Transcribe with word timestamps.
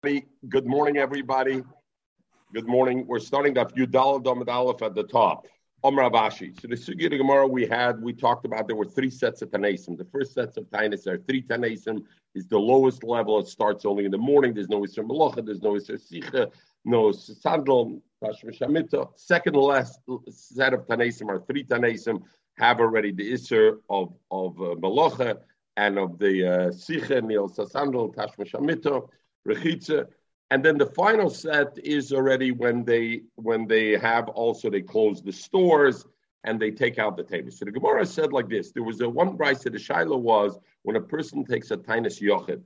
Good 0.00 0.64
morning, 0.64 0.96
everybody. 0.98 1.64
Good 2.54 2.68
morning. 2.68 3.04
We're 3.08 3.18
starting 3.18 3.58
off 3.58 3.74
Yudal 3.74 4.22
Domad 4.22 4.48
Aleph 4.48 4.80
at 4.80 4.94
the 4.94 5.02
top. 5.02 5.48
Omar 5.82 6.08
Abashi. 6.08 6.54
So 6.60 6.68
the 6.68 6.76
Sugi 6.76 7.10
Gemara 7.10 7.48
we 7.48 7.66
had, 7.66 8.00
we 8.00 8.12
talked 8.12 8.46
about 8.46 8.68
there 8.68 8.76
were 8.76 8.84
three 8.84 9.10
sets 9.10 9.42
of 9.42 9.50
Tanasim. 9.50 9.98
The 9.98 10.04
first 10.04 10.34
sets 10.34 10.56
of 10.56 10.66
Tanis 10.66 11.08
are 11.08 11.18
three 11.18 11.42
Tanasim, 11.42 12.04
is 12.36 12.46
the 12.46 12.56
lowest 12.56 13.02
level. 13.02 13.40
It 13.40 13.48
starts 13.48 13.84
only 13.84 14.04
in 14.04 14.12
the 14.12 14.18
morning. 14.18 14.54
There's 14.54 14.68
no 14.68 14.82
Isra 14.82 15.04
Melocha, 15.04 15.44
there's 15.44 15.62
no 15.62 15.72
Isra 15.72 16.00
Sicha, 16.00 16.52
no 16.84 17.10
Sandal, 17.10 18.00
Second 19.16 19.56
last 19.56 19.98
set 20.28 20.74
of 20.74 20.86
Tanasim 20.86 21.28
are 21.28 21.40
three 21.40 21.64
Tanasim, 21.64 22.22
have 22.56 22.78
already 22.78 23.10
the 23.10 23.32
Isra 23.32 23.76
of, 23.90 24.14
of 24.30 24.60
uh, 24.60 24.76
Melocha 24.76 25.38
and 25.76 25.98
of 25.98 26.20
the 26.20 26.46
uh, 26.46 26.68
Sicha, 26.68 27.20
Nil 27.20 27.48
Sasandal, 27.48 28.14
Tashma 28.14 28.48
rechitza. 29.46 30.06
And 30.50 30.64
then 30.64 30.78
the 30.78 30.86
final 30.86 31.28
set 31.28 31.78
is 31.84 32.12
already 32.12 32.52
when 32.52 32.84
they 32.84 33.22
when 33.34 33.66
they 33.66 33.98
have 33.98 34.28
also 34.30 34.70
they 34.70 34.80
close 34.80 35.22
the 35.22 35.32
stores 35.32 36.06
and 36.44 36.58
they 36.58 36.70
take 36.70 36.98
out 36.98 37.16
the 37.16 37.22
table. 37.22 37.50
So 37.50 37.66
the 37.66 37.72
Gemara 37.72 38.06
said 38.06 38.32
like 38.32 38.48
this: 38.48 38.72
there 38.72 38.82
was 38.82 39.00
a 39.00 39.08
one 39.08 39.36
price 39.36 39.64
that 39.64 39.74
the 39.74 39.78
Shiloh 39.78 40.16
was 40.16 40.58
when 40.82 40.96
a 40.96 41.00
person 41.00 41.44
takes 41.44 41.70
a 41.70 41.76
tinus 41.76 42.22
yochid, 42.22 42.62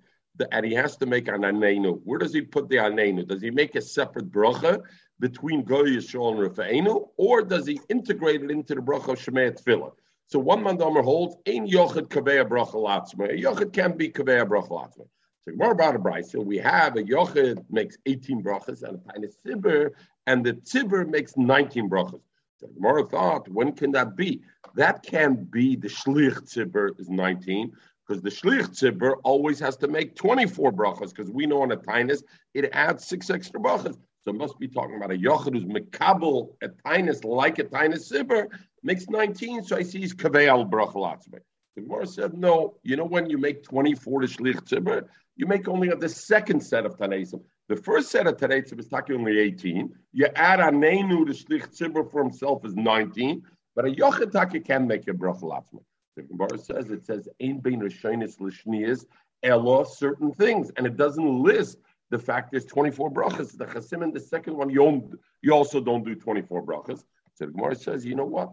and 0.53 0.65
he 0.65 0.75
has 0.75 0.97
to 0.99 1.07
make 1.07 1.27
an 1.29 1.43
anenu. 1.43 2.01
Where 2.05 2.19
does 2.19 2.33
he 2.33 2.43
put 2.43 2.69
the 2.69 2.77
anenu? 2.77 3.27
Does 3.27 3.43
he 3.43 3.51
make 3.51 3.75
a 3.75 3.83
separate 3.83 4.31
bracha 4.31 4.81
between 5.19 5.65
Goy 5.65 5.85
Yisrael 5.85 6.33
and 6.33 6.55
Rafa'enu, 6.55 7.09
or 7.17 7.43
does 7.43 7.67
he 7.67 7.81
integrate 7.89 8.43
it 8.43 8.51
into 8.51 8.75
the 8.75 8.81
bracha 8.81 9.09
of 9.09 9.19
Shemei? 9.19 9.93
So 10.27 10.39
one 10.39 10.63
mandomer 10.63 11.05
holds 11.05 11.37
ein 11.47 11.67
yochid 11.67 12.09
kaveya 12.09 12.49
bracha 12.49 12.75
latzma. 12.75 13.31
A 13.31 13.43
yochid 13.43 13.73
can 13.73 13.97
be 13.97 14.09
kaveya 14.09 14.47
bracha 14.47 14.71
latzma. 14.71 15.07
So 15.45 15.53
more 15.57 15.73
about 15.73 15.97
a 15.97 15.99
brisa. 15.99 16.45
We 16.45 16.59
have 16.59 16.97
a 16.97 17.03
yochid 17.03 17.65
makes 17.69 17.99
18 18.07 18.45
brachas 18.45 18.85
and 18.85 19.01
a 19.01 19.13
tiny 19.13 19.27
sibber, 19.45 19.91
and 20.29 20.45
the 20.47 20.53
tzibber 20.53 21.09
makes 21.09 21.37
19 21.37 21.91
brachas. 21.91 22.21
So 22.59 22.69
Gemara 22.69 23.05
thought, 23.05 23.49
when 23.49 23.73
can 23.73 23.91
that 23.93 24.15
be? 24.15 24.43
That 24.77 25.03
can 25.03 25.35
be 25.35 25.75
the 25.75 25.89
shlich 25.89 26.39
tzibber 26.43 26.91
is 27.01 27.11
19, 27.11 27.73
because 28.07 28.23
the 28.23 28.31
shlich 28.31 28.69
tzibber 28.69 29.17
always 29.25 29.59
has 29.59 29.77
to 29.79 29.89
make 29.89 30.15
24 30.15 30.73
brachas, 30.73 31.09
because 31.09 31.29
we 31.29 31.47
know 31.47 31.63
on 31.63 31.73
a 31.73 31.77
tinus 31.77 32.23
it 32.55 32.71
adds 32.73 33.05
six 33.05 33.29
extra 33.29 33.59
brachas. 33.59 33.97
So 34.21 34.31
it 34.31 34.37
must 34.37 34.61
be 34.61 34.69
talking 34.69 34.95
about 34.95 35.11
a 35.11 35.19
yochid 35.19 35.55
who's 35.55 35.65
mekabel 35.65 36.55
a 36.63 36.69
tinus 36.69 37.25
like 37.25 37.59
a 37.59 37.65
tinus 37.65 38.13
sibber 38.13 38.47
makes 38.85 39.09
19. 39.09 39.65
So 39.65 39.77
I 39.77 39.83
see 39.83 39.99
he's 39.99 40.15
kaveal 40.15 40.71
brachalatzme. 40.71 41.41
The 41.75 41.83
Gemara 41.83 42.07
said, 42.07 42.35
no, 42.35 42.77
you 42.85 42.97
know 42.97 43.07
when 43.07 43.29
you 43.29 43.39
make 43.39 43.65
24 43.65 44.21
to 44.21 44.27
shlich 44.29 44.61
tzibber, 44.69 45.09
you 45.37 45.47
make 45.47 45.69
only 45.69 45.89
of 45.89 46.01
the 46.01 46.09
second 46.09 46.61
set 46.61 46.87
of 46.87 46.97
Tanaisim. 46.97 47.43
The 47.69 47.77
first 47.77 48.11
set 48.11 48.27
of 48.27 48.37
Tanaisim 48.37 48.79
is 48.79 48.89
talking 48.89 49.17
only 49.17 49.39
18. 49.39 49.93
You 50.13 50.27
add 50.37 50.61
a 50.61 50.65
Neinu, 50.65 51.27
the 51.27 51.33
Shlich 51.33 51.69
Tzibur 51.69 52.11
for 52.11 52.23
himself 52.23 52.65
is 52.65 52.75
19. 52.75 53.43
But 53.75 53.87
a 53.87 53.91
Yochitaki 53.91 54.65
can 54.65 54.87
make 54.87 55.09
a 55.09 55.13
bracha 55.13 55.43
latzma. 55.43 55.83
The 56.17 56.23
Gemara 56.23 56.59
says, 56.59 56.91
it 56.91 57.05
says, 57.07 57.29
Ein 57.41 57.61
bein 57.61 57.81
Rishonis 57.81 58.39
Lishnias, 58.39 59.07
Elo, 59.43 59.85
certain 59.85 60.33
things. 60.33 60.71
And 60.77 60.87
it 60.87 60.97
doesn't 60.97 61.43
list 61.43 61.79
the 62.11 62.19
fact 62.19 62.51
there's 62.51 62.67
24 62.67 63.11
brachas. 63.11 63.57
The 63.57 63.65
Chasim 63.65 64.03
in 64.03 64.13
the 64.13 64.21
second 64.21 64.57
one, 64.57 64.69
you, 64.69 65.19
you 65.41 65.53
also 65.53 65.81
don't 65.81 66.05
do 66.05 66.15
24 66.15 66.67
brachas. 66.67 67.03
So 67.35 67.47
the 67.47 67.53
Gemara 67.53 67.75
says, 67.75 68.05
you 68.05 68.15
know 68.15 68.27
what? 68.27 68.53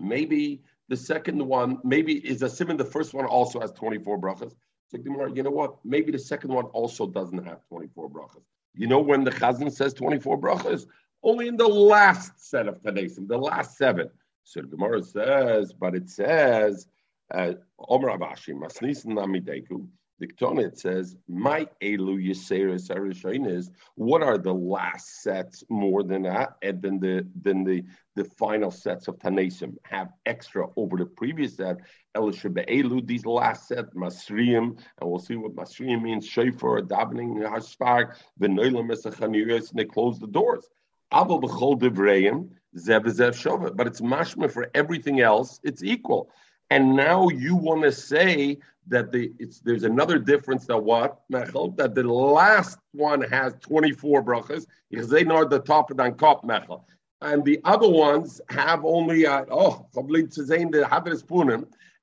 Maybe 0.00 0.62
the 0.88 0.96
second 0.96 1.46
one, 1.46 1.78
maybe 1.84 2.14
is 2.14 2.42
a 2.42 2.48
sim 2.48 2.74
the 2.76 2.84
first 2.84 3.12
one 3.12 3.26
also 3.26 3.60
has 3.60 3.72
24 3.72 4.18
brachas. 4.18 4.54
You 4.92 5.42
know 5.42 5.50
what? 5.50 5.76
Maybe 5.84 6.12
the 6.12 6.18
second 6.18 6.52
one 6.52 6.66
also 6.66 7.06
doesn't 7.06 7.44
have 7.44 7.66
24 7.68 8.10
brachas. 8.10 8.42
You 8.74 8.86
know 8.86 9.00
when 9.00 9.24
the 9.24 9.30
Chazan 9.30 9.72
says 9.72 9.92
24 9.94 10.40
brachas? 10.40 10.86
Only 11.22 11.48
in 11.48 11.56
the 11.56 11.66
last 11.66 12.48
set 12.48 12.68
of 12.68 12.80
Tadesim, 12.80 13.26
the 13.26 13.36
last 13.36 13.76
seven. 13.76 14.08
So 14.44 14.60
the 14.60 14.68
Gemara 14.68 15.02
says, 15.02 15.72
but 15.72 15.94
it 15.94 16.08
says, 16.08 16.86
uh, 17.34 17.54
Omer 17.78 18.16
Abashi, 18.16 18.54
Masnis 18.54 19.04
Namideku, 19.04 19.86
the 20.18 20.26
Ketona, 20.26 20.76
says, 20.76 21.16
My 21.28 21.66
Elu 21.82 22.28
Yeseris 22.28 22.90
Arishoinis, 22.90 23.70
what 23.94 24.22
are 24.22 24.38
the 24.38 24.52
last 24.54 25.22
sets 25.22 25.62
more 25.68 26.02
than 26.02 26.22
that, 26.22 26.56
and 26.62 26.82
then 26.82 26.98
the 26.98 27.26
than 27.42 27.64
the 27.64 27.84
the 28.16 28.24
final 28.24 28.70
sets 28.70 29.06
of 29.06 29.16
Tanesim 29.18 29.76
have 29.84 30.08
extra 30.26 30.66
over 30.76 30.96
the 30.96 31.06
previous 31.06 31.56
set. 31.56 31.76
Elu, 32.16 33.06
these 33.06 33.24
last 33.24 33.68
set, 33.68 33.94
Masriim, 33.94 34.76
and 35.00 35.10
we'll 35.10 35.20
see 35.20 35.36
what 35.36 35.54
Masriim 35.54 36.02
means, 36.02 36.26
Shofar, 36.26 36.82
Davening, 36.82 37.36
Hashpag, 37.36 38.16
Venoilam 38.40 38.90
Esachaniris, 38.90 39.70
and 39.70 39.78
they 39.78 39.84
close 39.84 40.18
the 40.18 40.26
doors. 40.26 40.68
Abel 41.14 41.40
Bechol 41.40 41.78
Devreim, 41.78 42.48
Zev 42.76 43.04
Zev 43.04 43.34
Shova, 43.34 43.74
but 43.74 43.86
it's 43.86 44.00
mashma 44.00 44.50
for 44.50 44.68
everything 44.74 45.20
else, 45.20 45.60
it's 45.62 45.82
equal. 45.82 46.30
And 46.70 46.94
now 46.94 47.28
you 47.28 47.56
want 47.56 47.82
to 47.82 47.92
say 47.92 48.58
that 48.88 49.12
the 49.12 49.32
it's 49.38 49.60
there's 49.60 49.84
another 49.84 50.18
difference 50.18 50.66
that 50.66 50.78
what 50.78 51.20
Mechel 51.32 51.76
that 51.76 51.94
the 51.94 52.02
last 52.02 52.78
one 52.92 53.22
has 53.22 53.54
24 53.60 54.22
brachas 54.22 54.66
because 54.90 55.08
they 55.08 55.24
know 55.24 55.44
the 55.44 55.60
top 55.60 55.90
of 55.90 55.98
the 55.98 56.04
kop 56.04 56.44
Mechel, 56.44 56.84
and 57.20 57.44
the 57.44 57.60
other 57.64 57.88
ones 57.88 58.40
have 58.48 58.84
only 58.84 59.26
uh, 59.26 59.44
oh 59.50 59.86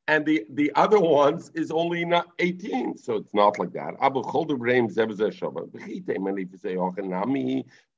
and 0.07 0.23
the, 0.25 0.45
the 0.51 0.71
other 0.75 0.99
ones 0.99 1.49
is 1.55 1.71
only 1.71 2.05
not 2.05 2.27
18, 2.37 2.97
so 2.97 3.15
it's 3.15 3.33
not 3.33 3.57
like 3.57 3.73
that. 3.73 3.95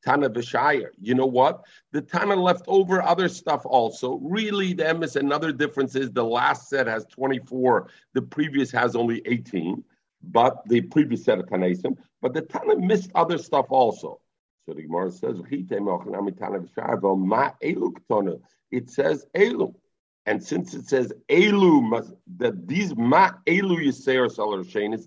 Tana 0.07 0.29
B'Shire. 0.29 0.91
You 1.01 1.15
know 1.15 1.25
what? 1.25 1.65
The 1.91 2.01
Tana 2.01 2.35
left 2.35 2.63
over 2.67 3.01
other 3.01 3.27
stuff 3.27 3.63
also. 3.65 4.19
Really, 4.23 4.71
them 4.71 5.03
is 5.03 5.17
another 5.17 5.51
difference 5.51 5.95
is 5.95 6.11
the 6.11 6.23
last 6.23 6.69
set 6.69 6.87
has 6.87 7.05
24, 7.07 7.89
the 8.13 8.21
previous 8.21 8.71
has 8.71 8.95
only 8.95 9.21
18, 9.25 9.83
but 10.23 10.63
the 10.69 10.79
previous 10.79 11.25
set 11.25 11.39
of 11.39 11.47
Tanasim, 11.47 11.97
but 12.21 12.33
the 12.33 12.41
Tana 12.41 12.77
missed 12.77 13.11
other 13.15 13.37
stuff 13.37 13.65
also. 13.69 14.21
So 14.65 14.73
the 14.73 14.83
Gemara 14.83 15.11
says, 15.11 15.41
it 18.71 18.89
says 18.89 19.25
Elu. 19.35 19.75
And 20.25 20.43
since 20.43 20.73
it 20.73 20.87
says 20.87 21.13
Elu, 21.29 22.15
that 22.37 22.65
these 22.65 22.95
Ma 22.95 23.31
Elu 23.45 23.85
Yisera 23.85 24.31
Salar 24.31 24.63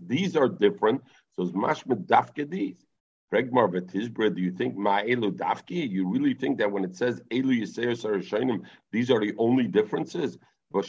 these 0.07 0.37
are 0.37 0.49
different. 0.49 1.03
So 1.37 1.45
it's 1.45 1.53
Mashma 1.53 2.05
Dafke 2.07 2.51
these. 2.51 2.85
Pregmar 3.33 3.73
Vatizbra, 3.73 4.35
do 4.35 4.43
you 4.43 4.51
think 4.51 4.77
Ma'elu 4.77 5.31
Dafki? 5.33 5.89
You 5.89 6.09
really 6.09 6.35
think 6.35 6.59
that 6.59 6.73
when 6.73 6.85
it 6.85 6.97
says 6.97 7.21
Elu 7.31 7.61
Yisrael 7.63 7.97
Sarashainim, 7.97 8.63
these 8.91 9.11
are 9.11 9.21
the 9.21 9.35
only 9.39 9.69
differences? 9.69 10.37
We 10.73 10.83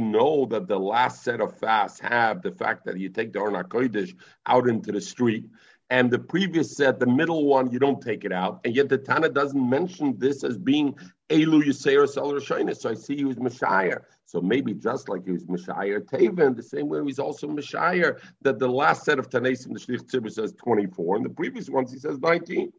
know 0.00 0.46
that 0.46 0.66
the 0.66 0.78
last 0.78 1.22
set 1.22 1.40
of 1.42 1.58
fasts 1.58 2.00
have 2.00 2.40
the 2.40 2.52
fact 2.52 2.86
that 2.86 2.98
you 2.98 3.10
take 3.10 3.32
the 3.32 3.40
Arna 3.40 3.64
Kodesh 3.64 4.14
out 4.46 4.66
into 4.68 4.92
the 4.92 5.00
street, 5.00 5.44
and 5.90 6.10
the 6.10 6.18
previous 6.18 6.76
set, 6.76 6.98
the 6.98 7.06
middle 7.06 7.46
one, 7.46 7.70
you 7.70 7.78
don't 7.78 8.00
take 8.00 8.24
it 8.24 8.32
out, 8.32 8.60
and 8.64 8.74
yet 8.74 8.88
the 8.88 8.98
Tana 8.98 9.28
doesn't 9.28 9.70
mention 9.70 10.18
this 10.18 10.42
as 10.42 10.58
being 10.58 10.94
Elu 11.30 11.64
Yisrael 11.64 12.12
Sarashainim. 12.12 12.76
So 12.76 12.90
I 12.90 12.94
see 12.94 13.16
he 13.16 13.24
was 13.24 13.38
Messiah. 13.38 13.98
So 14.24 14.40
maybe 14.40 14.74
just 14.74 15.08
like 15.08 15.24
he 15.24 15.30
was 15.30 15.44
Mishayir 15.44 16.00
Taven, 16.00 16.56
the 16.56 16.62
same 16.62 16.88
way 16.88 17.00
he's 17.04 17.20
also 17.20 17.46
Mishayir, 17.46 18.18
that 18.42 18.58
the 18.58 18.68
last 18.68 19.04
set 19.04 19.20
of 19.20 19.30
Tanesim, 19.30 19.72
the 19.72 19.78
Shlich 19.78 20.10
Tzibur 20.10 20.32
says 20.32 20.52
24, 20.54 21.16
and 21.16 21.24
the 21.24 21.30
previous 21.30 21.70
ones 21.70 21.92
he 21.92 21.98
says 21.98 22.18
19. 22.18 22.72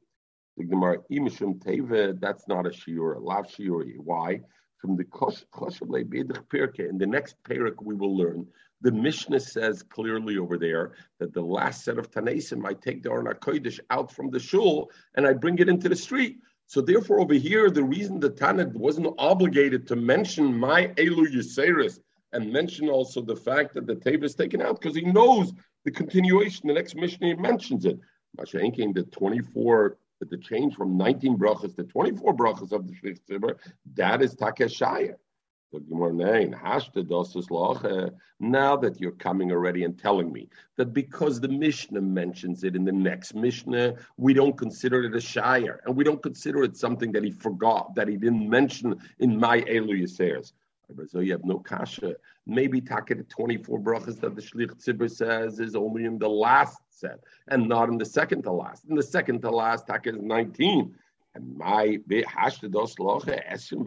The 0.58 0.64
Gemara, 0.66 0.98
Imishim 1.10 1.64
Teve, 1.64 2.20
that's 2.20 2.48
not 2.48 2.66
a 2.66 2.70
Shiur, 2.70 3.16
a 3.16 3.20
Lav 3.20 3.48
Shiur. 3.48 3.86
Why? 3.98 4.42
From 4.80 4.98
the 4.98 5.06
Bedich 5.06 6.42
Pirke, 6.50 6.90
in 6.90 6.98
the 6.98 7.08
next 7.08 7.36
parak 7.44 7.76
we 7.82 7.96
will 7.96 8.16
learn, 8.18 8.46
the 8.82 8.92
Mishnah 8.92 9.40
says 9.40 9.82
clearly 9.84 10.38
over 10.38 10.58
there 10.58 10.94
that 11.20 11.34
the 11.34 11.42
last 11.42 11.84
set 11.84 11.98
of 11.98 12.12
Tanesim, 12.12 12.66
I 12.66 12.74
take 12.74 13.02
the 13.04 13.12
Arna 13.12 13.34
Kodesh 13.34 13.80
out 13.90 14.12
from 14.12 14.30
the 14.30 14.40
shul 14.40 14.92
and 15.16 15.26
I 15.26 15.34
bring 15.34 15.58
it 15.60 15.70
into 15.70 15.90
the 15.90 15.96
street. 15.96 16.38
So 16.68 16.82
therefore, 16.82 17.20
over 17.20 17.34
here, 17.34 17.72
the 17.72 17.84
reason 17.84 18.20
the 18.20 18.30
Tanit 18.30 18.74
wasn't 18.74 19.16
obligated 19.18 19.88
to 19.88 19.96
mention 19.96 20.58
my 20.58 20.88
Elu 20.98 21.34
Yiseiris 21.34 22.00
and 22.34 22.52
mention 22.52 22.90
also 22.90 23.22
the 23.22 23.36
fact 23.36 23.74
that 23.74 23.88
the 23.88 23.96
table 23.96 24.26
is 24.26 24.36
taken 24.36 24.62
out 24.62 24.80
because 24.80 24.96
he 24.96 25.06
knows 25.06 25.54
the 25.86 25.92
continuation. 25.92 26.68
The 26.68 26.74
next 26.74 26.96
Mishnah 26.96 27.38
mentions 27.38 27.86
it. 27.86 28.00
Mashenkin, 28.38 28.94
the 28.94 29.04
24, 29.04 29.98
the 30.20 30.38
change 30.38 30.76
from 30.76 30.98
19 30.98 31.38
brachas 31.38 31.76
to 31.78 31.84
24 31.84 32.36
brachas 32.36 32.72
of 32.72 32.88
the 32.88 32.94
Tzibur, 32.94 33.56
that 33.96 34.22
is 34.22 34.36
Takeshaya. 34.36 35.16
Now 35.74 35.80
that 38.78 38.96
you're 39.00 39.12
coming 39.12 39.52
already 39.52 39.84
and 39.84 40.00
telling 40.00 40.32
me 40.32 40.48
that 40.78 40.94
because 40.94 41.42
the 41.42 41.50
Mishnah 41.50 42.02
mentions 42.02 42.64
it 42.64 42.76
in 42.76 42.86
the 42.86 42.92
next 42.92 43.34
Mishnah, 43.34 43.96
we 44.16 44.34
don't 44.34 44.58
consider 44.58 45.04
it 45.04 45.16
a 45.16 45.20
shire, 45.20 45.82
and 45.86 45.96
we 45.96 46.06
don't 46.06 46.24
consider 46.24 46.64
it 46.64 46.78
something 46.78 47.12
that 47.12 47.24
he 47.24 47.32
forgot, 47.32 47.94
that 47.96 48.08
he 48.08 48.16
didn't 48.16 48.50
mention 48.50 48.96
in 49.20 49.38
my 49.38 49.62
Elu 49.62 50.04
Yisers. 50.04 50.54
So 51.08 51.20
you 51.20 51.34
have 51.34 51.44
no 51.44 51.60
kasha. 51.60 52.16
Maybe 52.46 52.80
taka 52.80 53.16
the 53.16 53.24
24 53.24 53.80
brachas 53.80 54.22
that 54.22 54.36
the 54.36 54.42
Shlich 54.42 54.82
Tzibur 54.82 55.12
says 55.12 55.60
is 55.60 55.76
only 55.76 56.06
in 56.06 56.18
the 56.18 56.30
last 56.30 56.82
set 56.90 57.20
and 57.50 57.68
not 57.68 57.90
in 57.90 57.98
the 57.98 58.06
second 58.06 58.44
to 58.44 58.54
last. 58.54 58.86
In 58.86 58.96
the 58.96 59.04
second 59.04 59.42
to 59.42 59.52
last, 59.52 59.86
taka 59.86 60.16
is 60.16 60.22
19. 60.22 60.96
My 61.42 62.00
hashtados 62.10 62.98
locha 63.00 63.42
esim 63.52 63.84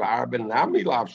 nami 0.47 0.85
lav. 0.85 1.11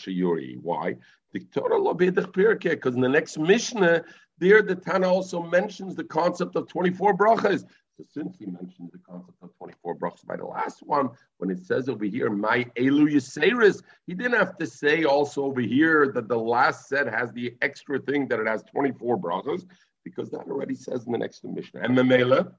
Why? 0.62 0.96
Because 1.34 2.96
in 2.96 3.02
the 3.02 3.10
next 3.10 3.38
Mishnah, 3.38 4.04
there 4.38 4.62
the 4.62 4.76
Tana 4.76 5.08
also 5.08 5.42
mentions 5.42 5.96
the 5.96 6.04
concept 6.04 6.56
of 6.56 6.68
24 6.68 7.18
brachas. 7.18 7.66
So 7.98 8.04
since 8.10 8.38
he 8.38 8.46
mentioned 8.46 8.90
the 8.92 9.00
concept 9.10 9.38
of 9.42 9.56
24 9.58 9.96
brachas 9.96 10.26
by 10.26 10.36
the 10.36 10.46
last 10.46 10.84
one, 10.84 11.10
when 11.38 11.50
it 11.50 11.60
says 11.66 11.88
over 11.88 12.04
here, 12.04 12.30
my 12.30 12.66
Elu 12.78 13.14
Yiseiris, 13.14 13.82
he 14.06 14.14
didn't 14.14 14.38
have 14.38 14.58
to 14.58 14.68
say 14.68 15.06
also 15.06 15.44
over 15.46 15.62
here 15.62 16.12
that 16.14 16.28
the 16.28 16.38
last 16.38 16.90
set 16.90 17.08
has 17.08 17.32
the 17.32 17.56
extra 17.62 18.00
thing 18.00 18.28
that 18.28 18.40
it 18.40 18.48
has 18.48 18.64
24 18.64 19.18
brachas, 19.18 19.66
because 20.04 20.30
that 20.32 20.42
already 20.42 20.76
says 20.76 21.06
in 21.06 21.14
the 21.14 21.18
next 21.18 21.46
Mishnah. 21.46 21.82
And 21.82 21.98
Memela, 21.98 22.52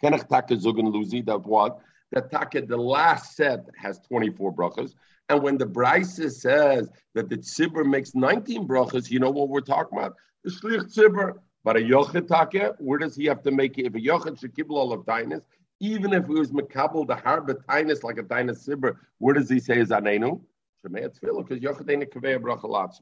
Kenach 0.00 0.28
Luzi, 0.28 1.24
that 1.26 1.46
what? 1.46 1.78
That 2.12 2.30
Taka, 2.30 2.62
the 2.62 2.76
last 2.76 3.36
set 3.36 3.66
has 3.76 3.98
24 4.00 4.54
brachas. 4.54 4.94
And 5.28 5.42
when 5.42 5.58
the 5.58 5.66
Brisa 5.66 6.30
says 6.30 6.88
that 7.14 7.28
the 7.28 7.36
tzibur 7.36 7.84
makes 7.84 8.14
19 8.14 8.66
brachas, 8.66 9.10
you 9.10 9.20
know 9.20 9.30
what 9.30 9.50
we're 9.50 9.60
talking 9.60 9.98
about? 9.98 10.16
The 10.44 10.50
shlich 10.50 10.94
tzibur. 10.94 11.34
But 11.64 11.76
a 11.76 11.80
yochid 11.80 12.74
where 12.78 12.98
does 12.98 13.14
he 13.14 13.26
have 13.26 13.42
to 13.42 13.50
make 13.50 13.76
it? 13.78 13.86
If 13.86 13.94
a 13.94 14.00
Yochet 14.00 14.40
should 14.40 14.70
all 14.70 14.92
of 14.92 15.04
dinus, 15.04 15.42
even 15.80 16.14
if 16.14 16.24
it 16.24 16.28
was 16.28 16.50
makabel 16.50 17.06
the 17.06 17.16
harba 17.16 17.56
tinus 17.68 18.02
like 18.02 18.16
a 18.16 18.22
dinus 18.22 18.66
sibber, 18.66 18.96
where 19.18 19.34
does 19.34 19.50
he 19.50 19.58
say 19.58 19.78
is 19.78 19.90
anenu? 19.90 20.40
Shemei 20.82 21.08
tefillah 21.08 21.46
because 21.46 21.62
yochid 21.62 21.90
ain't 21.90 22.04
a 22.04 22.06
kaveh 22.06 22.38
bracha. 22.38 23.00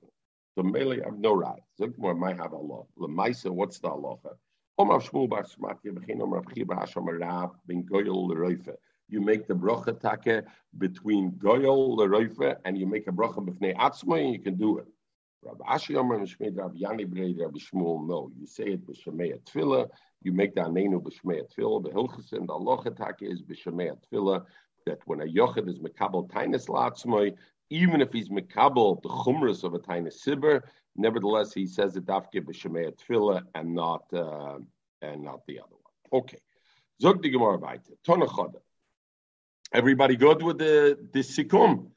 So 0.56 0.62
mainly 0.62 1.02
I 1.02 1.04
have 1.04 1.18
no 1.18 1.34
right. 1.34 1.60
Zukmar 1.78 2.18
might 2.18 2.38
have 2.38 2.54
Allah. 2.54 2.84
Lemaisa, 2.98 3.50
what's 3.50 3.78
the 3.78 3.88
halacha? 3.88 4.32
You 9.08 9.20
make 9.20 9.46
the 9.46 9.54
bracha 9.54 10.00
take 10.00 10.44
between 10.78 11.32
goyal 11.32 11.96
leroife 11.96 12.56
and 12.64 12.76
you 12.76 12.86
make 12.86 13.06
a 13.06 13.12
bracha 13.12 13.36
b'fnei 13.36 13.76
atzma 13.76 14.20
and 14.20 14.32
you 14.32 14.40
can 14.40 14.56
do 14.56 14.78
it. 14.78 14.86
Rabbi 15.42 15.64
Ashi 15.64 15.96
Omer 15.96 16.18
Mishmei 16.18 16.56
Rabbi 16.56 16.78
Yani 16.80 17.06
Brei 17.06 17.38
Rabbi 17.38 17.58
Shmuel, 17.58 18.06
no. 18.06 18.30
You 18.36 18.46
say 18.46 18.64
it 18.64 18.86
b'shemei 18.86 19.38
tefillah, 19.44 19.88
you 20.22 20.32
make 20.32 20.54
the 20.56 20.62
anenu 20.62 21.00
b'shemei 21.00 21.48
the 21.48 21.90
hilchas 21.90 22.32
and 22.32 22.48
the 22.48 22.52
alocha 22.52 22.96
take 22.96 23.30
is 23.30 23.42
b'shemei 23.42 23.96
tefillah, 24.12 24.44
that 24.86 24.98
when 25.04 25.20
a 25.20 25.24
yochid 25.24 25.68
is 25.68 25.78
mekabel 25.78 26.28
tainis 26.28 26.66
latzmoi, 26.66 27.34
even 27.70 28.00
if 28.00 28.12
he's 28.12 28.28
mekabel 28.28 29.00
the 29.02 29.08
chumras 29.08 29.62
of 29.62 29.74
a 29.74 29.78
tainis 29.78 30.26
sibber, 30.26 30.62
nevertheless 30.96 31.52
he 31.52 31.66
says 31.66 31.96
it 31.96 32.06
dafke 32.06 32.34
b'shemei 32.34 32.92
tefillah 32.96 33.42
and 33.54 33.72
not 33.72 34.02
uh, 34.12 34.58
and 35.02 35.22
not 35.22 35.46
the 35.46 35.60
other 35.60 35.68
one. 35.70 36.22
Okay. 36.22 36.38
Zog 37.00 37.22
di 37.22 37.30
Gemara 37.30 37.58
weiter. 37.58 37.92
Tona 38.04 38.26
Everybody 39.76 40.16
good 40.16 40.42
with 40.42 40.56
the 40.56 40.98
the 41.12 41.20
sikum? 41.20 41.90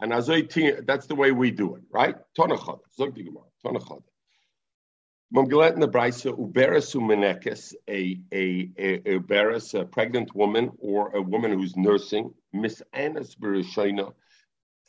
And 0.00 0.14
that's 0.86 1.06
the 1.06 1.14
way 1.14 1.30
we 1.30 1.50
do 1.50 1.76
it, 1.76 1.82
right? 1.90 2.16
Tonachad. 2.38 2.78
Zog 2.96 3.14
the 3.14 3.22
Gemara. 3.24 3.44
In 5.74 5.80
the 5.80 5.88
Uberis 5.88 6.94
umenekes, 6.96 7.74
a, 7.86 8.18
a, 8.32 8.70
a, 8.78 9.16
a 9.16 9.80
a 9.80 9.84
pregnant 9.84 10.34
woman 10.34 10.70
or 10.78 11.14
a 11.14 11.20
woman 11.20 11.52
who's 11.52 11.76
nursing, 11.76 12.32
Miss 12.54 12.82
Anas 12.94 13.34
Bereshina, 13.34 14.14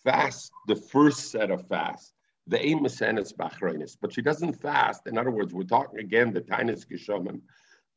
fast 0.05 0.49
the 0.67 0.77
first 0.77 1.31
set 1.31 1.51
of 1.51 1.67
fast. 1.67 2.13
The 2.47 2.65
aim 2.65 2.85
is 2.85 3.01
Anas 3.01 3.33
Bachreinis, 3.33 3.97
but 4.01 4.13
she 4.13 4.21
doesn't 4.21 4.53
fast. 4.61 5.07
In 5.07 5.17
other 5.17 5.31
words, 5.31 5.53
we're 5.53 5.63
talking 5.63 5.99
again 5.99 6.31
the 6.31 6.39
Tainis 6.39 6.85
Geshomen. 6.89 7.41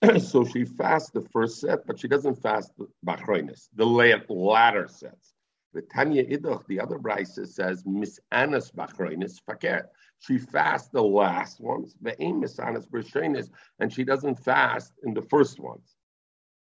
so 0.21 0.45
she 0.45 0.65
fasts 0.65 1.11
the 1.11 1.21
first 1.21 1.61
set, 1.61 1.87
but 1.87 1.99
she 1.99 2.09
doesn't 2.09 2.35
fast 2.43 2.73
the 2.77 2.89
Bachreinis, 3.07 3.69
the 3.75 3.85
latter 3.85 4.89
sets. 4.89 5.35
The 5.75 5.83
Tanya 5.83 6.25
Idoch, 6.25 6.67
the 6.67 6.81
other 6.81 6.99
Brisa 6.99 7.47
says, 7.47 7.85
Miss 7.87 8.21
Anas 8.31 8.71
Bachreinis 8.71 9.41
Fakir. 9.47 9.89
She 10.19 10.39
fasts 10.39 10.91
the 10.91 11.03
last 11.03 11.61
ones, 11.61 11.95
the 12.03 12.21
aim 12.23 12.41
Miss 12.41 12.59
Anas 12.59 12.87
Bachreinis, 12.87 13.49
and 13.79 13.93
she 13.93 14.05
doesn't 14.05 14.39
fast 14.39 14.93
in 15.03 15.15
the 15.15 15.23
first 15.23 15.61
ones. 15.61 15.97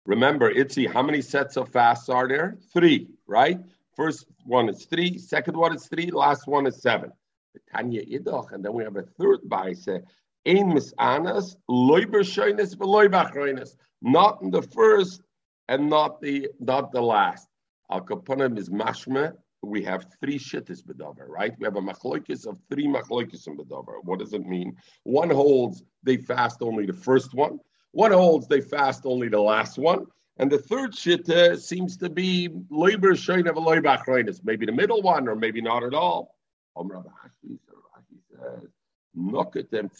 Remember, 0.07 0.53
Itzi, 0.53 0.91
how 0.91 1.03
many 1.03 1.23
sets 1.23 1.57
of 1.57 1.69
fasts 1.71 2.09
are 2.09 2.29
there? 2.29 2.59
Three, 2.73 3.09
right? 3.27 3.59
First 3.97 4.27
one 4.45 4.69
is 4.69 4.85
three, 4.85 5.19
second 5.19 5.57
one 5.57 5.75
is 5.75 5.89
three, 5.89 6.11
last 6.11 6.47
one 6.47 6.67
is 6.67 6.81
seven. 6.81 7.13
The 7.55 7.61
Tanya 7.73 8.05
Idoch, 8.05 8.53
and 8.53 8.65
then 8.65 8.73
we 8.75 8.85
have 8.85 8.97
a 8.97 9.03
third 9.03 9.41
Brisa, 9.49 10.03
Ein 10.47 10.75
Miss 10.75 10.95
Anas, 10.99 11.57
Loy 11.69 12.03
Bachreinis, 12.03 12.75
Veloy 12.77 13.09
Bachreinis. 13.09 13.77
Not 14.03 14.41
in 14.43 14.51
the 14.51 14.63
first 14.63 15.23
and 15.69 15.89
not 15.89 16.21
the 16.21 16.49
not 16.59 16.93
the 16.93 17.01
last. 17.01 17.49
Al 17.91 18.01
Kaponim 18.03 18.59
is 18.59 18.71
mashma. 18.71 19.33
We 19.63 19.83
have 19.85 20.07
three 20.21 20.39
shittis 20.39 20.83
bedover, 20.83 21.29
right? 21.29 21.53
We 21.59 21.65
have 21.65 21.77
a 21.77 21.83
machloikis 21.83 22.47
of 22.47 22.59
three 22.71 22.87
machloikis 22.87 23.47
in 23.47 23.59
bedover. 23.59 24.03
What 24.03 24.21
does 24.21 24.33
it 24.33 24.47
mean? 24.47 24.77
One 25.05 25.29
holds 25.29 25.83
they 26.03 26.17
fast 26.17 26.63
only 26.63 26.87
the 26.87 26.95
first 26.95 27.35
one. 27.35 27.61
One 27.93 28.13
holds 28.13 28.47
they 28.47 28.63
fast 28.63 29.03
only 29.05 29.29
the 29.29 29.41
last 29.41 29.79
one. 29.79 30.07
And 30.39 30.51
the 30.51 30.59
third 30.59 30.93
shitta 30.93 31.61
seems 31.61 31.99
to 31.99 32.09
be 32.09 32.47
of 32.47 32.55
a 32.55 33.61
loibach 33.61 34.41
Maybe 34.43 34.65
the 34.65 34.73
middle 34.73 35.03
one, 35.03 35.29
or 35.29 35.37
maybe 35.37 35.61
not 35.61 35.83
at 35.85 35.93
all. 35.93 36.35
Says, 36.79 38.69
Nokatem 39.17 39.91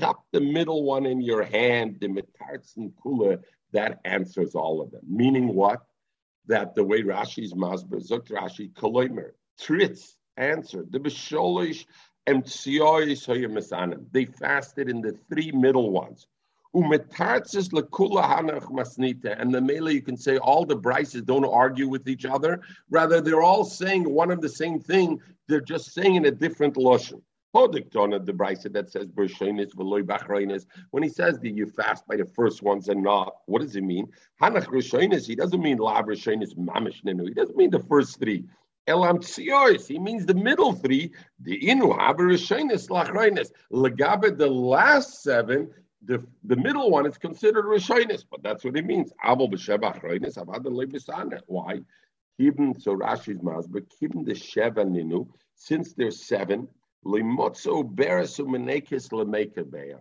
Wrap 0.00 0.16
the 0.32 0.40
middle 0.40 0.84
one 0.84 1.06
in 1.06 1.20
your 1.20 1.42
hand, 1.42 1.98
the 2.00 2.08
mitartzen 2.08 2.92
kula, 3.04 3.42
that 3.72 4.00
answers 4.04 4.54
all 4.54 4.80
of 4.80 4.90
them. 4.90 5.02
Meaning 5.06 5.54
what? 5.54 5.82
that 6.46 6.74
the 6.74 6.84
way 6.84 7.02
Rashi's 7.02 7.54
Masber, 7.54 8.06
Zok 8.06 8.28
Rashi, 8.28 8.72
Koloimer, 8.72 9.30
Tritz, 9.60 10.14
answered, 10.36 10.90
the 10.90 10.98
Bisholish 10.98 11.86
and 12.26 12.44
Tsiois 12.44 14.12
They 14.12 14.24
fasted 14.24 14.88
in 14.88 15.00
the 15.00 15.16
three 15.28 15.52
middle 15.52 15.90
ones. 15.90 16.26
Umetartzis 16.74 17.70
lekula 17.70 18.24
hanach 18.24 18.68
masnita, 18.70 19.40
and 19.40 19.54
the 19.54 19.60
mele 19.60 19.92
you 19.92 20.02
can 20.02 20.16
say 20.16 20.38
all 20.38 20.64
the 20.64 20.76
brises 20.76 21.24
don't 21.24 21.44
argue 21.44 21.88
with 21.88 22.08
each 22.08 22.24
other. 22.24 22.60
Rather, 22.90 23.20
they're 23.20 23.42
all 23.42 23.64
saying 23.64 24.10
one 24.10 24.32
of 24.32 24.40
the 24.40 24.48
same 24.48 24.80
thing. 24.80 25.20
They're 25.46 25.60
just 25.60 25.94
saying 25.94 26.16
in 26.16 26.24
a 26.26 26.32
different 26.32 26.76
lotion. 26.76 27.22
Hodikton 27.54 28.26
the 28.26 28.32
brisa 28.32 28.72
that 28.72 28.90
says 28.90 29.06
Bershenis 29.06 29.74
v'loy 29.74 30.02
bachreinis. 30.02 30.66
When 30.90 31.02
he 31.02 31.08
says 31.08 31.38
that 31.38 31.50
you 31.50 31.66
fast 31.66 32.06
by 32.08 32.16
the 32.16 32.24
first 32.24 32.62
ones 32.62 32.88
and 32.88 33.02
not, 33.02 33.36
what 33.46 33.62
does 33.62 33.76
it 33.76 33.84
mean? 33.84 34.08
Hanach 34.42 34.66
Rishonis, 34.66 35.26
he 35.26 35.36
doesn't 35.36 35.62
mean 35.62 35.78
Lav 35.78 36.06
Rishonis 36.06 36.56
Mamish 36.56 37.04
Ninu. 37.04 37.28
He 37.28 37.34
doesn't 37.34 37.56
mean 37.56 37.70
the 37.70 37.78
first 37.78 38.18
three. 38.18 38.44
Elam 38.86 39.18
Tsiois, 39.18 39.86
he 39.86 39.98
means 39.98 40.26
the 40.26 40.34
middle 40.34 40.72
three. 40.72 41.12
The 41.40 41.58
Inu 41.60 41.96
Haber 41.98 42.30
Rishonis 42.30 42.88
Lachreinis. 42.88 43.50
Lagabe, 43.72 44.36
the 44.36 44.48
last 44.48 45.22
seven, 45.22 45.70
the, 46.04 46.22
the 46.42 46.56
middle 46.56 46.90
one 46.90 47.06
is 47.06 47.16
considered 47.16 47.66
Rishonis, 47.66 48.24
but 48.28 48.42
that's 48.42 48.64
what 48.64 48.76
it 48.76 48.84
means. 48.84 49.12
Abel 49.24 49.48
B'Sheba 49.48 49.98
Achreinis, 49.98 50.36
Avad 50.36 50.64
Lebisana. 50.64 51.40
Why? 51.46 51.80
Even 52.38 52.78
so 52.78 52.96
Rashi's 52.96 53.38
Masber, 53.38 53.86
even 54.00 54.24
the 54.24 54.32
Sheva 54.32 54.84
Ninu, 54.84 55.28
since 55.54 55.94
there's 55.94 56.24
seven, 56.24 56.68
Limotzo 57.04 57.84
berisu 57.84 58.46
menekis 58.46 59.08
lemekabeya. 59.10 59.98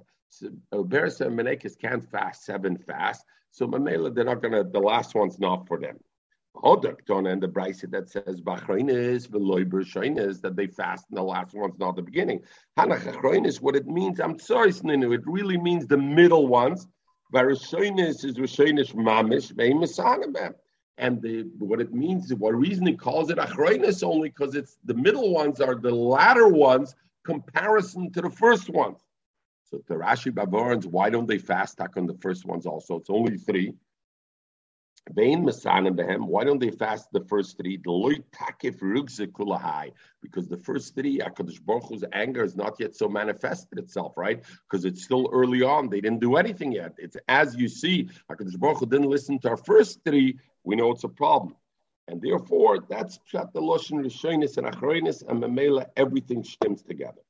Uh, 0.72 0.78
berisu 0.78 1.28
menekis 1.28 1.78
can't 1.80 2.10
fast 2.10 2.46
seven 2.46 2.78
fast, 2.78 3.24
so 3.52 3.68
mamela 3.68 4.14
they're 4.14 4.24
not 4.24 4.42
gonna. 4.42 4.64
The 4.64 4.80
last 4.80 5.16
one's 5.16 5.40
not 5.40 5.68
for 5.68 5.80
them. 5.80 5.98
Hodakton 6.56 7.32
and 7.32 7.42
the 7.42 7.48
brisa 7.48 7.90
that 7.92 8.10
says 8.10 8.42
bachreinis 8.42 9.28
veloy 9.28 9.66
is 10.20 10.42
that 10.42 10.56
they 10.56 10.68
fast 10.68 11.06
and 11.10 11.18
the 11.18 11.24
last 11.24 11.54
one's 11.54 11.80
not 11.80 11.96
the 11.96 12.02
beginning. 12.02 12.42
Hanach 12.78 13.62
what 13.62 13.76
it 13.76 13.88
means. 13.88 14.20
I'm 14.20 14.38
sorry, 14.38 14.72
Sninu. 14.72 15.16
It 15.16 15.22
really 15.26 15.58
means 15.58 15.88
the 15.88 15.98
middle 15.98 16.48
ones. 16.48 16.88
Varishoinis 17.34 18.24
is 18.24 18.38
rishoinis 18.38 18.94
mamish 18.94 19.52
ve'imisanabem. 19.54 20.54
And 20.98 21.22
the, 21.22 21.44
what 21.58 21.82
it 21.82 21.94
means, 21.94 22.34
what 22.34 22.54
reason 22.54 22.86
he 22.86 22.96
calls 22.96 23.30
it 23.30 23.38
achroinus 23.38 24.04
only 24.04 24.30
because 24.30 24.56
it's 24.56 24.78
the 24.86 24.94
middle 24.94 25.34
ones 25.34 25.60
are 25.60 25.76
the 25.76 25.94
latter 25.94 26.48
ones 26.48 26.96
comparison 27.24 28.12
to 28.12 28.22
the 28.22 28.30
first 28.30 28.70
ones. 28.70 29.00
So 29.64 29.82
the 29.88 29.96
Rashi 29.96 30.32
Baborans, 30.32 30.86
why 30.86 31.10
don't 31.10 31.28
they 31.28 31.40
fast 31.40 31.78
tack 31.78 31.98
on 31.98 32.06
the 32.06 32.14
first 32.16 32.46
ones 32.46 32.66
also? 32.66 32.98
It's 32.98 33.10
only 33.10 33.38
three. 33.38 33.74
Why 35.12 36.44
don't 36.44 36.60
they 36.60 36.72
fast 36.72 37.12
the 37.12 37.26
first 37.28 37.58
three? 37.58 37.78
Because 37.78 38.22
the 40.48 40.58
first 40.58 40.96
three, 40.96 41.20
Akadosh 41.20 41.62
Baruch 41.62 41.84
Hu's 41.90 42.04
anger 42.14 42.44
is 42.44 42.56
not 42.56 42.80
yet 42.80 42.96
so 42.96 43.10
manifested 43.10 43.80
itself, 43.80 44.14
right? 44.16 44.42
Because 44.70 44.86
it's 44.86 45.04
still 45.04 45.30
early 45.34 45.62
on. 45.62 45.90
They 45.90 46.00
didn't 46.00 46.22
do 46.22 46.38
anything 46.38 46.72
yet. 46.72 46.94
It's 46.98 47.18
as 47.28 47.56
you 47.56 47.68
see, 47.68 48.10
Akadosh 48.32 48.58
Baruch 48.58 48.80
Hu 48.80 48.86
didn't 48.86 49.10
listen 49.10 49.40
to 49.40 49.50
our 49.50 49.58
first 49.58 50.00
three, 50.06 50.40
we 50.64 50.78
know 50.78 50.92
it's 50.92 51.04
a 51.04 51.10
problem. 51.10 51.56
And 52.08 52.22
therefore, 52.22 52.80
that's 52.90 53.20
Pshat 53.32 53.54
the 53.54 53.62
Loshen 53.62 54.04
Rishonis 54.04 54.58
and 54.58 54.68
Achroinis 54.68 55.28
and 55.28 55.42
Memela, 55.42 55.86
everything 55.98 56.44
stems 56.44 56.82
together. 56.82 57.22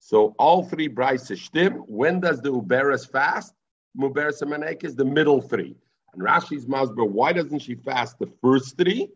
So 0.00 0.34
all 0.38 0.64
three 0.64 0.88
Bryces 0.88 1.40
stim. 1.40 1.74
When 1.86 2.20
does 2.20 2.40
the 2.40 2.52
Uberes 2.52 3.10
fast? 3.10 3.54
Muberes 3.98 4.42
Amanek 4.42 4.84
is 4.84 4.94
the 4.94 5.04
middle 5.04 5.40
three. 5.40 5.76
And 6.16 6.26
Rashi's 6.26 6.64
Masber, 6.64 7.08
why 7.08 7.32
doesn't 7.34 7.58
she 7.58 7.74
fast 7.74 8.18
the 8.18 8.30
first 8.40 8.78
three? 8.78 9.10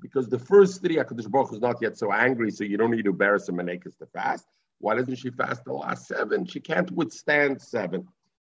Because 0.00 0.28
the 0.28 0.38
first 0.38 0.82
three, 0.82 0.96
HaKadosh 0.96 1.30
Baruch 1.30 1.52
is 1.52 1.60
not 1.60 1.76
yet 1.80 1.96
so 1.96 2.12
angry, 2.12 2.50
so 2.50 2.64
you 2.64 2.76
don't 2.76 2.90
need 2.90 3.04
to 3.04 3.10
embarrass 3.10 3.48
Uberes 3.48 3.64
Amanek 3.64 3.84
to 3.84 4.06
fast. 4.06 4.46
Why 4.78 4.96
doesn't 4.96 5.16
she 5.16 5.30
fast 5.30 5.64
the 5.64 5.74
last 5.74 6.08
seven? 6.08 6.46
She 6.46 6.58
can't 6.58 6.90
withstand 6.90 7.62
seven. 7.62 8.08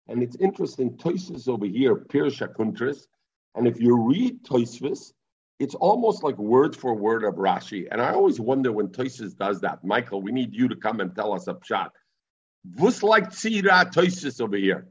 And 0.08 0.22
it's 0.22 0.36
interesting, 0.36 0.96
Toisus 0.96 1.48
over 1.48 1.66
here, 1.66 1.96
Pirsha 1.96 2.54
Kuntris, 2.54 3.06
and 3.54 3.66
if 3.66 3.78
you 3.78 3.96
read 3.96 4.42
Toisvis, 4.44 5.12
it's 5.58 5.74
almost 5.74 6.24
like 6.24 6.38
word 6.38 6.74
for 6.74 6.94
word 6.94 7.24
of 7.24 7.34
Rashi. 7.34 7.86
And 7.90 8.00
I 8.00 8.14
always 8.14 8.40
wonder 8.40 8.72
when 8.72 8.88
Toisus 8.88 9.36
does 9.36 9.60
that. 9.60 9.84
Michael, 9.84 10.22
we 10.22 10.32
need 10.32 10.54
you 10.54 10.68
to 10.68 10.76
come 10.76 11.00
and 11.00 11.14
tell 11.14 11.34
us 11.34 11.46
a 11.46 11.58
shot. 11.62 11.92
Vus 12.64 13.02
like 13.02 13.30
Tzira 13.30 13.92
Toisus 13.92 14.40
over 14.40 14.56
here. 14.56 14.86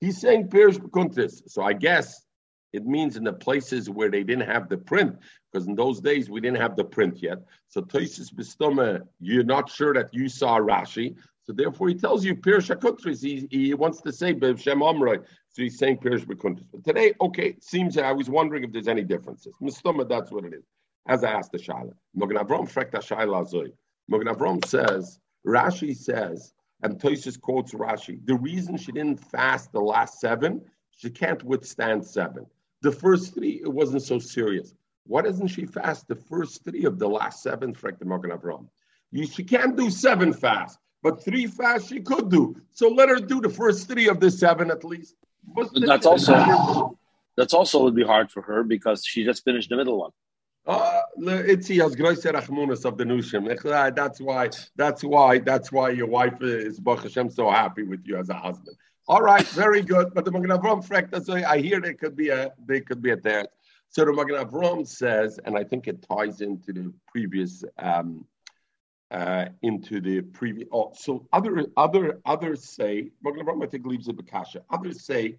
He's 0.00 0.20
saying 0.20 0.48
Pirish 0.48 0.78
Kuntis. 0.78 1.42
So 1.46 1.62
I 1.62 1.74
guess 1.74 2.20
it 2.72 2.86
means 2.86 3.16
in 3.16 3.24
the 3.24 3.32
places 3.32 3.90
where 3.90 4.10
they 4.10 4.22
didn't 4.22 4.48
have 4.48 4.68
the 4.68 4.76
print, 4.76 5.16
because 5.50 5.66
in 5.66 5.74
those 5.74 6.00
days 6.00 6.30
we 6.30 6.40
didn't 6.40 6.60
have 6.60 6.76
the 6.76 6.84
print 6.84 7.22
yet. 7.22 7.38
So 7.68 7.82
Toisus 7.82 8.32
Bistoma, 8.32 9.02
you're 9.20 9.44
not 9.44 9.70
sure 9.70 9.92
that 9.94 10.12
you 10.12 10.28
saw 10.28 10.58
Rashi. 10.58 11.16
So 11.44 11.52
therefore, 11.52 11.88
he 11.88 11.94
tells 11.94 12.24
you 12.24 12.36
Pirish 12.36 12.70
Kuntris. 12.78 13.22
He, 13.22 13.48
he 13.50 13.74
wants 13.74 14.00
to 14.02 14.12
say 14.12 14.32
Shem 14.32 14.80
Amroi. 14.80 15.24
So 15.48 15.62
he's 15.62 15.78
saying 15.78 15.98
Pirish 15.98 16.24
Bekuntis. 16.24 16.66
But 16.72 16.84
today, 16.84 17.12
okay, 17.20 17.48
it 17.48 17.64
seems 17.64 17.98
I 17.98 18.12
was 18.12 18.30
wondering 18.30 18.62
if 18.62 18.72
there's 18.72 18.86
any 18.86 19.02
differences. 19.02 19.52
Mistoma, 19.60 20.08
that's 20.08 20.30
what 20.30 20.44
it 20.44 20.54
is. 20.54 20.64
As 21.08 21.24
I 21.24 21.32
asked 21.32 21.50
the 21.50 21.58
Shaila. 21.58 21.92
Mogen 22.16 22.40
Avram 22.40 22.70
frekta 22.70 22.98
Shaila 22.98 23.50
Zoy. 23.52 23.72
Mogen 24.12 24.32
Avram 24.32 24.64
says, 24.64 25.18
Rashi 25.44 25.96
says, 25.96 26.52
and 26.82 27.00
Tosis 27.00 27.40
quotes 27.40 27.72
Rashi, 27.72 28.24
the 28.26 28.34
reason 28.34 28.76
she 28.76 28.92
didn't 28.92 29.18
fast 29.18 29.72
the 29.72 29.80
last 29.80 30.20
seven, 30.20 30.62
she 30.90 31.10
can't 31.10 31.42
withstand 31.42 32.04
seven. 32.04 32.46
The 32.82 32.92
first 32.92 33.34
three, 33.34 33.60
it 33.62 33.72
wasn't 33.72 34.02
so 34.02 34.18
serious. 34.18 34.74
Why 35.06 35.22
doesn't 35.22 35.48
she 35.48 35.66
fast 35.66 36.08
the 36.08 36.16
first 36.16 36.64
three 36.64 36.84
of 36.84 36.98
the 36.98 37.08
last 37.08 37.42
seven, 37.42 37.74
Frekta 37.74 38.04
Mogen 38.04 38.36
Avram? 38.36 38.68
You, 39.10 39.26
she 39.26 39.44
can't 39.44 39.76
do 39.76 39.90
seven 39.90 40.32
fast, 40.32 40.78
but 41.02 41.24
three 41.24 41.46
fast 41.46 41.88
she 41.88 42.00
could 42.00 42.30
do. 42.30 42.56
So 42.72 42.88
let 42.88 43.08
her 43.08 43.16
do 43.16 43.40
the 43.40 43.48
first 43.48 43.88
three 43.88 44.08
of 44.08 44.20
the 44.20 44.30
seven 44.30 44.70
at 44.70 44.84
least 44.84 45.16
that's 45.74 46.06
also 46.06 46.98
that's 47.36 47.54
also 47.54 47.84
would 47.84 47.94
be 47.94 48.04
hard 48.04 48.30
for 48.30 48.42
her 48.42 48.62
because 48.62 49.04
she 49.04 49.24
just 49.24 49.44
finished 49.44 49.70
the 49.70 49.76
middle 49.76 49.98
one. 49.98 50.10
Uh, 50.66 51.00
it's 51.16 51.68
has 51.68 51.96
Rachmunas 51.96 52.84
of 52.84 52.98
the 52.98 53.04
Nushim. 53.04 53.48
That's 53.94 54.20
why. 54.20 54.60
That's 54.76 55.02
why. 55.02 55.38
That's 55.38 55.72
why 55.72 55.90
your 55.90 56.06
wife 56.06 56.42
is 56.42 56.78
Baruch 56.78 57.04
Hashem 57.04 57.30
so 57.30 57.50
happy 57.50 57.82
with 57.82 58.02
you 58.04 58.18
as 58.18 58.28
a 58.28 58.34
husband. 58.34 58.76
All 59.10 59.22
right, 59.22 59.44
very 59.48 59.82
good. 59.82 60.14
But 60.14 60.24
the 60.24 60.30
Magen 60.30 60.50
Avram 60.50 60.86
frek, 60.86 61.24
so 61.24 61.34
I 61.34 61.58
hear 61.58 61.80
there 61.80 61.94
could 61.94 62.14
be 62.14 62.28
a 62.28 62.52
there 62.64 62.80
could 62.80 63.02
be 63.02 63.10
a 63.10 63.16
there. 63.16 63.44
So 63.88 64.04
the 64.04 64.12
Magen 64.12 64.36
Avram 64.36 64.86
says, 64.86 65.40
and 65.44 65.58
I 65.58 65.64
think 65.64 65.88
it 65.88 66.06
ties 66.08 66.42
into 66.42 66.72
the 66.72 66.92
previous 67.08 67.64
um, 67.76 68.24
uh, 69.10 69.46
into 69.62 70.00
the 70.00 70.20
previous. 70.20 70.68
Oh, 70.72 70.92
so 70.94 71.26
other 71.32 71.66
other 71.76 72.20
others 72.24 72.62
say 72.62 73.10
I 73.26 73.66
think 73.66 73.84
leaves 73.84 74.06
it 74.06 74.16
Bakasha. 74.16 74.58
Others 74.70 75.04
say 75.04 75.38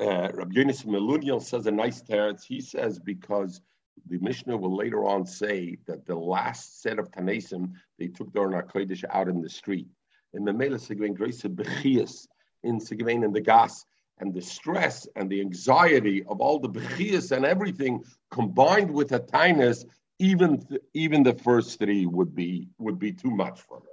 uh, 0.00 0.30
Rabbi 0.32 0.54
Yonis 0.54 0.86
Meluniel 0.86 1.42
says 1.42 1.66
a 1.66 1.70
nice 1.70 2.00
teretz. 2.00 2.44
He 2.44 2.62
says 2.62 2.98
because 2.98 3.60
the 4.08 4.16
Mishnah 4.20 4.56
will 4.56 4.74
later 4.74 5.04
on 5.04 5.26
say 5.26 5.76
that 5.86 6.06
the 6.06 6.16
last 6.16 6.80
set 6.80 6.98
of 6.98 7.10
Tanesim 7.10 7.72
they 7.98 8.06
took 8.06 8.32
their 8.32 8.48
Kodesh 8.62 9.04
out 9.10 9.28
in 9.28 9.42
the 9.42 9.50
street. 9.50 9.86
In 10.32 10.46
the 10.46 10.52
Mela 10.54 10.76
Sigvein 10.76 11.14
Grace 11.14 11.42
Bechias 11.42 12.26
in 12.62 12.78
Sigvein 12.78 13.24
and 13.24 13.34
the 13.34 13.40
gas 13.40 13.84
and 14.18 14.32
the 14.32 14.40
stress 14.40 15.06
and 15.16 15.30
the 15.30 15.40
anxiety 15.40 16.24
of 16.24 16.40
all 16.40 16.58
the 16.58 16.68
Bechias 16.68 17.32
and 17.32 17.44
everything 17.44 18.02
combined 18.30 18.90
with 18.90 19.12
a 19.12 19.20
tinus 19.20 19.84
even 20.18 20.58
th- 20.66 20.80
even 20.94 21.22
the 21.22 21.34
first 21.34 21.78
three 21.78 22.06
would 22.06 22.34
be 22.34 22.68
would 22.78 22.98
be 22.98 23.12
too 23.12 23.30
much 23.30 23.60
for 23.60 23.80
her. 23.80 23.86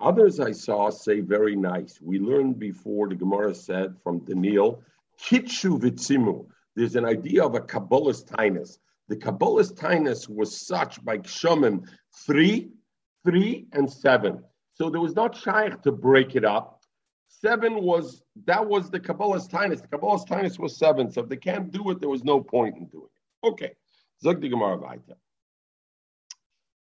Others 0.00 0.38
I 0.38 0.52
saw 0.52 0.90
say 0.90 1.20
very 1.20 1.56
nice. 1.56 2.00
We 2.00 2.20
learned 2.20 2.58
before 2.58 3.08
the 3.08 3.16
Gemara 3.16 3.54
said 3.54 3.96
from 4.02 4.20
Daniel, 4.20 4.82
Kitshu 5.20 5.80
vitzimu. 5.80 6.46
There's 6.76 6.94
an 6.94 7.04
idea 7.04 7.44
of 7.44 7.56
a 7.56 7.60
Kabbalist 7.60 8.26
tinus. 8.26 8.78
The 9.08 9.16
Kabbalist 9.16 9.74
tinus 9.74 10.28
was 10.28 10.56
such 10.66 11.04
by 11.04 11.18
Kshamim 11.18 11.88
three, 12.24 12.70
three, 13.24 13.66
and 13.72 13.90
seven. 13.90 14.44
So 14.74 14.90
there 14.90 15.00
was 15.00 15.16
not 15.16 15.36
shaykh 15.36 15.82
to 15.82 15.90
break 15.90 16.36
it 16.36 16.44
up. 16.44 16.77
Seven 17.28 17.82
was 17.82 18.22
that 18.46 18.66
was 18.66 18.90
the 18.90 18.98
Kabbalist 18.98 19.50
tinus. 19.50 19.80
The 19.80 19.88
Kabbalist 19.88 20.26
tinus 20.26 20.58
was 20.58 20.76
seven. 20.76 21.10
So 21.10 21.22
if 21.22 21.28
they 21.28 21.36
can't 21.36 21.70
do 21.70 21.90
it, 21.90 22.00
there 22.00 22.08
was 22.08 22.24
no 22.24 22.40
point 22.40 22.76
in 22.76 22.86
doing 22.86 23.04
it. 23.04 23.46
Okay. 23.46 23.72
Zog 24.22 24.40
the 24.40 24.48
Gemara 24.48 24.76
weiter. 24.76 25.16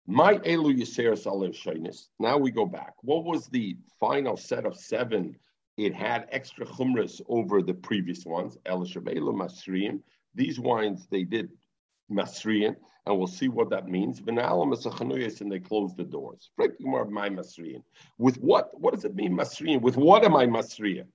My 0.05 0.35
Elu 0.39 0.77
Yisera 0.77 1.13
Alev 1.25 1.55
Shainis. 1.55 2.09
Now 2.19 2.37
we 2.37 2.51
go 2.51 2.65
back. 2.65 2.93
What 3.01 3.23
was 3.23 3.47
the 3.47 3.77
final 3.99 4.37
set 4.37 4.65
of 4.65 4.77
seven? 4.77 5.35
It 5.77 5.95
had 5.95 6.27
extra 6.31 6.65
chumras 6.65 7.21
over 7.27 7.63
the 7.63 7.73
previous 7.73 8.25
ones. 8.25 8.57
El 8.65 8.81
Shabelu 8.81 9.33
Masriim. 9.33 10.01
These 10.35 10.59
wines 10.59 11.07
they 11.09 11.23
did 11.23 11.49
Masrian, 12.11 12.75
and 13.05 13.17
we'll 13.17 13.27
see 13.27 13.49
what 13.49 13.69
that 13.69 13.87
means. 13.87 14.21
And 14.25 14.37
they 14.37 15.59
close 15.59 15.95
the 15.95 16.03
doors. 16.03 16.49
With 18.17 18.35
what? 18.37 18.79
What 18.79 18.93
does 18.93 19.05
it 19.05 19.15
mean 19.15 19.33
Masrian? 19.35 19.81
With 19.81 19.97
what 19.97 20.23
am 20.23 20.35
I 20.35 20.45
Masrian? 20.45 21.07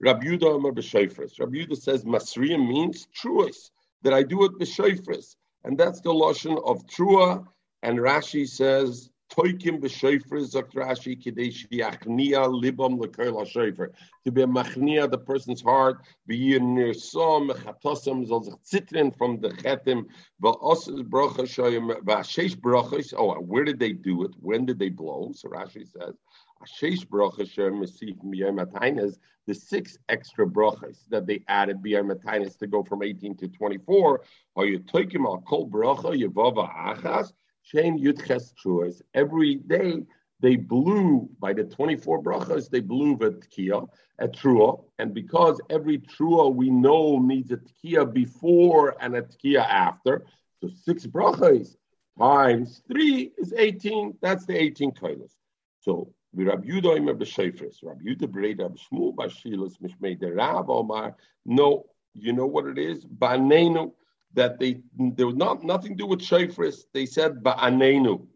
Rabbi 0.00 0.26
Yudah 0.26 0.62
b'shayfris. 0.62 1.38
Rabbi 1.38 1.58
Yudah 1.58 1.76
says 1.76 2.04
Masrian 2.04 2.66
means 2.66 3.06
truest, 3.14 3.72
that 4.02 4.14
I 4.14 4.22
do 4.22 4.44
it 4.44 4.52
b'shayfris. 4.52 5.36
And 5.64 5.76
that's 5.76 6.00
the 6.00 6.12
lotion 6.12 6.58
of 6.64 6.86
trua 6.86 7.46
and 7.82 7.98
Rashi 7.98 8.48
says, 8.48 9.09
Toikim 9.30 9.80
b'shofar, 9.80 10.40
Zok 10.40 10.72
Rashi, 10.74 11.22
Kadesh 11.22 11.66
yachnia 11.68 12.48
libam 12.48 12.98
lekoil 12.98 13.38
ha'shofar. 13.38 13.90
To 14.24 14.32
be 14.32 14.42
machnia, 14.42 15.08
the 15.08 15.18
person's 15.18 15.62
heart, 15.62 15.98
be 16.26 16.58
nirsom, 16.58 17.50
mechatosam, 17.50 18.26
zol 18.26 18.44
zich 18.44 18.88
zitrin 18.88 19.16
from 19.16 19.40
the 19.40 19.50
chetim, 19.50 20.06
v'osas 20.42 21.02
brocha 21.08 21.44
shoyim, 21.46 22.02
v'ashesh 22.02 22.56
brochas. 22.56 23.14
Oh, 23.16 23.34
where 23.34 23.64
did 23.64 23.78
they 23.78 23.92
do 23.92 24.24
it? 24.24 24.32
When 24.40 24.66
did 24.66 24.80
they 24.80 24.88
blow? 24.88 25.30
So 25.32 25.48
Rashi 25.48 25.86
says, 25.86 26.16
Ashesh 26.64 27.06
brocha 27.06 27.42
shoyim, 27.42 27.80
mesif 27.80 28.18
miyayim 28.24 28.64
atainas, 28.64 29.16
the 29.46 29.54
six 29.54 29.96
extra 30.08 30.44
brachas 30.44 31.08
that 31.08 31.26
they 31.26 31.42
added 31.48 31.78
biyar 31.82 32.02
matainas 32.02 32.58
to 32.58 32.66
go 32.66 32.82
from 32.82 33.02
18 33.02 33.36
to 33.36 33.48
24, 33.48 34.20
are 34.56 34.64
you 34.66 34.80
toikim 34.80 35.24
al 35.24 35.40
kol 35.42 35.68
bracha, 35.68 36.20
yevava 36.20 36.68
achas, 36.68 37.32
Shane 37.70 38.02
Yudches 38.02 38.52
Truas. 38.54 39.00
Every 39.14 39.56
day 39.56 40.02
they 40.40 40.56
blew 40.56 41.28
by 41.38 41.52
the 41.52 41.64
24 41.64 42.22
brachas, 42.22 42.68
they 42.70 42.80
blew 42.80 43.16
the 43.16 43.32
tkiya 43.32 43.88
at 44.18 44.34
trua. 44.34 44.82
And 44.98 45.14
because 45.14 45.60
every 45.70 45.98
trua 45.98 46.52
we 46.52 46.70
know 46.70 47.18
needs 47.18 47.50
a 47.52 47.58
tkiya 47.58 48.12
before 48.12 48.96
and 49.00 49.14
a 49.14 49.22
tkiya 49.22 49.64
after, 49.66 50.24
so 50.60 50.68
six 50.84 51.06
brachas 51.06 51.76
times 52.18 52.82
three 52.88 53.32
is 53.38 53.52
18. 53.56 54.18
That's 54.20 54.46
the 54.46 54.56
18 54.56 54.92
kailas. 54.92 55.32
So 55.80 56.12
we 56.32 56.44
Rab 56.44 56.64
Yudah 56.64 56.98
Imer 56.98 57.82
Rab 57.82 58.02
Yudah 58.02 58.28
b'Reda 58.28 58.74
b'Shmuel 58.74 59.14
b'Shilas 59.14 59.74
mishmei 59.80 60.36
Rab 60.36 60.70
Omar. 60.70 61.16
No, 61.44 61.84
you 62.14 62.32
know 62.32 62.46
what 62.46 62.66
it 62.66 62.78
is? 62.78 63.04
Banenu 63.04 63.92
that 64.34 64.58
they 64.58 64.80
there 64.98 65.26
was 65.26 65.36
not 65.36 65.62
nothing 65.64 65.92
to 65.92 66.04
do 66.04 66.06
with 66.06 66.20
shofris. 66.20 66.84
They 66.92 67.06
said 67.06 67.42
ba'anenu. 67.42 68.26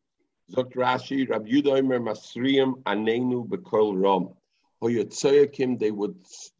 Zok 0.52 0.74
Rashi, 0.74 1.28
Rab 1.28 1.46
Yudoimer 1.46 2.00
Masriim 2.00 2.82
Anenu 2.82 3.48
Bekol 3.48 4.00
Rom. 4.00 4.34
Hoyotzoyakim, 4.82 5.78
they 5.78 5.90
would 5.90 6.14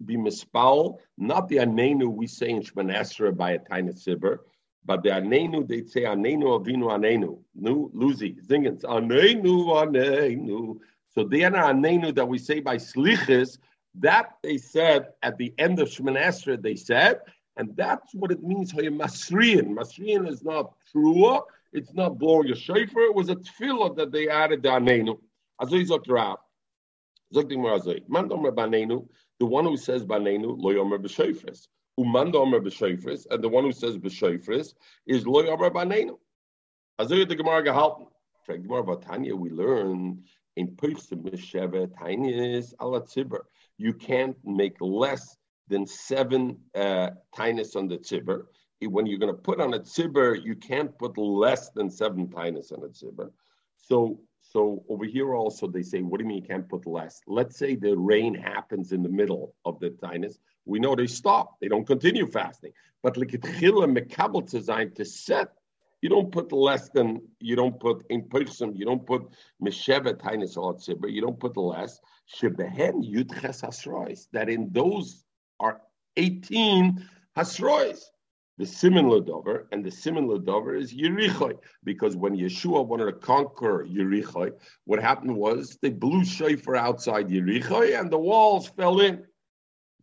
be 0.05 0.17
mispal, 0.17 0.99
not 1.19 1.49
the 1.49 1.57
Anenu 1.57 2.09
we 2.09 2.27
say 2.27 2.49
in 2.49 2.63
Shemanesra 2.63 3.37
by 3.37 3.51
a 3.53 3.59
tiny 3.59 3.93
sibber, 3.93 4.39
but 4.87 5.03
the 5.03 5.11
Anenu, 5.11 5.69
they'd 5.69 5.91
say 5.91 6.03
Anenu 6.03 6.45
Avinu 6.59 6.85
Anenu. 6.85 7.39
Nu, 7.55 7.91
Luzi, 7.95 8.43
Zingens, 8.47 8.83
Anenu 8.85 9.67
Anenu. 9.67 10.79
So 11.11 11.25
the 11.25 11.43
Anenu 11.43 12.15
that 12.15 12.27
we 12.27 12.39
say 12.39 12.61
by 12.61 12.77
Slichis, 12.77 13.59
that 13.97 14.37
they 14.43 14.57
said 14.57 15.09
at 15.23 15.37
the 15.37 15.53
end 15.59 15.79
of 15.79 15.89
Shemanesra 15.89 16.61
they 16.61 16.77
said, 16.77 17.21
and 17.57 17.77
that's 17.77 18.15
what 18.15 18.31
it 18.31 18.43
means, 18.43 18.73
Masrian. 18.73 19.75
Masrian 19.75 20.29
is 20.29 20.43
not 20.43 20.75
true, 20.91 21.41
it's 21.73 21.95
not 21.95 22.19
blowing 22.19 22.53
shofar, 22.55 23.03
it 23.05 23.15
was 23.15 23.29
a 23.29 23.37
tefillah 23.37 23.97
that 23.97 24.13
they 24.13 24.29
added 24.29 24.63
to 24.63 24.71
Anenu. 24.71 25.19
Azoy 25.61 25.87
Zot 25.87 26.09
Rab. 26.09 26.39
Zok 27.35 27.51
Dimar 27.51 27.81
Domer 28.09 28.55
Banenu, 28.55 29.07
the 29.39 29.47
one 29.47 29.65
who 29.65 29.77
says 29.77 30.05
Banenu, 30.05 30.57
Lo 30.59 30.73
Yomer 30.73 30.99
B'Shofres. 30.99 31.69
Umanda 31.99 32.37
Omer 32.37 32.59
b'shofris, 32.61 33.27
and 33.31 33.43
the 33.43 33.49
one 33.49 33.63
who 33.63 33.71
says 33.71 33.97
b'shofris 33.97 34.75
is 35.07 35.27
loy 35.27 35.47
Omer 35.49 35.71
b'neinu. 35.71 36.19
Azoy 36.99 37.29
the 37.29 37.37
Gemara 37.37 37.63
gehalten. 37.63 38.09
From 38.45 38.63
Gemara 38.63 38.83
Batanya, 38.83 39.33
we 39.33 39.51
learn 39.51 40.25
in 40.57 40.69
Pirsim 40.69 41.23
Mesheva 41.23 41.87
Tainis 41.87 42.75
ala. 42.83 43.03
You 43.79 43.93
can't 43.95 44.37
make 44.45 44.77
less 44.81 45.37
than 45.69 45.87
seven 45.87 46.59
uh, 46.75 47.11
tainis 47.37 47.77
on 47.77 47.89
the 47.89 47.99
tzibur. 47.99 48.47
When 48.83 49.07
you're 49.07 49.19
going 49.19 49.35
to 49.35 49.41
put 49.41 49.61
on 49.61 49.75
a 49.75 49.81
tzibur, 49.81 50.43
you 50.45 50.57
can't 50.57 50.97
put 50.99 51.17
less 51.17 51.71
than 51.71 51.91
seven 51.91 52.27
tainis 52.27 52.73
on 52.73 52.85
a 52.85 52.89
tzibur. 52.89 53.31
So 53.77 54.21
so 54.55 54.85
over 54.89 55.05
here 55.05 55.35
also 55.35 55.67
they 55.67 55.83
say, 55.83 56.03
what 56.03 56.19
do 56.19 56.25
you 56.25 56.29
mean 56.29 56.43
you 56.43 56.49
can't 56.49 56.69
put 56.69 56.87
less? 56.87 57.21
Let's 57.27 57.57
say 57.59 57.75
the 57.75 57.97
rain 57.97 58.35
happens 58.35 58.93
in 58.93 59.03
the 59.03 59.09
middle 59.09 59.55
of 59.65 59.81
the 59.81 59.91
tinus. 59.91 60.39
We 60.67 60.79
know 60.79 60.95
they 60.95 61.07
stop. 61.07 61.59
They 61.61 61.69
don't 61.69 61.87
continue 61.87 62.31
fasting. 62.31 62.73
But 63.03 63.17
like 63.17 63.29
chila 63.29 63.87
mekabel 63.99 64.49
design 64.49 64.93
to 64.95 65.05
set, 65.05 65.49
you 66.03 66.09
don't 66.11 66.31
put 66.31 66.53
less 66.53 66.91
than 66.91 67.23
you 67.41 67.57
don't 67.57 67.81
put 67.81 68.05
in 68.11 68.29
person. 68.29 68.77
You 68.77 68.85
don't 68.85 69.07
put 69.07 69.23
mesheva 69.63 70.15
tinus 70.15 71.01
but 71.01 71.11
You 71.11 71.23
don't 71.23 71.41
put 71.41 71.57
less. 71.57 71.99
Shebehen 72.33 73.03
yudches 73.03 73.63
hasrois. 73.63 74.29
That 74.33 74.51
in 74.51 74.69
those 74.71 75.24
are 75.65 75.81
eighteen 76.17 77.09
hasrois 77.37 77.99
the 78.57 78.67
Simon 78.67 79.07
Ladover, 79.07 79.65
and 79.73 79.85
the 79.85 79.91
Simon 79.91 80.29
Ladover 80.29 80.79
is 80.81 80.95
Yerichoi, 80.95 81.59
because 81.83 82.17
when 82.17 82.37
Yeshua 82.37 82.87
wanted 82.87 83.07
to 83.07 83.13
conquer 83.15 83.85
Yerichoi, 83.85 84.53
what 84.85 85.03
happened 85.03 85.35
was 85.35 85.77
they 85.83 85.91
blew 85.91 86.25
shofar 86.25 86.77
outside 86.77 87.29
Yerichoi 87.29 87.99
and 87.99 88.13
the 88.13 88.19
walls 88.19 88.69
fell 88.69 89.01
in. 89.01 89.25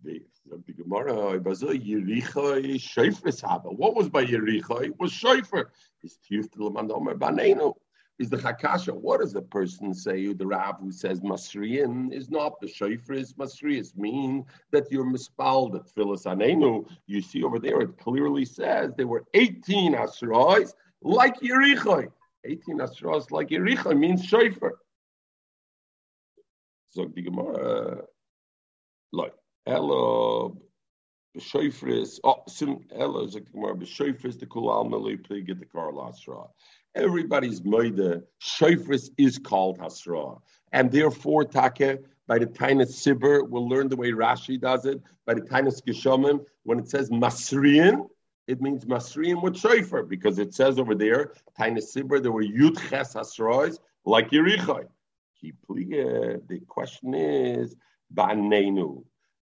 What 0.03 0.25
was 3.95 4.09
by 4.09 4.25
Yerichoi? 4.25 4.85
It 4.87 4.99
was 4.99 5.13
shofar. 5.13 5.71
Is 8.21 8.29
the 8.29 8.37
Hakasha. 8.37 8.93
What 8.93 9.19
does 9.19 9.33
the 9.33 9.41
person 9.41 9.95
say, 9.95 10.31
the 10.31 10.45
Rav 10.45 10.79
who 10.79 10.91
says 10.91 11.21
Masriyan 11.21 12.13
is 12.13 12.29
not 12.29 12.61
the 12.61 12.67
Shofar 12.67 13.15
is 13.15 13.33
Masriyas, 13.33 13.97
mean 13.97 14.45
that 14.69 14.91
you're 14.91 15.11
mispalled 15.11 15.73
at 15.73 15.87
Philis 15.95 16.27
Anenu. 16.27 16.87
You 17.07 17.19
see 17.19 17.41
over 17.43 17.57
there, 17.57 17.81
it 17.81 17.97
clearly 17.97 18.45
says 18.45 18.93
there 18.95 19.07
were 19.07 19.25
18 19.33 19.95
Asrois 19.95 20.71
like 21.01 21.39
Yerichoi. 21.39 22.11
18 22.45 22.77
Asrois 22.77 23.31
like 23.31 23.49
Yerichoi 23.49 23.97
means 23.97 24.23
Shofar. 24.23 24.73
So 26.89 27.09
the 27.11 27.23
Gemara, 27.23 28.03
like, 29.11 29.33
Elo, 29.65 30.61
B'Shofris, 31.35 32.19
oh, 32.23 32.43
Sim, 32.47 32.81
Elo, 32.93 33.25
Zok 33.25 33.51
Gemara, 33.51 33.73
B'Shofris, 33.75 34.37
the 34.39 34.45
Kulal 34.45 34.87
Melu, 34.87 35.45
get 35.47 35.59
the 35.59 35.65
Karl 35.65 35.99
Asra. 36.01 36.43
Everybody's 36.95 37.62
moide. 37.62 38.24
Shofris 38.41 39.10
is 39.17 39.38
called 39.38 39.79
Hasra. 39.79 40.39
And 40.74 40.91
therefore, 40.91 41.45
Take, 41.45 42.00
by 42.27 42.39
the 42.39 42.45
Tainus 42.45 42.93
Sibur, 42.93 43.48
we'll 43.48 43.67
learn 43.67 43.89
the 43.89 43.95
way 43.95 44.12
Rashi 44.12 44.60
does 44.60 44.86
it. 44.86 45.01
By 45.25 45.33
the 45.33 45.41
Tainus 45.41 45.81
Geshomim, 45.81 46.45
when 46.63 46.79
it 46.79 46.89
says 46.89 47.10
Masrian, 47.10 48.07
it 48.48 48.62
means 48.62 48.86
Masrian 48.86 49.41
with 49.41 49.57
Shofar, 49.57 50.03
because 50.03 50.39
it 50.39 50.53
says 50.53 50.79
over 50.79 50.95
there, 50.95 51.33
Tainus 51.60 51.95
Sibur, 51.95 52.21
there 52.21 52.31
were 52.31 52.43
Yud 52.43 52.77
Ches 52.89 53.13
Hasrois, 53.13 53.77
like 54.05 54.29
Yerichai. 54.31 54.86
The 55.41 56.62
question 56.67 57.13
is, 57.13 57.75
Banenu. 58.13 59.03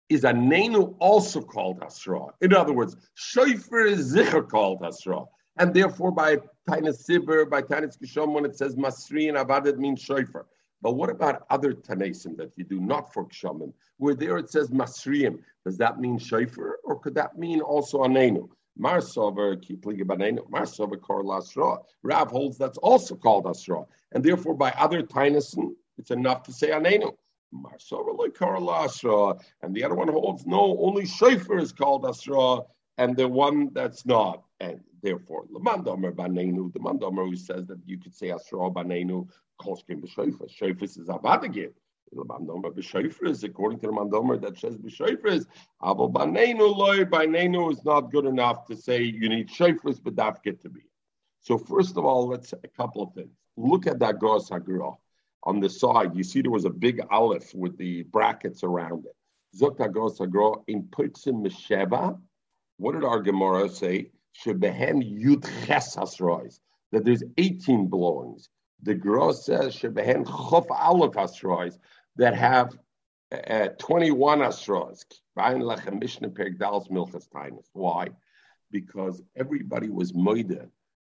Is 0.09 0.25
a 0.25 0.33
Nenu 0.33 0.95
also 1.01 1.41
called 1.41 1.81
Hasra? 1.81 2.31
In 2.41 2.55
other 2.55 2.73
words, 2.73 2.97
Shofar 3.15 3.87
is 3.87 4.15
Zicher 4.15 4.49
called 4.49 4.81
Hasra 4.81 5.27
and 5.59 5.73
therefore 5.73 6.11
by 6.11 6.37
Tainus 6.69 7.07
Sibur, 7.09 7.49
by 7.49 7.63
Tainus 7.63 7.99
Kishom, 7.99 8.33
when 8.33 8.45
it 8.45 8.57
says 8.57 8.77
Masri 8.77 9.29
and 9.29 9.39
Avad, 9.39 9.67
it 9.67 9.79
means 9.79 10.01
Shofar. 10.01 10.47
But 10.83 10.93
what 10.93 11.11
about 11.11 11.47
other 11.51 11.73
Tanesim 11.73 12.37
that 12.37 12.53
you 12.57 12.65
do 12.65 12.81
not 12.81 13.13
for 13.13 13.25
Kshomim, 13.27 13.73
where 13.97 14.15
there 14.15 14.37
it 14.37 14.51
says 14.51 14.71
Masriim? 14.71 15.39
Does 15.65 15.79
that 15.79 15.99
mean 15.99 16.19
Shofar, 16.19 16.79
or 16.85 16.99
could 16.99 17.15
that 17.15 17.39
mean 17.39 17.61
also 17.61 18.05
Anenu? 18.05 18.49
Marsover, 18.79 19.57
Kiplig 19.57 20.03
Banenu, 20.03 20.49
Marsover 20.51 21.01
Kor 21.01 21.25
Asra. 21.35 21.79
Rav 22.03 22.31
holds 22.31 22.59
that's 22.59 22.79
also 22.79 23.15
called 23.15 23.47
Asra. 23.47 23.85
And 24.13 24.23
therefore, 24.23 24.55
by 24.55 24.71
other 24.73 25.03
Tainasim, 25.03 25.75
it's 25.99 26.11
enough 26.11 26.43
to 26.45 26.53
say 26.53 26.69
Anenu. 26.69 27.17
Marsover 27.55 28.17
like 28.17 28.35
Kor 28.35 28.59
Asra. 28.71 29.35
And 29.63 29.75
the 29.75 29.83
other 29.83 29.95
one 29.95 30.09
holds 30.09 30.47
no, 30.47 30.79
only 30.81 31.07
Shofar 31.07 31.59
is 31.59 31.73
called 31.73 32.05
Asra, 32.05 32.61
and 32.99 33.17
the 33.17 33.27
one 33.27 33.71
that's 33.73 34.05
not. 34.05 34.43
And 34.61 34.81
Therefore, 35.07 35.45
the 35.53 35.61
Mandomer 35.61 36.11
Banenu, 36.11 36.73
the 36.73 36.81
Mandomer 36.81 37.29
who 37.29 37.37
says 37.37 37.65
that 37.67 37.79
you 37.87 37.97
could 37.97 38.13
say 38.13 38.33
Asra 38.33 38.69
Banenu, 38.69 39.29
Kolskim 39.63 40.03
B'Shoifas. 40.03 40.51
Shoifas 40.61 40.99
is 40.99 41.07
Avadagir. 41.07 41.71
The 42.11 42.25
Mandomer 42.25 42.73
B'Shoifas, 42.73 43.45
according 43.45 43.79
to 43.79 43.87
the 43.87 43.93
Mandomer 43.93 44.41
that 44.41 44.59
says 44.59 44.77
B'Shoifas, 44.77 45.47
Abo 45.81 46.11
ah, 46.13 46.25
Banenu 46.25 46.77
Loy, 46.77 47.05
Banenu 47.05 47.73
is 47.73 47.85
not 47.85 48.11
good 48.11 48.27
enough 48.27 48.67
to 48.67 48.75
say 48.75 49.01
you 49.01 49.29
need 49.29 49.49
Shoifas, 49.49 50.01
but 50.03 50.43
get 50.43 50.61
to 50.63 50.69
be. 50.69 50.81
So, 51.41 51.57
first 51.57 51.97
of 51.97 52.05
all, 52.05 52.27
let's 52.27 52.49
say 52.49 52.57
a 52.65 52.69
couple 52.69 53.05
of 53.05 53.15
things. 53.15 53.31
Look 53.57 53.87
at 53.87 54.01
that 54.01 54.19
Gos. 54.19 54.51
On 54.51 55.61
the 55.61 55.71
side, 55.71 56.17
you 56.17 56.25
see 56.25 56.43
there 56.43 56.51
was 56.51 56.65
a 56.65 56.71
big 56.71 57.01
aleph 57.13 57.55
with 57.55 57.79
the 57.79 58.03
brackets 58.03 58.65
around 58.65 59.07
it. 59.07 59.15
Zok 59.57 59.79
Gos 59.93 60.19
in 60.67 60.83
Putzim 60.83 61.47
Mesheba. 61.47 62.19
What 62.79 62.95
did 62.95 63.05
our 63.05 63.21
Gemara 63.21 63.69
say? 63.69 64.11
Shebehen 64.45 65.03
Yud 65.03 65.45
Ches 65.67 65.97
that 66.93 67.05
there's 67.05 67.23
18 67.37 67.89
blowings. 67.89 68.49
The 68.83 68.95
Gross 68.95 69.47
says 69.47 69.77
Shebehen 69.77 70.25
Chof 70.25 70.67
Aleph 70.71 71.79
that 72.17 72.35
have 72.35 72.77
uh, 73.33 73.69
21 73.79 74.41
Hasrois. 74.41 75.05
Why? 77.73 78.09
Because 78.71 79.23
everybody 79.37 79.89
was 79.89 80.13
moide 80.13 80.69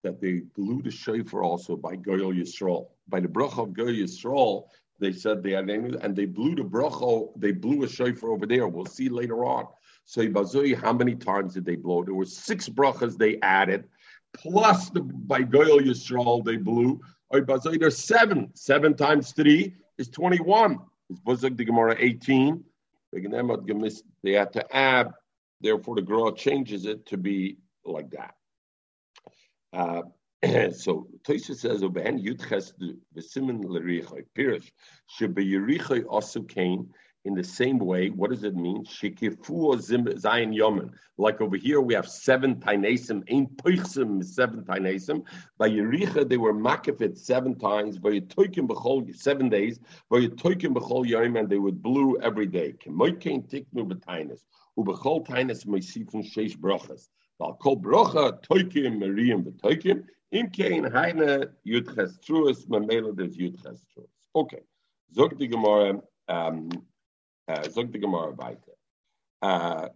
that 0.03 0.19
they 0.19 0.41
blew 0.55 0.81
the 0.81 0.91
shofar 0.91 1.43
also 1.43 1.75
by 1.75 1.95
Goyal 1.95 2.35
Yisrael. 2.35 2.87
By 3.07 3.19
the 3.19 3.27
bracha 3.27 3.59
of 3.59 3.69
Goyal 3.69 4.01
Yisrael, 4.01 4.65
they 4.99 5.11
said 5.11 5.43
they 5.43 5.51
had 5.51 5.69
and 5.69 6.15
they 6.15 6.25
blew 6.25 6.55
the 6.55 6.63
bracha, 6.63 7.31
they 7.35 7.51
blew 7.51 7.83
a 7.83 7.87
shofar 7.89 8.31
over 8.31 8.45
there. 8.45 8.67
We'll 8.67 8.85
see 8.85 9.09
later 9.09 9.45
on. 9.45 9.67
So 10.05 10.21
Bazui, 10.27 10.75
how 10.75 10.93
many 10.93 11.15
times 11.15 11.53
did 11.53 11.65
they 11.65 11.75
blow? 11.75 12.03
There 12.03 12.13
were 12.13 12.25
six 12.25 12.67
brachas 12.67 13.17
they 13.17 13.39
added, 13.41 13.85
plus 14.33 14.89
the 14.89 15.01
by 15.01 15.43
Goyal 15.43 15.79
Yisrael 15.79 16.43
they 16.43 16.57
blew. 16.57 16.99
Bazui, 17.33 17.79
there's 17.79 17.97
seven. 17.97 18.51
Seven 18.53 18.95
times 18.95 19.31
three 19.31 19.75
is 19.97 20.09
21. 20.09 20.79
It's 21.09 21.19
Buzuk 21.21 21.57
the 21.57 21.65
Gemara 21.65 21.95
18? 21.97 22.63
They 23.13 24.31
had 24.33 24.53
to 24.53 24.75
add, 24.75 25.11
therefore 25.59 25.95
the 25.95 26.01
Gemara 26.01 26.33
changes 26.33 26.85
it 26.85 27.05
to 27.07 27.17
be 27.17 27.57
like 27.85 28.11
that. 28.11 28.35
Uh, 29.73 30.01
so 30.71 31.07
Tosha 31.23 31.55
says, 31.55 31.83
"Oben 31.83 32.19
Yudches 32.19 32.73
the 33.13 33.21
Simon 33.21 33.63
Lerichai 33.63 34.23
Pirish 34.37 34.71
Yerichai 35.19 36.03
also 36.07 36.41
came 36.41 36.89
in 37.23 37.35
the 37.35 37.43
same 37.43 37.77
way, 37.77 38.09
what 38.09 38.31
does 38.31 38.43
it 38.43 38.55
mean? 38.55 38.83
Zayin 38.83 40.55
yomen. 40.55 40.91
Like 41.17 41.39
over 41.39 41.55
here, 41.55 41.79
we 41.79 41.93
have 41.93 42.07
seven 42.07 42.55
tainesim, 42.55 43.23
ein 43.31 43.47
poichsim, 43.57 44.23
seven 44.23 44.63
tainesim. 44.63 45.23
By 45.59 45.69
Yericha, 45.69 46.27
they 46.27 46.37
were 46.37 46.53
makifit 46.53 47.17
seven 47.17 47.57
times. 47.59 47.99
By 47.99 48.19
Yetoikim 48.19 48.67
b'chol, 48.67 49.15
seven 49.15 49.49
days. 49.49 49.79
By 50.09 50.21
Yetoikim 50.21 50.73
b'chol 50.73 51.05
yom, 51.05 51.35
and 51.35 51.47
they 51.47 51.59
would 51.59 51.83
blue 51.83 52.19
every 52.21 52.47
day. 52.47 52.73
Kemoikein 52.83 53.47
tiknu 53.47 53.87
b'tainis. 53.87 54.41
U'b'chol 54.79 55.27
tainis 55.27 55.65
meisifun 55.67 56.23
sheish 56.23 56.57
brachas. 56.57 57.09
Val 57.37 57.53
kol 57.61 57.77
bracha, 57.77 58.41
toikim, 58.43 58.97
meriyim, 58.97 59.43
v'toikim. 59.43 60.05
Im 60.31 60.49
kein 60.49 60.91
heine 60.91 61.49
yudches 61.67 62.19
truas, 62.25 62.65
mamela 62.65 63.15
des 63.15 63.37
yudches 63.37 63.85
truas. 63.93 64.09
Okay. 64.33 64.61
Zog 65.13 65.37
Gemara, 65.37 66.01
um, 66.29 66.69
Zog 67.69 67.91
the 67.91 67.99
Gemara 67.99 68.31
weiter. 68.31 68.73
Uh, 69.41 69.89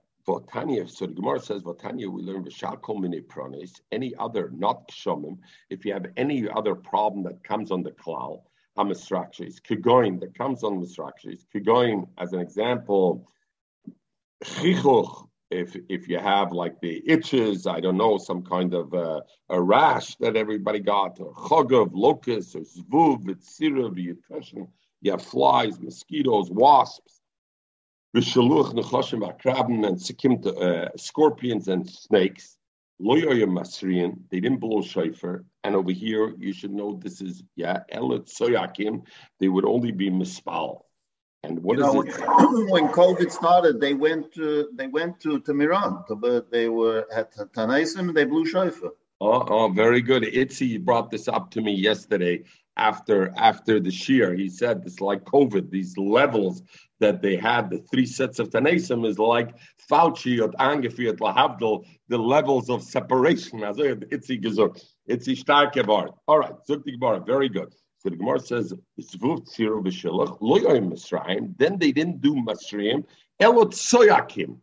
Tanya, 0.52 0.88
so 0.88 1.06
the 1.06 1.14
Gemara 1.14 1.40
says, 1.40 1.62
Tanya, 1.80 2.10
we 2.10 2.24
learn 2.24 2.44
Vishal 2.44 2.82
Kol 2.82 2.98
Mini 2.98 3.22
any 3.92 4.16
other, 4.18 4.50
not 4.56 4.90
Kshomim, 4.90 5.38
if 5.70 5.86
you 5.86 5.94
have 5.94 6.08
any 6.18 6.50
other 6.50 6.74
problem 6.74 7.24
that 7.24 7.44
comes 7.44 7.70
on 7.70 7.84
the 7.84 7.92
Klal, 7.92 8.42
Amisrakshis, 8.78 9.62
Kigoin, 9.62 10.20
that 10.22 10.36
comes 10.36 10.64
on 10.64 10.82
Misrakshis, 10.82 11.46
Kigoin, 11.54 12.08
as 12.18 12.34
an 12.34 12.40
example, 12.40 13.30
Chichuch, 14.44 15.28
if 15.52 15.76
if 15.90 16.08
you 16.08 16.18
have 16.18 16.52
like 16.52 16.80
the 16.82 17.02
itches, 17.06 17.68
I 17.68 17.80
don't 17.80 17.98
know, 17.98 18.18
some 18.18 18.42
kind 18.44 18.74
of 18.74 18.94
uh, 18.94 19.22
a 19.50 19.62
rash 19.62 20.16
that 20.16 20.36
everybody 20.36 20.80
got, 20.80 21.20
or 21.20 21.34
chogov, 21.34 21.92
locust, 21.94 22.56
or 22.56 22.62
zvuv, 22.62 23.30
it's 23.30 23.60
you 25.02 25.12
have 25.12 25.22
flies, 25.22 25.80
mosquitoes, 25.80 26.50
wasps, 26.50 27.22
Vishaluch 28.16 28.74
nechashim 28.74 29.30
akrabim 29.30 29.86
and 29.86 29.98
sikim 29.98 30.36
uh, 30.48 30.88
scorpions 30.96 31.68
and 31.68 31.90
snakes. 31.90 32.58
Loyoyim 33.02 33.50
masrian. 33.50 34.20
They 34.32 34.40
didn't 34.40 34.60
blow 34.60 34.82
shofar. 34.82 35.44
And 35.66 35.76
over 35.76 35.92
here, 35.92 36.34
you 36.38 36.54
should 36.54 36.72
know 36.72 36.98
this 37.04 37.20
is 37.20 37.44
yeah 37.58 37.80
elet 37.92 38.28
soyakim. 38.28 39.04
They 39.42 39.50
would 39.50 39.66
only 39.66 39.92
be 39.92 40.10
mispal. 40.10 40.84
And 41.44 41.62
what 41.62 41.78
you 41.78 41.86
is 41.86 41.94
know, 41.94 42.02
it? 42.04 42.72
When 42.72 42.88
COVID 42.88 43.30
started, 43.32 43.82
they 43.82 43.94
went 43.94 44.34
to 44.36 44.70
they 44.74 44.88
went 44.88 45.20
to 45.20 45.42
Tamiran. 45.42 46.08
To, 46.08 46.46
they 46.50 46.70
were 46.70 47.06
at 47.14 47.36
Tanaisim 47.36 48.08
and 48.08 48.16
they 48.16 48.24
blew 48.24 48.46
shofar. 48.46 48.92
Oh, 49.22 49.46
oh, 49.48 49.70
very 49.70 50.02
good. 50.02 50.24
Itzi 50.24 50.84
brought 50.84 51.10
this 51.10 51.28
up 51.28 51.50
to 51.52 51.62
me 51.62 51.74
yesterday 51.74 52.44
after 52.76 53.34
after 53.38 53.80
the 53.80 53.92
shear. 53.92 54.34
He 54.34 54.50
said 54.50 54.84
it's 54.86 55.00
like 55.00 55.24
COVID. 55.24 55.72
These 55.72 55.98
levels 55.98 56.62
that 57.00 57.22
they 57.22 57.38
had, 57.38 57.70
the 57.70 57.78
three 57.78 58.06
sets 58.06 58.40
of 58.40 58.50
Tanasim, 58.50 59.08
is 59.08 59.18
like 59.18 59.56
Fauci 59.90 60.42
or 60.42 60.50
Angefi 60.54 61.12
Lahavdil, 61.14 61.86
the 62.10 62.18
levels 62.18 62.70
of 62.70 62.84
separation. 62.84 63.60
Itzi 63.60 64.42
gesagt, 64.42 64.84
Itzi 65.10 65.42
starke 65.42 65.86
Wort. 65.88 66.12
All 66.28 66.40
right, 66.40 66.54
Zukti 66.70 67.00
Gemara, 67.00 67.22
very 67.22 67.48
good. 67.48 67.74
So 68.00 68.10
the 68.10 68.18
Gemara 68.18 68.40
says, 68.40 68.74
then 71.58 71.80
they 71.80 71.92
didn't 71.92 72.22
do 72.22 72.36
Masriim, 72.36 73.04
Elot 73.40 73.72
Soyakim. 73.72 74.58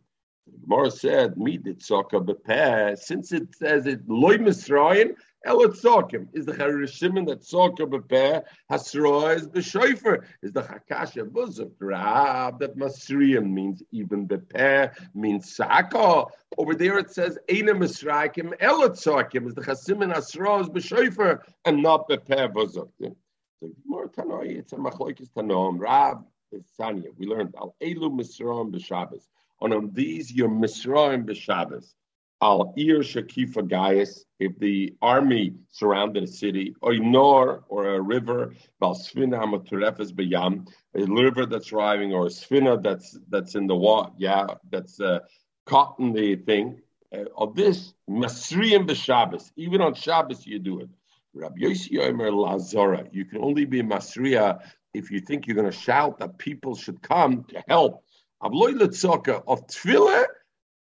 Morah 0.67 0.91
said, 0.91 1.37
"Me 1.37 1.57
the 1.57 1.73
Gemara 1.73 2.95
said, 2.95 2.99
since 2.99 3.31
it 3.31 3.55
says 3.55 3.85
it, 3.85 4.07
Loy 4.07 4.37
Misraim, 4.37 5.15
Elot 5.45 5.73
Sokim 5.73 6.27
is 6.33 6.45
the 6.45 6.53
Harishimon 6.53 7.27
that 7.27 7.41
Soka 7.41 7.85
Bepe 7.85 8.43
Hasroa 8.71 9.35
is 9.35 9.49
the 9.49 10.23
is 10.41 10.53
the 10.53 10.61
Hakasha 10.61 11.29
Buzuk 11.29 11.73
Rab 11.81 12.59
that 12.59 12.77
Masriam 12.77 13.51
means 13.51 13.83
even 13.91 14.25
Bepe 14.25 14.93
means 15.13 15.53
Saka. 15.53 16.25
Over 16.57 16.75
there 16.75 16.97
it 16.97 17.11
says 17.11 17.37
Eina 17.49 17.71
Misrakim 17.71 18.53
Elot 18.61 18.93
Sokim 18.93 19.47
is 19.47 19.53
the 19.53 19.61
Chasimon 19.61 20.13
Hasroa 20.13 20.61
is 20.61 20.69
the 20.69 21.39
and 21.65 21.83
not 21.83 22.07
Bepe 22.07 22.53
Buzuk. 22.53 22.89
So 23.59 23.69
more 23.85 24.07
Tanoi, 24.07 24.57
it's 24.57 24.71
a 24.71 24.77
Machloikis 24.77 25.29
Tanom 25.35 25.77
Rab 25.77 26.25
Sanya. 26.79 27.07
We 27.17 27.25
learned 27.25 27.55
Al 27.57 27.75
Elu 27.81 28.09
Misraim 28.17 28.73
B'Shabbos. 28.73 29.27
And 29.63 29.73
on 29.73 29.91
these 29.93 30.31
you're 30.31 30.49
Misraim 30.49 31.25
B'Shabbos 31.25 31.93
al 32.41 32.73
ir 32.75 32.99
shakifa 32.99 33.67
gaius, 33.67 34.25
if 34.39 34.59
the 34.59 34.93
army 35.01 35.53
surrounded 35.71 36.23
a 36.23 36.27
city, 36.27 36.75
or 36.81 36.93
nor 36.95 37.63
or 37.69 37.95
a 37.95 38.01
river, 38.01 38.53
val 38.81 38.93
svina 38.93 39.37
amaturefes 39.41 40.11
beyam, 40.11 40.67
a 40.93 41.05
river 41.05 41.45
that's 41.45 41.67
driving, 41.67 42.13
or 42.13 42.25
a 42.25 42.29
svina 42.29 42.81
that's 42.83 43.17
that's 43.29 43.55
in 43.55 43.67
the 43.67 43.75
water, 43.75 44.11
yeah, 44.17 44.47
that's 44.69 44.99
uh, 44.99 45.19
caught 45.65 45.95
in 45.99 46.11
the 46.11 46.35
thing. 46.35 46.81
Uh, 47.15 47.23
of 47.37 47.55
this 47.55 47.93
masriyim 48.09 48.85
b'Shabbos, 48.85 49.51
even 49.55 49.81
on 49.81 49.93
Shabbos 49.93 50.45
you 50.45 50.59
do 50.59 50.81
it. 50.81 50.89
Rabbi 51.33 51.61
Yossi 51.61 51.99
Omer 51.99 52.31
Lazora, 52.31 53.07
you 53.11 53.25
can 53.25 53.41
only 53.41 53.65
be 53.65 53.81
masriya 53.81 54.59
if 54.93 55.09
you 55.09 55.19
think 55.19 55.47
you're 55.47 55.55
going 55.55 55.71
to 55.71 55.77
shout 55.87 56.19
that 56.19 56.37
people 56.37 56.75
should 56.75 57.01
come 57.01 57.45
to 57.45 57.63
help. 57.67 58.03
Avloy 58.43 58.73
letzaka 58.73 59.43
of 59.47 59.65
tefillah 59.67 60.25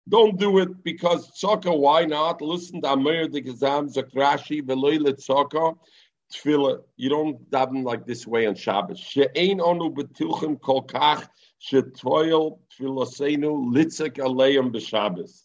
don't 0.10 0.40
do 0.40 0.58
it 0.60 0.84
because 0.84 1.32
tzaka. 1.32 1.78
Why 1.78 2.06
not? 2.06 2.42
Listen 2.42 2.82
to 2.82 2.92
Amir 2.92 3.28
the 3.28 3.42
Gazam 3.42 3.94
Zakrashi 3.94 4.62
Veloy 4.62 4.98
Tzaka. 4.98 5.78
Tefillah. 6.34 6.82
You 6.98 7.10
don't 7.10 7.50
daven 7.52 7.84
like 7.84 8.06
this 8.06 8.26
way 8.26 8.48
on 8.48 8.56
Shabbos. 8.56 9.00
She'ein 9.00 9.60
onu 9.60 9.94
betuchim 9.94 10.60
kol 10.60 10.84
kach 10.84 11.28
shetoil 11.62 12.58
tefillasenu 12.74 13.74
litzek 13.74 14.18
aleim 14.18 14.74
b'Shabbos. 14.74 15.44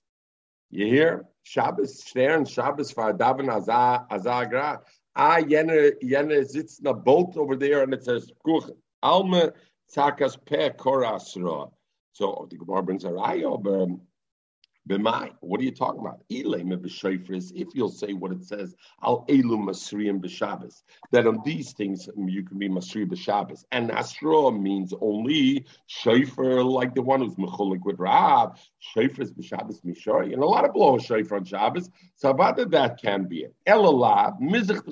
You 0.70 0.86
hear? 0.86 1.26
Shabbos 1.42 2.02
shter 2.02 2.36
and 2.36 2.48
Shabbos 2.48 2.90
for 2.90 3.12
daven 3.12 3.48
azagra. 3.48 4.80
Ah, 5.14 5.38
yene 5.38 5.92
yene 6.02 6.46
sits 6.46 6.78
in 6.78 6.86
a 6.86 6.94
boat 6.94 7.36
over 7.36 7.56
there 7.56 7.82
and 7.82 7.92
it 7.92 8.04
says 8.04 8.32
kuch 8.44 8.70
alma 9.02 9.52
tzakas 9.94 10.36
pe 10.44 10.70
korasra. 10.70 11.70
So 12.16 12.48
the 12.50 12.56
Gemara 12.56 12.82
brings 12.82 13.04
a 13.04 13.08
raya, 13.08 13.62
but 13.62 13.74
um, 13.74 14.00
B'mai, 14.88 15.32
what 15.40 15.60
are 15.60 15.64
you 15.64 15.70
talking 15.70 16.00
about? 16.00 16.22
If 16.30 17.68
you'll 17.74 17.88
say 17.90 18.12
what 18.14 18.32
it 18.32 18.42
says, 18.42 18.74
al 19.02 19.26
elu 19.26 19.58
masriyim 19.58 20.22
b'Shabbos, 20.22 20.82
that 21.12 21.26
on 21.26 21.42
these 21.44 21.74
things 21.74 22.08
um, 22.08 22.26
you 22.26 22.42
can 22.42 22.56
be 22.56 22.70
masri 22.70 23.04
b'Shabbos, 23.04 23.64
and 23.70 23.90
asra 23.90 24.50
means 24.50 24.94
only 25.02 25.66
shofar, 25.88 26.62
like 26.62 26.94
the 26.94 27.02
one 27.02 27.20
who's 27.20 27.34
mechulik 27.34 27.84
with 27.84 27.98
Rav. 27.98 28.58
Shofar 28.78 29.22
is 29.22 29.34
b'Shabbos 29.34 29.84
mishori, 29.84 30.32
and 30.32 30.42
a 30.42 30.46
lot 30.46 30.64
of 30.64 30.72
blow 30.72 30.96
shofar 30.98 31.36
on 31.36 31.44
Shabbos. 31.44 31.90
So 32.14 32.30
about 32.30 32.56
that, 32.70 32.98
can 32.98 33.24
be 33.24 33.40
it. 33.40 33.54
Elallah 33.66 34.40
mizich 34.40 34.82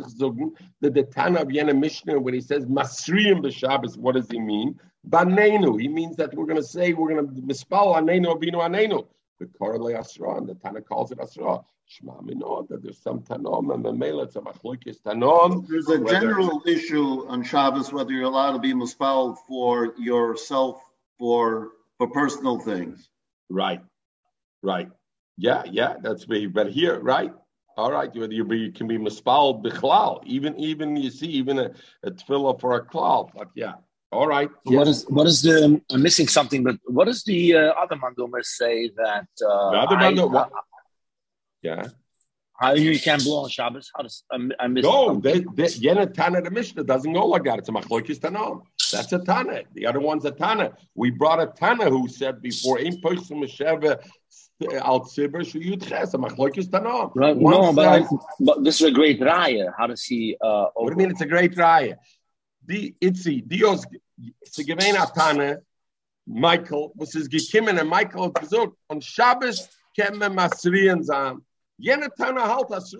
the 0.82 1.02
Tana 1.04 1.40
of 1.40 1.48
Yena 1.48 1.74
Mishnah 1.78 2.20
when 2.20 2.34
he 2.34 2.42
says 2.42 2.66
masriyim 2.66 3.42
b'Shabbos, 3.42 3.96
what 3.96 4.14
does 4.14 4.30
he 4.30 4.38
mean? 4.38 4.78
Banenu, 5.08 5.80
he 5.80 5.88
means 5.88 6.16
that 6.16 6.34
we're 6.34 6.46
going 6.46 6.56
to 6.56 6.62
say 6.62 6.92
we're 6.92 7.14
going 7.14 7.26
to 7.26 7.42
mispal 7.42 7.96
anenu 7.96 8.26
abinu 8.34 8.54
anenu 8.54 9.06
the 9.38 9.46
Korale 9.46 9.98
Asra, 9.98 10.36
and 10.36 10.48
the 10.48 10.54
Tana 10.54 10.80
calls 10.80 11.12
it 11.12 11.18
Asra. 11.20 11.60
Shema 11.86 12.14
Minod, 12.22 12.68
that 12.68 12.82
there's 12.82 12.98
some 12.98 13.20
Tanom, 13.20 13.74
and 13.74 13.84
the 13.84 13.92
Mela, 13.92 14.22
it's 14.22 14.36
a 14.36 14.40
Machlokis 14.40 15.02
Tanom. 15.02 15.68
There's 15.68 15.88
a 15.90 16.02
general 16.02 16.62
issue 16.66 17.26
on 17.28 17.42
Shabbos 17.42 17.92
whether 17.92 18.10
you're 18.10 18.24
allowed 18.24 18.52
to 18.52 18.58
be 18.58 18.72
muspal 18.72 19.36
for 19.46 19.94
yourself 19.98 20.82
for 21.18 21.72
for 21.98 22.08
personal 22.08 22.58
things. 22.58 23.10
Right, 23.50 23.82
right. 24.62 24.88
Yeah, 25.36 25.64
yeah, 25.70 25.96
that's 26.00 26.26
me. 26.26 26.46
But 26.46 26.70
here, 26.70 26.98
right? 26.98 27.34
All 27.76 27.92
right, 27.92 28.14
you, 28.14 28.26
you, 28.30 28.50
you 28.54 28.72
can 28.72 28.86
be 28.86 28.96
muspal 28.96 29.62
bichlal, 29.62 30.24
even 30.24 30.58
even 30.58 30.96
you 30.96 31.10
see 31.10 31.26
even 31.26 31.58
a, 31.58 31.72
a 32.02 32.12
tefillah 32.12 32.58
for 32.60 32.76
a 32.76 32.86
klal. 32.86 33.30
But 33.34 33.50
yeah, 33.54 33.74
all 34.14 34.26
right. 34.26 34.50
Yes. 34.64 34.76
What 34.78 34.88
is 34.88 35.04
what 35.16 35.26
is 35.26 35.42
the? 35.42 35.80
I'm 35.90 36.02
missing 36.02 36.28
something, 36.28 36.62
but 36.62 36.76
what 36.86 37.06
does 37.06 37.22
the 37.24 37.40
uh, 37.54 37.72
other 37.82 37.96
mandomers 37.96 38.46
say 38.60 38.90
that? 38.96 39.28
Uh, 39.44 39.70
the 39.72 39.78
other 39.84 39.96
mandom, 39.96 40.30
yeah. 41.62 41.88
How 42.56 42.72
you 42.74 42.98
can 43.00 43.18
blow 43.18 43.42
on 43.44 43.50
Shabbos? 43.50 43.90
How 43.94 44.02
does 44.02 44.22
I, 44.30 44.36
I 44.60 44.66
miss? 44.68 44.84
No, 44.84 45.18
they, 45.18 45.40
they, 45.40 45.64
Yena 45.84 46.12
Tana 46.12 46.40
the 46.40 46.50
Mishnah 46.50 46.84
doesn't 46.84 47.12
go 47.12 47.26
like 47.26 47.44
that. 47.44 47.58
It's 47.58 47.68
a 47.68 47.72
machlokes 47.72 48.20
Tana. 48.20 48.60
That's 48.92 49.12
a 49.12 49.18
Tana. 49.18 49.62
The 49.72 49.86
other 49.86 49.98
one's 49.98 50.24
a 50.24 50.30
Tana. 50.30 50.72
We 50.94 51.10
brought 51.10 51.40
a 51.42 51.46
Tana 51.46 51.90
who 51.90 52.06
said 52.06 52.40
before 52.40 52.78
in 52.78 53.00
person 53.00 53.42
Mesheva 53.42 53.98
al 54.90 55.00
tzibur 55.00 55.42
a 55.42 56.18
machlokes 56.18 56.70
Tana. 56.70 57.10
Right. 57.16 57.36
No, 57.36 57.72
but, 57.72 57.88
I, 57.88 58.06
but 58.38 58.62
this 58.62 58.80
is 58.80 58.86
a 58.86 58.92
great 58.92 59.20
raya. 59.20 59.72
How 59.76 59.88
does 59.88 60.04
he? 60.04 60.36
Uh, 60.40 60.66
what 60.74 60.90
do 60.90 60.92
you 60.92 60.98
mean? 60.98 61.10
It's 61.10 61.22
a 61.22 61.26
great 61.26 61.56
raya. 61.56 61.96
The 62.66 62.94
itzi 63.02 63.46
dios 63.46 63.84
zu 64.44 64.64
gemein 64.64 64.94
Tane, 65.14 65.62
Michael, 66.26 66.90
was 66.94 67.14
es 67.14 67.28
gekimmen, 67.28 67.78
und 67.78 67.88
Michael 67.88 68.24
hat 68.24 68.40
gesagt, 68.40 68.72
on 68.88 69.00
Shabbos 69.00 69.68
können 69.96 70.18
wir 70.20 70.30
Masrien 70.30 71.02
sein. 71.02 71.44
Jene 71.76 72.08
Tane 72.16 72.40
halt 72.42 72.70
heißt 72.70 72.94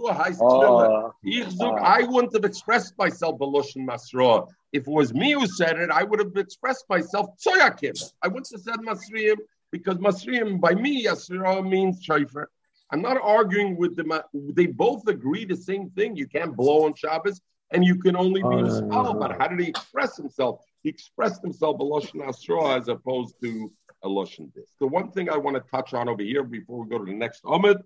Ich 1.23 1.51
sag, 1.51 1.81
I 1.81 2.05
wouldn't 2.07 2.35
have 2.35 2.45
expressed 2.45 2.99
myself 2.99 3.39
Belushin 3.39 3.87
Masra. 3.87 4.49
If 4.73 4.89
it 4.89 4.93
was 4.93 5.15
me 5.15 5.33
who 5.33 5.47
said 5.47 5.79
it, 5.79 5.91
I 5.91 6.03
would 6.03 6.19
have 6.19 6.37
expressed 6.37 6.89
myself 6.89 7.29
Tzoyakim. 7.39 7.95
I 8.21 8.29
wouldn't 8.29 8.51
have 8.51 8.61
said 8.61 8.81
Masriim, 8.81 9.37
because 9.71 9.99
Masriim, 9.99 10.61
by 10.61 10.75
me, 10.75 11.07
Asura 11.07 11.63
means 11.63 12.05
Shaifer. 12.05 12.47
I'm 12.91 13.01
not 13.01 13.19
arguing 13.23 13.77
with 13.77 13.97
them. 13.97 14.13
They 14.33 14.67
both 14.67 15.07
agree 15.09 15.45
the 15.45 15.57
same 15.57 15.91
thing. 15.91 16.17
You 16.17 16.27
can't 16.27 16.57
blow 16.57 16.85
on 16.87 16.95
Shabbos, 16.95 17.41
and 17.75 17.85
you 17.85 17.97
can 17.97 18.17
only 18.17 18.41
be 18.41 18.49
oh, 18.49 19.15
But 19.15 19.37
how 19.39 19.49
did 19.49 19.61
he 19.61 19.69
express 19.69 20.17
himself? 20.17 20.61
he 20.85 20.91
expressed 20.91 21.43
himself 21.43 21.81
a 21.81 21.83
Lashon 21.83 22.27
Asra 22.27 22.77
as 22.77 22.89
opposed 22.89 23.35
to 23.43 23.73
a 24.03 24.09
Lashon 24.09 24.53
Dis. 24.55 24.71
The 24.79 24.87
one 24.87 25.11
thing 25.11 25.31
I 25.31 25.37
want 25.39 25.57
to 25.57 25.63
touch 25.71 25.95
on 25.95 26.09
over 26.09 26.23
here 26.23 26.45
before 26.45 26.85
we 26.85 26.89
go 26.89 26.99
to 26.99 27.05
the 27.05 27.15
next 27.15 27.41
Ahmed 27.45 27.79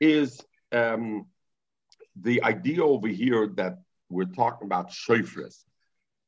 is 0.00 0.40
um, 0.72 1.26
the 2.20 2.42
idea 2.42 2.82
over 2.82 3.08
here 3.08 3.46
that 3.56 3.78
we're 4.08 4.24
talking 4.24 4.66
about 4.66 4.90
shofras. 4.90 5.64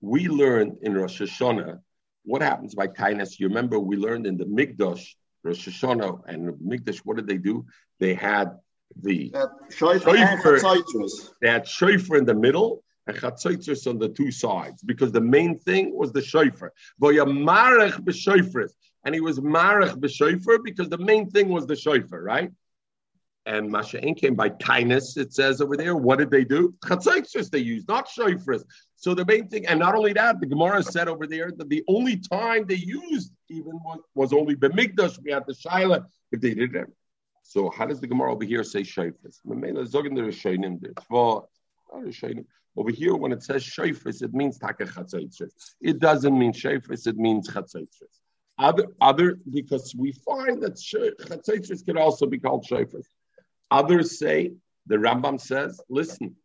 We 0.03 0.29
learned 0.29 0.77
in 0.83 0.95
Rosh 0.95 1.21
Hashanah 1.21 1.81
what 2.25 2.43
happens 2.43 2.75
by 2.75 2.89
kindness. 2.89 3.41
You 3.41 3.49
remember 3.49 3.79
we 3.79 3.97
learned 3.97 4.27
in 4.27 4.37
the 4.37 4.45
Mikdash, 4.45 5.15
Rosh 5.43 5.67
Hashanah 5.67 6.21
and 6.27 6.53
Mikdash, 6.61 6.99
what 6.99 7.17
did 7.17 7.27
they 7.27 7.39
do? 7.39 7.65
They 8.01 8.13
had 8.13 8.59
the 9.01 9.33
uh, 9.35 9.47
shofar, 9.71 10.15
they 11.41 11.49
had 11.49 11.67
shofar 11.67 12.19
in 12.19 12.27
the 12.27 12.35
middle 12.35 12.83
and 13.09 13.17
chatzitzers 13.17 13.87
on 13.89 13.99
the 13.99 14.09
two 14.09 14.31
sides 14.31 14.83
because 14.83 15.11
the 15.11 15.21
main 15.21 15.59
thing 15.59 15.97
was 15.97 16.13
the 16.13 16.23
shofar. 16.23 16.73
And 19.05 19.15
he 19.15 19.21
was 19.21 19.41
marach 19.41 19.97
b'shofar 19.97 20.63
because 20.63 20.89
the 20.89 20.99
main 20.99 21.31
thing 21.31 21.49
was 21.49 21.67
the 21.67 21.77
shofar, 21.77 22.23
right? 22.23 22.51
and 23.49 23.73
Masha'in 23.73 24.15
came 24.15 24.35
by 24.35 24.51
kindness, 24.51 25.17
it 25.17 25.33
says 25.33 25.63
over 25.63 25.75
there. 25.75 25.97
What 25.97 26.19
did 26.19 26.31
they 26.31 26.45
do? 26.45 26.75
Chatzaitzis 26.85 27.51
they 27.51 27.61
used, 27.61 27.89
not 27.89 28.07
shofars. 28.07 28.63
So 28.97 29.15
the 29.15 29.25
main 29.25 29.49
thing, 29.49 29.67
and 29.67 29.81
not 29.81 29.95
only 29.95 30.13
that, 30.13 30.39
the 30.39 30.47
Gemara 30.47 30.83
said 30.83 31.09
over 31.09 31.27
there 31.27 31.51
that 31.57 31.71
the 31.71 31.83
only 31.89 32.19
time 32.19 32.67
they 32.67 32.75
used 32.75 33.33
even 33.49 33.81
was, 33.83 34.01
was 34.15 34.33
only 34.35 34.55
Bemigdash. 34.55 35.19
We 35.23 35.33
had 35.33 35.45
the 35.47 35.55
Shaila 35.55 36.05
if 36.31 36.43
they 36.43 36.53
did 36.53 36.75
it. 36.75 36.89
So 37.43 37.71
how 37.71 37.87
does 37.87 38.01
the 38.01 38.07
Gemara 38.07 38.33
over 38.33 38.45
here 38.45 38.63
say 38.63 38.83
shofars? 38.83 39.39
Over 41.93 42.91
here, 42.91 43.17
when 43.17 43.33
it 43.33 43.43
says 43.43 43.65
shofars, 43.65 44.23
it 44.23 44.33
means 44.33 44.59
taka 44.59 44.85
chatzaitzis. 44.85 45.51
It 45.81 45.99
doesn't 45.99 46.39
mean 46.39 46.53
shofars, 46.53 47.07
it 47.07 47.17
means 47.17 47.49
chatzaitzis. 47.49 48.21
Other, 48.59 48.87
other, 49.01 49.39
because 49.51 49.95
we 49.97 50.13
find 50.13 50.63
that 50.63 50.75
chatzaitzis 50.75 51.85
can 51.85 51.97
also 51.97 52.27
be 52.27 52.39
called 52.39 52.67
shofars. 52.69 53.07
Others 53.71 54.19
say, 54.19 54.53
the 54.87 54.97
Rambam 54.97 55.41
says, 55.41 55.81
listen, 55.89 56.37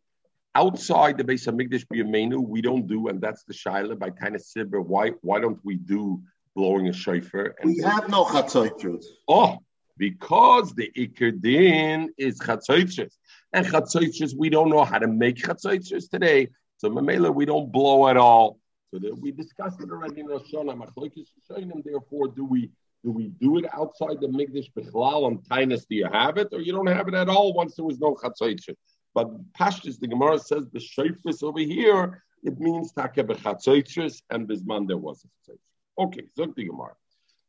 outside 0.54 1.18
the 1.18 1.24
base 1.24 1.46
of 1.46 1.54
Migdash 1.54 1.86
B'Yameinu, 1.86 2.46
we 2.46 2.60
don't 2.60 2.86
do, 2.86 3.08
and 3.08 3.20
that's 3.20 3.44
the 3.44 3.54
Shaila 3.54 3.98
by 3.98 4.10
kind 4.10 4.34
of 4.34 4.42
Sibir. 4.42 4.84
Why, 4.84 5.12
why 5.22 5.40
don't 5.40 5.58
we 5.64 5.76
do 5.76 6.22
blowing 6.54 6.88
a 6.88 6.92
shofar? 6.92 7.54
And 7.60 7.74
we 7.74 7.82
have 7.82 8.08
no 8.08 8.24
chatzaitzis. 8.24 9.04
Oh, 9.28 9.58
because 9.96 10.74
the 10.74 10.90
Ikerdin 10.96 12.08
is 12.18 12.38
chatzaitzis. 12.38 13.12
And 13.54 13.64
chatzaitzis, 13.64 14.34
we 14.36 14.50
don't 14.50 14.68
know 14.68 14.84
how 14.84 14.98
to 14.98 15.06
make 15.06 15.36
chatzaitzis 15.36 16.10
today. 16.10 16.48
So 16.78 16.90
Mamela, 16.90 17.32
we 17.32 17.44
don't 17.44 17.70
blow 17.70 18.08
at 18.08 18.16
all. 18.16 18.58
So 18.92 18.98
that 18.98 19.16
we 19.20 19.30
discussed 19.30 19.80
it 19.80 19.90
already 19.90 20.20
in 20.20 20.26
Rosh 20.26 20.52
Hashanah. 20.52 21.84
Therefore, 21.84 22.28
do 22.28 22.44
we 22.44 22.70
do 23.04 23.12
we 23.12 23.28
do 23.40 23.58
it 23.58 23.66
outside 23.72 24.20
the 24.20 24.26
Migdash 24.26 24.72
Bechlal 24.76 25.28
and 25.28 25.38
Tainus? 25.44 25.86
Do 25.88 25.94
you 25.94 26.08
have 26.12 26.36
it, 26.36 26.48
or 26.52 26.60
you 26.60 26.72
don't 26.72 26.88
have 26.88 27.06
it 27.06 27.14
at 27.14 27.28
all 27.28 27.52
once 27.52 27.76
there 27.76 27.84
was 27.84 28.00
no 28.00 28.16
chatzaitzis? 28.16 28.74
But 29.14 29.28
Pashtus, 29.52 30.00
the 30.00 30.08
Gemara 30.08 30.40
says 30.40 30.66
the 30.72 30.80
shayfus 30.80 31.44
over 31.44 31.60
here, 31.60 32.24
it 32.42 32.58
means 32.58 32.92
take 32.92 33.14
bechatzaitzis, 33.14 34.22
and 34.30 34.48
bisman 34.48 34.88
there 34.88 34.96
was 34.96 35.24
a 35.24 35.28
chatzaitzis. 35.28 36.04
Okay, 36.06 36.24
so 36.36 36.46
the 36.46 36.64
Gemara. 36.64 36.94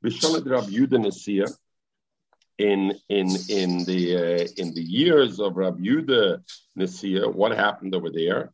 Rab 0.03 0.65
Yudah 0.65 0.99
Nesiyah, 1.03 1.51
in 2.57 2.93
in 3.09 3.29
in 3.49 3.83
the 3.85 4.15
uh, 4.15 4.47
in 4.57 4.73
the 4.73 4.81
years 4.81 5.39
of 5.39 5.57
Rabbi 5.57 5.81
Yudah 5.81 6.41
Nesiyah, 6.77 7.33
what 7.33 7.51
happened 7.51 7.95
over 7.95 8.09
there? 8.09 8.51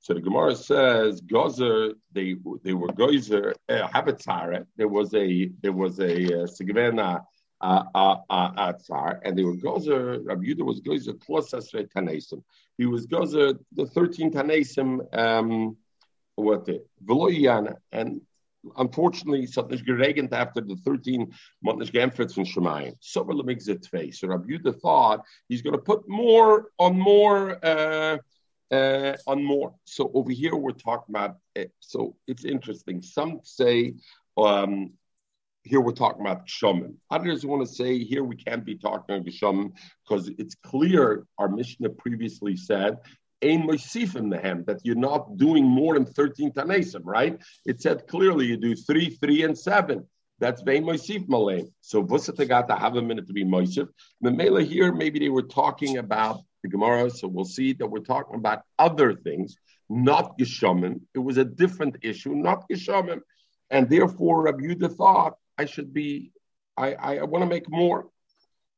So 0.00 0.14
the 0.14 0.20
Gemara 0.20 0.54
says 0.54 1.20
Gozer 1.22 1.94
they 2.12 2.36
they 2.62 2.74
were 2.74 2.88
Gozer 2.88 3.54
uh. 3.68 4.64
There 4.76 4.88
was 4.88 5.14
a 5.14 5.50
there 5.62 5.72
was 5.72 6.00
a 6.00 6.42
uh, 6.42 6.46
Sigvena 6.46 7.24
uh, 7.60 7.84
uh, 7.94 8.16
uh, 8.28 8.72
Atzar, 8.72 9.20
and 9.24 9.38
they 9.38 9.44
were 9.44 9.56
Gozer. 9.56 10.20
Rabbi 10.26 10.44
Yudah 10.44 10.66
was 10.66 10.80
Gozer 10.80 11.18
plus 11.20 11.52
Esrei 11.52 11.88
Tanesim. 11.90 12.42
He 12.76 12.86
was 12.86 13.06
Gozer 13.06 13.58
the 13.72 13.86
thirteen 13.86 14.30
Tanesim. 14.30 15.16
Um, 15.16 15.76
what 16.36 16.64
the 16.64 16.84
Veloyana 17.04 17.76
and 17.92 18.20
unfortunately, 18.76 19.46
something's 19.46 19.82
geregent 19.82 20.32
after 20.32 20.60
the 20.60 20.76
13 20.76 21.32
Motnish 21.64 21.92
Gemfritz 21.92 22.34
from 22.34 22.44
Shemayim. 22.44 22.94
So 23.00 23.22
Rabbi 23.22 23.52
Yudah 23.54 24.80
thought 24.80 25.24
he's 25.48 25.62
going 25.62 25.74
to 25.74 25.82
put 25.82 26.08
more 26.08 26.66
on 26.78 26.98
more 26.98 27.58
uh, 27.64 28.18
uh, 28.70 29.16
on 29.26 29.44
more. 29.44 29.74
So 29.84 30.10
over 30.14 30.32
here 30.32 30.56
we're 30.56 30.72
talking 30.72 31.14
about. 31.14 31.36
Uh, 31.58 31.64
so 31.80 32.16
it's 32.26 32.44
interesting. 32.44 33.02
Some 33.02 33.40
say 33.42 33.94
um, 34.36 34.92
here 35.62 35.80
we're 35.80 35.92
talking 35.92 36.20
about 36.20 36.46
Geshomim. 36.46 36.94
Others 37.10 37.46
want 37.46 37.66
to 37.66 37.72
say 37.72 38.02
here 38.04 38.24
we 38.24 38.36
can't 38.36 38.64
be 38.64 38.76
talking 38.76 39.16
about 39.16 39.26
Geshomim 39.26 39.72
because 40.06 40.30
it's 40.38 40.54
clear 40.54 41.26
our 41.38 41.48
Mishnah 41.48 41.90
previously 41.90 42.56
said 42.56 42.98
Ein 43.44 43.68
Moisifim 43.68 44.32
Nehem, 44.32 44.64
that 44.64 44.80
you're 44.84 44.96
not 44.96 45.36
doing 45.36 45.64
more 45.64 45.94
than 45.94 46.06
13 46.06 46.52
Tanesim, 46.52 47.02
right? 47.04 47.38
It 47.66 47.82
said 47.82 48.06
clearly 48.08 48.46
you 48.46 48.56
do 48.56 48.74
three, 48.74 49.10
three, 49.10 49.42
and 49.42 49.56
seven. 49.56 50.06
That's 50.38 50.62
Vein 50.62 50.84
Moisif 50.84 51.28
Malay. 51.28 51.64
So 51.80 52.02
Vusatagata 52.02 52.78
have 52.78 52.96
a 52.96 53.02
minute 53.02 53.26
to 53.26 53.32
be 53.32 53.44
Moisif. 53.44 53.88
Memela 54.24 54.64
here, 54.64 54.92
maybe 54.92 55.18
they 55.18 55.28
were 55.28 55.42
talking 55.42 55.98
about 55.98 56.40
the 56.62 56.68
Gemara, 56.68 57.10
so 57.10 57.28
we'll 57.28 57.44
see 57.44 57.74
that 57.74 57.86
we're 57.86 58.00
talking 58.00 58.36
about 58.36 58.62
other 58.78 59.14
things, 59.14 59.56
not 59.88 60.38
Geshomim. 60.38 61.02
It 61.14 61.18
was 61.18 61.36
a 61.36 61.44
different 61.44 61.98
issue, 62.02 62.34
not 62.34 62.64
Geshomim. 62.68 63.20
And 63.70 63.88
therefore, 63.88 64.42
Rabbi 64.42 64.64
Yudah 64.64 64.96
thought 64.96 65.34
I 65.58 65.66
should 65.66 65.92
be, 65.92 66.32
I, 66.76 66.94
I, 66.94 67.16
I 67.18 67.22
want 67.24 67.42
to 67.42 67.48
make 67.48 67.70
more. 67.70 68.06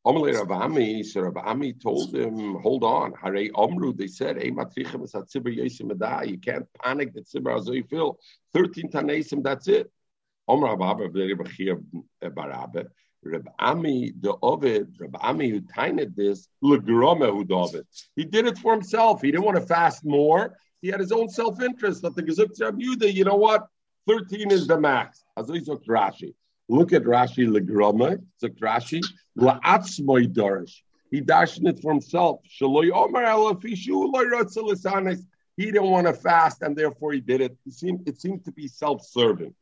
Amalei 0.07 0.35
Rav 0.35 0.53
Ami, 0.53 1.03
so 1.03 1.23
Rav 1.23 1.37
Ami 1.37 1.73
told 1.73 2.15
him, 2.15 2.55
hold 2.61 2.85
on. 2.85 3.13
Hare 3.21 3.49
Omru, 3.51 3.97
they 3.97 4.07
said, 4.07 4.41
Hey, 4.41 4.53
matrichem 4.53 5.03
is 5.03 5.15
at 5.17 5.25
Tzibur 5.25 5.57
Yesim 5.57 6.29
You 6.29 6.39
can't 6.39 6.67
panic 6.81 7.13
that 7.15 7.27
Tzibur 7.27 7.59
Azoy 7.59 7.89
fil. 7.91 8.17
13 8.55 8.89
Tanesim, 8.89 9.43
that's 9.43 9.67
it. 9.67 9.91
Omar 10.47 10.77
Rav 10.77 11.01
Abba, 11.01 11.09
Bechir 11.09 11.83
Barabe. 12.23 12.87
Reb 13.25 13.49
Ami, 13.59 14.13
the 14.21 14.37
Ovid, 14.43 14.95
Reb 15.01 15.17
Ami 15.21 15.51
who 15.51 15.61
tined 15.61 16.15
this, 16.17 16.47
Legrome 16.63 17.29
who 17.33 17.45
David. 17.45 17.85
He 18.15 18.25
did 18.25 18.47
it 18.47 18.59
for 18.59 18.73
himself. 18.73 19.23
He 19.23 19.33
didn't 19.33 19.45
want 19.45 19.57
to 19.57 19.67
fast 19.67 20.05
more. 20.05 20.57
He 20.83 20.89
had 20.89 21.01
his 21.01 21.11
own 21.11 21.29
self-interest. 21.29 22.03
That 22.03 22.15
the 22.15 22.23
Gezuk 22.23 22.57
Yudah, 22.57 23.13
you 23.13 23.25
know 23.25 23.35
what? 23.35 23.67
13 24.07 24.53
is 24.53 24.69
the 24.69 24.79
max. 24.79 25.25
Azoy 25.37 25.67
Rashi. 25.89 26.35
Look 26.69 26.93
at 26.93 27.03
Rashi 27.03 27.49
Legroma, 27.49 28.23
Zok 28.43 28.59
Rashi, 28.59 29.01
La'atzmoy. 29.37 30.83
He 31.11 31.21
dashed 31.21 31.63
it 31.65 31.81
for 31.81 31.93
himself. 31.93 32.41
He 35.57 35.65
didn't 35.67 35.91
want 35.91 36.07
to 36.07 36.13
fast, 36.13 36.63
and 36.63 36.77
therefore 36.77 37.13
he 37.13 37.21
did 37.21 37.41
it. 37.41 37.57
It 37.67 37.73
seemed, 37.73 38.09
it 38.09 38.21
seemed 38.21 38.45
to 38.45 38.53
be 38.53 38.69
self-serving. 38.69 39.55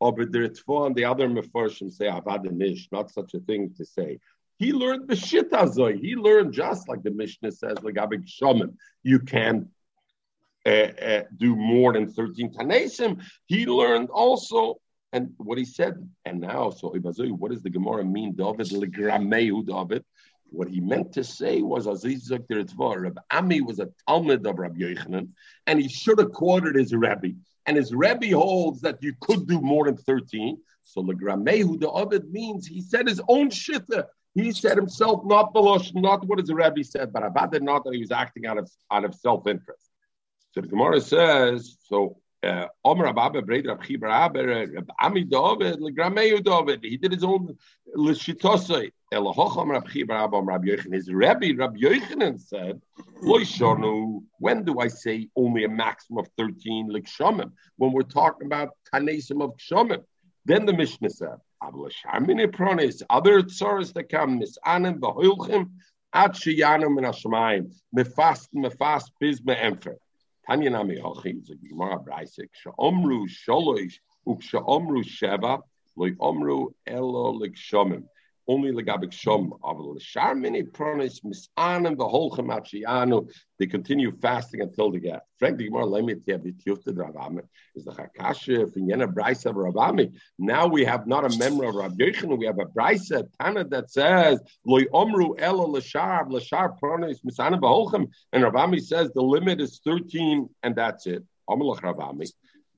Oh, 0.00 0.12
but 0.12 0.32
the 0.32 0.44
and 0.68 0.94
the 0.94 1.04
other 1.04 1.28
Mefarshim 1.28 1.92
say 1.92 2.06
Avadanish, 2.06 2.90
not 2.90 3.10
such 3.10 3.34
a 3.34 3.40
thing 3.40 3.74
to 3.76 3.84
say. 3.84 4.18
He 4.58 4.72
learned 4.72 5.08
the 5.08 5.14
Shitazoi. 5.14 6.00
He 6.00 6.16
learned 6.16 6.52
just 6.52 6.88
like 6.88 7.02
the 7.02 7.10
Mishnah 7.10 7.52
says, 7.52 7.76
like 7.82 7.94
Abig 7.94 8.26
Shomim. 8.26 8.74
You 9.02 9.18
can 9.18 9.68
uh, 10.64 10.68
uh, 10.68 11.22
do 11.36 11.56
more 11.56 11.92
than 11.92 12.10
13 12.10 12.52
Tanesim. 12.52 13.22
He 13.46 13.66
learned 13.66 14.10
also 14.10 14.80
and 15.12 15.32
what 15.38 15.58
he 15.58 15.64
said, 15.64 16.08
and 16.24 16.40
now, 16.40 16.70
so 16.70 16.88
what 16.90 17.50
does 17.50 17.62
the 17.62 17.70
Gemara 17.70 18.04
mean, 18.04 18.34
David 18.34 18.68
legrameu 18.68 19.66
David? 19.66 20.04
What 20.52 20.68
he 20.68 20.80
meant 20.80 21.12
to 21.12 21.24
say 21.24 21.62
was 21.62 21.86
Aziz 21.86 22.30
Rab 22.30 23.20
Ami 23.30 23.60
was 23.60 23.78
a 23.78 23.88
Talmud 24.06 24.46
of 24.46 24.58
Rabbi 24.58 24.80
Yochanan, 24.80 25.28
and 25.66 25.80
he 25.80 25.88
should 25.88 26.18
have 26.18 26.32
quoted 26.32 26.74
his 26.74 26.92
Rebbe. 26.92 27.34
And 27.66 27.76
his 27.76 27.94
Rebbe 27.94 28.36
holds 28.36 28.80
that 28.80 29.02
you 29.02 29.14
could 29.20 29.46
do 29.46 29.60
more 29.60 29.84
than 29.84 29.96
13. 29.96 30.58
So 30.82 31.02
legrameu 31.02 31.78
David 31.78 32.32
means 32.32 32.66
he 32.66 32.80
said 32.80 33.06
his 33.06 33.20
own 33.28 33.50
shitta. 33.50 34.06
He 34.34 34.52
said 34.52 34.76
himself, 34.76 35.24
not 35.24 35.52
Balosh, 35.52 35.94
not 35.94 36.26
what 36.26 36.38
his 36.38 36.52
Rebbe 36.52 36.84
said, 36.84 37.12
but 37.12 37.24
about 37.24 37.60
not 37.62 37.84
that 37.84 37.94
he 37.94 38.00
was 38.00 38.12
acting 38.12 38.46
out 38.46 38.58
of 38.58 38.70
out 38.90 39.04
of 39.04 39.14
self-interest. 39.14 39.88
So 40.52 40.60
the 40.60 40.68
Gemara 40.68 41.00
says, 41.00 41.76
so 41.84 42.20
Braid 42.42 43.66
Ami 45.00 45.24
David 45.24 45.78
David. 46.44 46.80
He 46.82 46.96
did 46.96 47.12
his 47.12 47.24
own 47.24 47.56
Lishitosei. 47.96 48.92
Elohocham 49.12 49.70
Rab 49.70 49.88
Chibra 49.88 50.22
Abba 50.24 50.40
Rab 50.40 50.64
Yochanan. 50.64 50.94
His 50.94 51.12
Rebbe 51.12 51.54
Rab 51.58 51.76
Yochanan 51.76 52.40
said, 52.40 52.80
Loishonu. 53.22 54.22
When 54.38 54.64
do 54.64 54.78
I 54.78 54.88
say 54.88 55.28
only 55.36 55.64
a 55.64 55.68
maximum 55.68 56.20
of 56.20 56.28
thirteen 56.38 56.88
likshomim? 56.90 57.52
When 57.76 57.92
we're 57.92 58.02
talking 58.02 58.46
about 58.46 58.76
tanesim 58.92 59.42
of 59.42 59.56
kshomim, 59.56 60.04
then 60.44 60.64
the 60.64 60.72
Mishnah 60.72 61.10
said. 61.10 61.40
Other 61.62 61.90
tzaras 63.42 63.92
that 63.92 64.08
come, 64.08 64.40
misanim 64.40 64.98
v'hoilchim, 64.98 65.70
ad 66.14 66.32
sheyanim 66.32 66.94
min 66.94 67.04
hashemayim, 67.04 67.70
mefast, 67.94 68.48
mefast, 68.54 69.10
biz 69.20 69.42
me'emfer. 69.44 69.96
Tanya 70.50 70.70
Nami 70.70 70.96
Hochi, 70.96 71.46
the 71.46 71.54
Gemara 71.68 72.00
Braisik, 72.00 72.48
Sha'omru 72.52 73.28
Sholoish, 73.28 74.00
Uksha'omru 74.26 75.04
Sheva, 75.04 75.60
Loi 75.96 76.10
Omru 76.14 76.72
Elo 76.88 77.38
Likshomim 77.38 78.02
only 78.50 78.72
legabik 78.72 79.12
shom 79.12 79.44
avol 79.60 80.00
shar 80.00 80.34
mini 80.34 80.62
pronis 80.64 81.20
misanim 81.24 81.94
beholchem 81.96 82.48
achianu. 82.56 83.30
They 83.58 83.66
continue 83.66 84.10
fasting 84.20 84.60
until 84.62 84.90
they 84.90 84.98
get. 84.98 85.22
Frank 85.38 85.58
the 85.58 85.66
Gemara 85.68 85.84
lemit 85.84 86.24
yevitiyufta 86.26 86.88
Ravami 86.88 87.42
is 87.76 87.84
the 87.84 87.92
chakasha 87.92 88.64
uh, 88.64 88.66
finyena 88.66 89.06
brisa 89.12 89.46
of 89.46 89.56
Ravami. 89.56 90.12
Now 90.38 90.66
we 90.66 90.84
have 90.84 91.06
not 91.06 91.24
a 91.32 91.38
member 91.38 91.64
of 91.68 91.76
Rav 91.76 91.92
Yochanan, 91.92 92.38
we 92.38 92.46
have 92.46 92.58
a 92.58 92.64
brisa 92.64 93.28
Tana 93.38 93.64
that 93.68 93.90
says 93.90 94.40
loy 94.66 94.84
omru 94.92 95.38
elo 95.38 95.66
l'shar 95.66 96.28
l'shar 96.28 96.76
pronis 96.82 97.18
misanim 97.24 97.60
beholchem, 97.60 98.08
and 98.32 98.42
Ravami 98.42 98.80
says 98.80 99.12
the 99.14 99.22
limit 99.22 99.60
is 99.60 99.80
thirteen 99.84 100.48
and 100.64 100.74
that's 100.74 101.06
it. 101.06 101.22
Amalach 101.48 101.82
Ravami. 101.82 102.28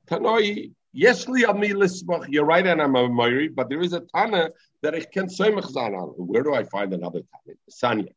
Tanoi 0.06 0.72
Yes, 0.92 1.26
You're 1.26 2.44
right, 2.44 2.66
and 2.66 2.82
I'm 2.82 2.96
a 2.96 3.08
Moiri, 3.08 3.54
but 3.54 3.68
there 3.70 3.80
is 3.80 3.94
a 3.94 4.00
Tana 4.00 4.50
that 4.82 4.94
I 4.94 5.00
can 5.00 5.28
say 5.28 5.50
on. 5.94 6.08
Where 6.16 6.42
do 6.42 6.54
I 6.54 6.64
find 6.64 6.92
another 6.92 7.20
Tana? 7.20 7.56
Sanya. 7.70 8.12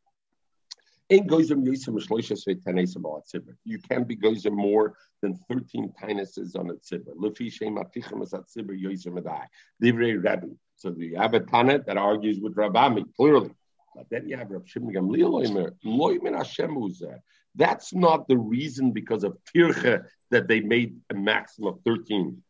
In 1.10 1.28
shloishes 1.28 2.46
v'tanesim 2.48 3.06
al. 3.06 3.24
You 3.64 3.80
can 3.80 4.04
be 4.04 4.16
goyim 4.16 4.56
more 4.56 4.98
than 5.22 5.36
13 5.50 5.94
tainuses 6.02 6.56
on 6.56 6.72
a 6.72 6.74
tzibur. 6.74 7.16
Lefi 7.16 7.52
atichem 7.78 8.22
as 8.24 8.34
tzibur 8.34 8.76
yisem 8.78 9.18
adai. 9.22 9.48
So 10.76 10.94
you 10.98 11.16
have 11.18 11.34
a 11.34 11.40
Tanit 11.40 11.86
that 11.86 11.98
argues 11.98 12.40
with 12.42 12.56
Rabami, 12.56 13.06
clearly. 13.16 13.52
But 13.96 14.10
then 14.10 14.28
you 14.28 14.36
have 14.36 14.50
Rav 14.52 14.66
Gamliel 14.66 15.30
Loimer, 15.32 15.72
That's 17.56 17.94
not 17.94 18.28
the 18.28 18.38
reason 18.38 18.92
because 18.92 19.24
of 19.24 19.38
Tirche 19.54 20.04
that 20.32 20.48
they 20.48 20.60
made 20.60 20.98
a 21.10 21.14
maximum 21.14 21.74
of 21.74 21.80
13. 21.86 22.42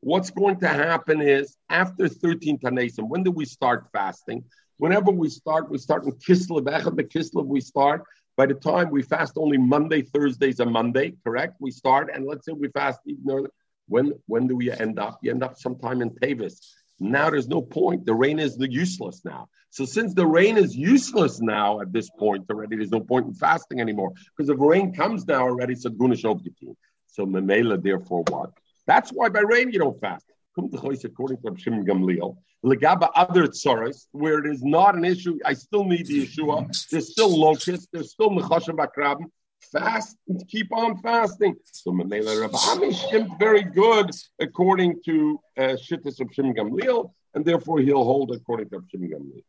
What's 0.00 0.30
going 0.30 0.60
to 0.60 0.68
happen 0.68 1.20
is 1.20 1.56
after 1.68 2.08
13 2.08 2.58
Tanesim, 2.58 3.08
when 3.08 3.22
do 3.22 3.30
we 3.30 3.44
start 3.44 3.86
fasting? 3.92 4.44
Whenever 4.78 5.10
we 5.10 5.28
start, 5.28 5.70
we 5.70 5.78
start 5.78 6.04
in 6.04 6.12
Kislev, 6.12 6.62
Echad 6.62 6.98
Kislev, 7.12 7.46
we 7.46 7.60
start. 7.60 8.02
By 8.36 8.46
the 8.46 8.54
time 8.54 8.90
we 8.90 9.02
fast 9.02 9.34
only 9.36 9.58
Monday, 9.58 10.00
Thursdays, 10.00 10.60
and 10.60 10.72
Monday, 10.72 11.14
correct? 11.22 11.56
We 11.60 11.70
start, 11.70 12.10
and 12.12 12.24
let's 12.24 12.46
say 12.46 12.52
we 12.52 12.68
fast 12.68 13.00
even. 13.04 13.46
When 13.88 14.14
when 14.26 14.46
do 14.46 14.56
we 14.56 14.70
end 14.70 14.98
up? 14.98 15.18
You 15.22 15.32
end 15.32 15.42
up 15.42 15.58
sometime 15.58 16.00
in 16.00 16.10
Tavis. 16.10 16.60
Now 17.00 17.30
there's 17.30 17.48
no 17.48 17.62
point. 17.62 18.04
The 18.04 18.14
rain 18.14 18.38
is 18.38 18.56
useless 18.58 19.24
now. 19.24 19.48
So 19.70 19.84
since 19.84 20.14
the 20.14 20.26
rain 20.26 20.56
is 20.58 20.76
useless 20.76 21.40
now 21.40 21.80
at 21.80 21.92
this 21.92 22.10
point 22.10 22.44
already, 22.50 22.76
there's 22.76 22.90
no 22.90 23.00
point 23.00 23.26
in 23.26 23.34
fasting 23.34 23.80
anymore 23.80 24.12
because 24.36 24.50
if 24.50 24.58
rain 24.58 24.92
comes 24.92 25.26
now 25.26 25.42
already, 25.42 25.74
so 25.74 25.88
So 25.90 27.26
memela, 27.26 27.82
therefore, 27.82 28.24
what? 28.28 28.50
That's 28.86 29.10
why 29.10 29.28
by 29.30 29.40
rain 29.40 29.70
you 29.72 29.78
don't 29.78 30.00
fast. 30.00 30.26
According 30.58 31.38
to 31.42 31.54
Shimon 31.56 31.86
Gamliel, 31.86 32.36
legaba 32.64 33.08
other 33.14 33.46
tsaras 33.46 34.06
where 34.10 34.38
it 34.44 34.46
is 34.52 34.62
not 34.62 34.94
an 34.94 35.04
issue. 35.04 35.38
I 35.44 35.54
still 35.54 35.84
need 35.84 36.06
the 36.06 36.26
Yeshua. 36.26 36.88
There's 36.90 37.12
still 37.12 37.34
locusts. 37.34 37.86
There's 37.92 38.10
still 38.10 38.30
mechashim 38.30 38.76
bakrabim 38.76 39.30
fast 39.72 40.16
keep 40.48 40.72
on 40.72 40.98
fasting. 40.98 41.56
So 41.64 41.92
Mamela 41.92 42.40
Rabbi 42.40 42.58
Ami 42.70 43.36
very 43.38 43.62
good 43.62 44.10
according 44.40 45.00
to 45.04 45.40
uh, 45.56 45.76
Shittas 45.84 46.20
of 46.20 46.28
Shim 46.28 46.54
Gamliel, 46.56 47.12
and 47.34 47.44
therefore 47.44 47.80
he'll 47.80 48.04
hold 48.04 48.32
according 48.32 48.70
to 48.70 48.78
Shim 48.80 49.08
Gamliel. 49.12 49.44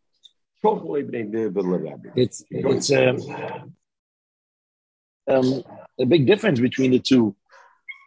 It's 2.16 2.44
it's 2.50 2.92
um, 2.92 3.76
um, 5.28 5.64
a 6.00 6.06
big 6.06 6.28
difference 6.28 6.60
between 6.60 6.92
the 6.92 7.00
two. 7.00 7.36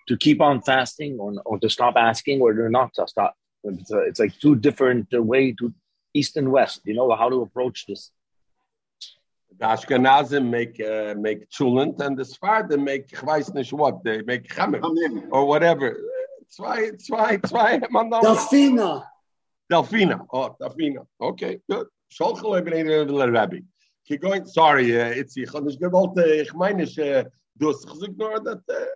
To 0.09 0.19
keep 0.19 0.43
on 0.43 0.61
fasting 0.61 1.17
or, 1.19 1.33
or 1.47 1.59
to 1.61 1.71
stop 1.71 1.95
asking 1.97 2.43
or 2.43 2.53
to 2.53 2.69
not 2.69 2.93
to 2.97 3.09
stop. 3.09 3.35
It's, 3.65 3.91
a, 3.91 4.01
it's 4.01 4.21
like 4.21 4.39
two 4.39 4.55
different 4.55 5.09
uh, 5.15 5.23
way 5.23 5.53
to 5.53 5.73
east 6.13 6.37
and 6.37 6.53
west. 6.53 6.83
You 6.85 6.93
know 6.93 7.11
how 7.17 7.31
to 7.31 7.41
approach 7.41 7.87
this. 7.87 8.11
The 9.59 9.67
Ashkenazim 9.67 10.49
make 10.49 10.81
uh, 10.81 11.15
make 11.19 11.49
chulent, 11.49 12.01
and 12.01 12.17
the 12.17 12.25
Sfardim 12.25 12.83
make 12.83 13.13
ich 13.13 13.21
weiß 13.21 13.55
nicht 13.55 13.73
what 13.73 14.03
they 14.03 14.23
make 14.23 14.49
chamer 14.49 14.81
or 15.31 15.47
whatever. 15.47 15.97
Zwei, 16.49 16.91
zwei, 16.99 17.39
zwei. 17.39 17.79
Delfina. 17.79 19.05
Delfina. 19.71 20.27
Oh, 20.33 20.57
Delfina. 20.61 21.07
Okay, 21.21 21.61
good. 21.71 21.87
Sholchel 22.13 22.59
even 22.59 23.33
Rabbi. 23.33 23.61
Keep 24.07 24.23
going. 24.23 24.45
Sorry, 24.45 25.01
uh, 25.01 25.07
it's 25.07 25.37
ich 25.37 25.53
habe 25.53 25.67
nicht 25.67 25.81
gewollt. 25.81 26.19
Ich 26.19 26.53
meine, 26.53 26.83
ich 26.83 26.95
du 26.97 27.69
hast 27.69 27.87
that. 27.87 28.63
Uh, 28.69 28.87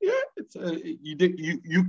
yeah, 0.00 0.12
it's 0.36 0.56
uh, 0.56 0.76
you 0.82 1.14
did 1.14 1.38
you 1.38 1.60
you. 1.64 1.84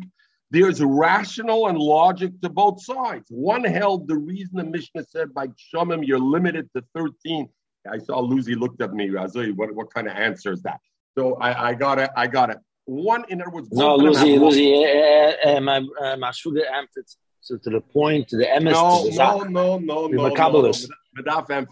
There's 0.52 0.82
rational 0.84 1.68
and 1.68 1.78
logic 1.78 2.34
to 2.42 2.50
both 2.50 2.84
sides. 2.84 3.28
One 3.30 3.64
held 3.64 4.10
the 4.10 4.18
reason 4.18 4.58
the 4.58 4.66
Mishnah 4.66 5.06
said 5.06 5.34
by 5.34 5.48
Shomim 5.48 6.06
you're 6.06 6.20
limited 6.20 6.70
to 6.76 6.84
13 6.94 7.48
I 7.90 7.98
saw 7.98 8.20
Lucy 8.20 8.56
looked 8.56 8.82
at 8.82 8.94
me. 8.94 9.10
Razui, 9.10 9.56
what, 9.56 9.74
what 9.74 9.94
kind 9.94 10.08
of 10.08 10.16
answer 10.16 10.52
is 10.52 10.62
that? 10.64 10.80
So 11.18 11.36
I, 11.36 11.70
I 11.70 11.74
got 11.74 12.00
it. 12.00 12.10
I 12.16 12.28
got 12.28 12.50
it. 12.50 12.58
One, 12.86 13.26
in 13.30 13.42
other 13.42 13.52
words, 13.52 13.70
no, 13.72 13.96
Lucy, 13.96 14.38
Lucy, 14.38 14.86
uh, 14.86 15.60
my 15.62 15.86
uh, 16.02 16.18
my 16.18 16.32
sugar 16.32 16.64
answered 16.74 17.06
so 17.42 17.58
to 17.58 17.70
the 17.70 17.82
point, 17.82 18.28
to 18.30 18.38
the 18.38 18.48
MS. 18.60 18.74
No, 18.74 19.04
no, 19.04 19.44
no, 19.44 19.78
no, 19.78 20.08
no, 20.08 20.28
no, 20.28 20.72
no. 21.20 21.66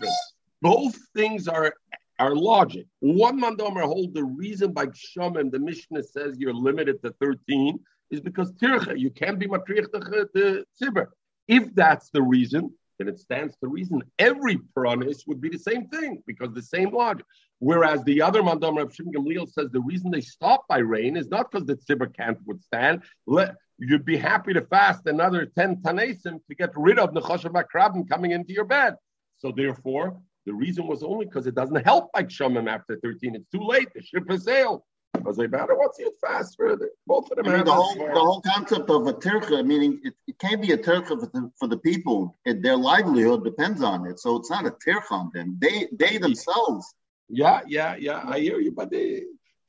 Both 0.61 0.97
things 1.15 1.47
are 1.47 1.73
are 2.19 2.35
logic. 2.35 2.85
One 2.99 3.41
mandomer 3.41 3.83
hold 3.83 4.13
the 4.13 4.23
reason 4.23 4.73
by 4.73 4.87
Kshamim, 4.87 5.51
the 5.51 5.59
Mishnah 5.59 6.03
says 6.03 6.37
you're 6.37 6.53
limited 6.53 7.01
to 7.03 7.13
13 7.21 7.79
is 8.11 8.19
because 8.19 8.51
tircha, 8.53 8.99
you 8.99 9.09
can't 9.09 9.39
be 9.39 9.47
matriach 9.47 9.91
to 9.91 10.65
tzibur. 10.81 11.07
If 11.47 11.73
that's 11.75 12.09
the 12.09 12.21
reason, 12.21 12.73
then 12.99 13.07
it 13.07 13.19
stands 13.19 13.55
to 13.57 13.67
reason 13.67 14.03
every 14.19 14.57
pranis 14.75 15.25
would 15.25 15.41
be 15.41 15.49
the 15.49 15.57
same 15.57 15.87
thing 15.87 16.21
because 16.27 16.53
the 16.53 16.61
same 16.61 16.93
logic. 16.93 17.25
Whereas 17.59 18.03
the 18.03 18.21
other 18.21 18.43
mandam 18.43 18.77
Rav 18.77 18.93
Shimon 18.93 19.13
Gamliel 19.13 19.49
says 19.51 19.69
the 19.71 19.81
reason 19.81 20.11
they 20.11 20.21
stop 20.21 20.67
by 20.67 20.77
rain 20.77 21.17
is 21.17 21.29
not 21.29 21.49
because 21.49 21.65
the 21.65 21.75
tzibur 21.75 22.15
can't 22.15 22.37
withstand. 22.45 23.01
Let, 23.25 23.55
you'd 23.79 24.05
be 24.05 24.17
happy 24.17 24.53
to 24.53 24.61
fast 24.61 25.07
another 25.07 25.45
10 25.45 25.77
tanesim 25.77 26.39
to 26.47 26.55
get 26.55 26.71
rid 26.75 26.99
of 26.99 27.11
nechoshav 27.11 27.63
krabim 27.73 28.07
coming 28.07 28.31
into 28.31 28.53
your 28.53 28.65
bed. 28.65 28.95
So 29.37 29.51
therefore, 29.55 30.19
the 30.45 30.53
reason 30.53 30.85
was 30.87 31.01
only 31.01 31.25
because 31.25 31.47
it 31.47 31.55
doesn't 31.55 31.83
help 31.85 32.09
like 32.13 32.27
Shomim 32.27 32.69
after 32.69 32.97
13. 33.01 33.35
It's 33.35 33.49
too 33.49 33.61
late. 33.61 33.87
The 33.95 34.01
ship 34.01 34.29
has 34.29 34.43
sailed. 34.43 34.81
I 35.25 35.27
was 35.27 35.37
like, 35.37 35.51
matter 35.51 35.75
what's 35.75 35.99
it 35.99 36.13
fast 36.21 36.55
further? 36.57 36.89
Both 37.05 37.29
of 37.31 37.37
them 37.37 37.47
I 37.47 37.57
mean, 37.57 37.65
the 37.65 37.71
whole 37.71 37.93
the 37.95 38.19
whole 38.19 38.41
concept 38.41 38.89
of 38.89 39.07
a 39.07 39.13
tircha, 39.13 39.65
meaning 39.65 39.99
it, 40.03 40.13
it 40.27 40.39
can't 40.39 40.61
be 40.61 40.71
a 40.71 40.77
tircha 40.77 41.07
for 41.07 41.15
the, 41.17 41.51
for 41.59 41.67
the 41.67 41.77
people. 41.77 42.37
It, 42.45 42.61
their 42.61 42.77
livelihood 42.77 43.43
depends 43.43 43.81
on 43.81 44.07
it, 44.07 44.19
so 44.19 44.37
it's 44.37 44.49
not 44.49 44.65
a 44.65 44.71
tircha 44.71 45.11
on 45.11 45.31
them. 45.33 45.57
They 45.59 45.87
they 45.91 46.17
themselves. 46.17 46.93
Yeah, 47.27 47.61
yeah, 47.67 47.95
yeah. 47.97 48.21
I 48.25 48.39
hear 48.39 48.59
you, 48.59 48.71
but 48.71 48.91
they. 48.91 49.23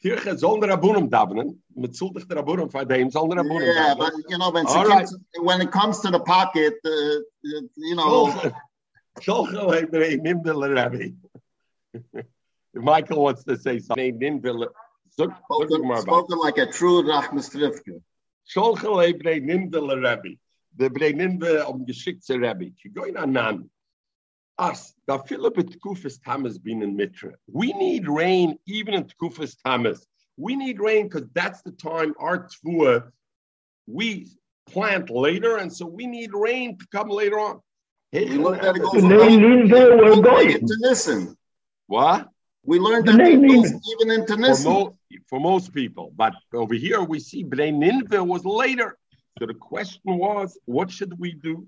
Tircha 0.05 0.35
zonder 0.35 0.69
rabunim 0.69 1.11
davenen, 1.11 1.59
mit 1.77 1.93
zuldig 1.93 2.27
der 2.29 2.37
rabunim 2.37 2.71
for 2.71 2.85
them 2.85 3.11
zonder 3.11 3.37
rabunim. 3.37 3.75
Yeah, 3.75 3.95
but 3.99 4.13
you 4.29 4.39
know 4.39 4.51
when, 4.51 4.65
right. 4.65 4.87
comes, 4.87 5.19
when 5.41 5.61
it 5.61 5.71
comes 5.71 6.01
to 6.01 6.11
the 6.11 6.21
pocket, 6.21 6.75
uh, 6.85 7.21
you 7.43 7.97
know. 7.97 8.53
Michael 12.75 13.23
wants 13.23 13.45
to 13.45 13.59
say 13.59 13.79
something. 13.81 14.41
Spoken, 15.25 15.97
spoken 16.01 16.39
like 16.39 16.59
a 16.59 16.67
true 16.67 17.03
Rachmas 17.03 17.55
Rivka. 17.55 18.01
Scholchel 18.49 19.13
Ebrei 19.13 19.43
Nimdel 19.43 19.91
Rebbe. 20.03 20.37
The 20.77 20.89
Brei 20.89 21.13
Nimdel 21.13 21.69
um 21.69 21.85
geschickt 21.85 22.25
zu 22.25 22.39
Rebbe. 22.39 22.71
Ki 22.71 22.89
goin 22.89 23.17
anan. 23.17 23.69
Us, 24.59 24.95
da 25.07 25.19
Philip 25.19 25.59
at 25.59 25.67
Tkufis 25.67 26.23
Tamas 26.23 26.59
been 26.59 26.83
in 26.83 26.95
Mitra. 26.95 27.33
We 27.51 27.73
need 27.73 28.07
rain 28.09 28.59
even 28.67 28.95
in 28.95 29.05
Tkufis 29.05 29.57
Tamas. 29.65 30.07
We 30.37 30.55
need 30.55 30.81
rain 30.81 31.09
because 31.09 31.29
that's 31.35 31.63
the 31.63 31.73
time 31.73 32.15
our 32.19 32.47
Tvua, 32.49 33.11
we 33.87 34.29
plant 34.69 35.11
later, 35.11 35.57
and 35.57 35.73
so 35.73 35.87
we 35.87 36.07
need 36.07 36.31
rain 36.33 36.79
to 36.79 36.87
come 36.93 37.09
later 37.09 37.39
on. 37.39 37.61
Hey, 38.13 38.27
you 38.27 38.43
look 38.43 38.63
at 38.63 38.77
it 38.77 38.83
goes 38.83 39.03
we're 39.03 40.21
going. 40.21 40.67
To 40.67 40.77
listen. 40.81 41.37
What? 41.87 42.29
We 42.65 42.79
learned 42.79 43.07
that 43.09 43.21
even 43.21 44.11
in 44.11 44.27
Tunisia 44.27 44.87
for 45.29 45.41
most 45.41 45.73
people. 45.73 46.13
But 46.17 46.35
over 46.53 46.75
here, 46.75 47.03
we 47.03 47.19
see 47.19 47.45
Bnei 47.45 47.73
Nineveh 47.75 48.23
was 48.23 48.45
later. 48.45 48.97
So 49.39 49.47
the 49.47 49.55
question 49.55 50.19
was, 50.19 50.59
what 50.67 50.91
should 50.91 51.19
we 51.19 51.33
do? 51.33 51.67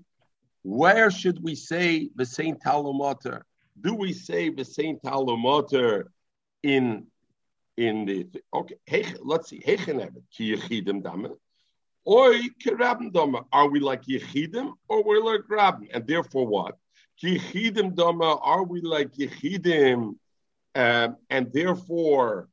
Where 0.61 1.09
should 1.09 1.41
we 1.43 1.55
say 1.55 2.09
the 2.15 2.25
Saint 2.25 2.61
Talumoter? 2.61 3.41
Do 3.81 3.95
we 3.95 4.13
say 4.13 4.49
the 4.49 4.63
Saint 4.63 5.01
Talumoter 5.01 6.05
in 6.61 7.07
in 7.75 8.05
the 8.05 8.27
okay? 8.53 8.75
Hey, 8.85 9.05
let's 9.23 9.49
see. 9.49 9.61
Or 12.05 12.33
Are 13.51 13.69
we 13.69 13.79
like 13.79 14.03
Yechidim 14.03 14.73
or 14.87 15.03
we're 15.03 15.23
like 15.23 15.41
Rabin? 15.49 15.87
And 15.93 16.05
therefore, 16.05 16.45
what? 16.47 16.77
Are 17.23 18.63
we 18.63 18.81
like 18.81 19.13
Yechidim? 19.13 20.15
Um, 20.75 21.17
and 21.29 21.51
therefore, 21.53 22.49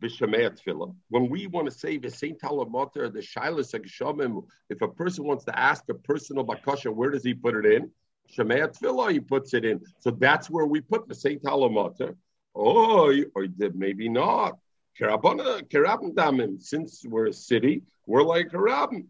the 0.00 0.08
Shamayatvila. 0.08 0.94
when 1.08 1.28
we 1.28 1.46
want 1.46 1.66
to 1.66 1.70
say 1.70 1.98
the 1.98 2.10
Saint 2.10 2.40
Talamoter, 2.40 3.12
the 3.12 3.20
Shilas 3.20 3.74
Shomim, 3.74 4.44
if 4.68 4.82
a 4.82 4.88
person 4.88 5.24
wants 5.24 5.44
to 5.44 5.58
ask 5.58 5.84
a 5.88 5.94
personal 5.94 6.44
bakasha, 6.44 6.94
where 6.94 7.10
does 7.10 7.24
he 7.24 7.34
put 7.34 7.54
it 7.54 7.64
in? 7.64 7.90
Shemei 8.36 8.76
Tfilah, 8.76 9.12
he 9.12 9.20
puts 9.20 9.54
it 9.54 9.64
in. 9.64 9.80
So 10.00 10.10
that's 10.10 10.50
where 10.50 10.66
we 10.66 10.80
put 10.80 11.08
the 11.08 11.14
Saint 11.14 11.42
Talamoter. 11.42 12.16
Oh, 12.54 13.14
or 13.34 13.46
maybe 13.74 14.08
not. 14.08 14.58
Since 14.96 17.04
we're 17.04 17.26
a 17.26 17.32
city, 17.32 17.82
we're 18.06 18.22
like 18.22 18.48
Karabim. 18.48 19.06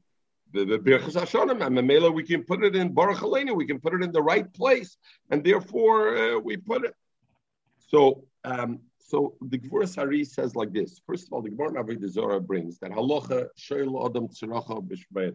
Birchas 0.55 1.17
Hashonim, 1.17 1.67
and 1.67 2.15
we 2.15 2.23
can 2.23 2.45
put 2.45 2.63
it 2.63 2.77
in 2.77 2.93
Baruch 2.93 3.23
we 3.57 3.67
can 3.67 3.81
put 3.81 3.95
it 3.95 4.03
in 4.03 4.13
the 4.13 4.23
right 4.23 4.53
place, 4.55 4.97
and 5.31 5.43
therefore 5.43 6.17
uh, 6.17 6.39
we 6.39 6.57
put 6.57 6.85
it. 6.85 6.95
So 7.89 8.25
um, 8.45 8.81
so 8.99 9.35
the 9.41 9.59
Gemara 9.59 9.87
Sari 9.87 10.25
says 10.25 10.57
like 10.57 10.73
this. 10.73 11.01
First 11.07 11.27
of 11.27 11.33
all, 11.33 11.43
the 11.43 11.51
Gemara 11.51 11.73
Navi 11.73 12.09
Zora 12.09 12.41
brings 12.41 12.79
that 12.79 12.91
halacha 12.91 13.49
shoyl 13.59 14.07
adam 14.07 14.29
tzaracha 14.29 14.83
b'shmei 14.83 15.35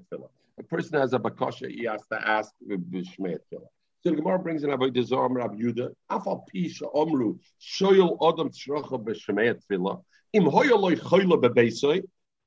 A 0.58 0.64
person 0.64 1.00
has 1.00 1.14
a 1.14 1.20
bakasha, 1.20 1.70
he 1.70 1.86
has 1.86 2.02
to 2.12 2.28
ask 2.28 2.52
b'shmei 2.68 3.38
So 3.52 3.60
the 4.04 4.16
Gemara 4.16 4.40
brings 4.40 4.64
in 4.64 4.72
Abu 4.72 4.92
Dezar 4.92 5.30
Rab 5.30 5.60
Yuda. 5.60 5.90
Afal 6.12 6.44
Pisha 6.54 6.94
Omru 6.94 7.38
Shoyel 7.62 8.18
Adam 8.28 8.50
Tzracha 8.50 9.04
b'Shemei 9.04 9.56
Tefillah. 9.56 10.02
Im 10.34 10.46
Hoyaloi 10.46 11.00
Choyle 11.00 11.40
beBeisoi. 11.42 12.04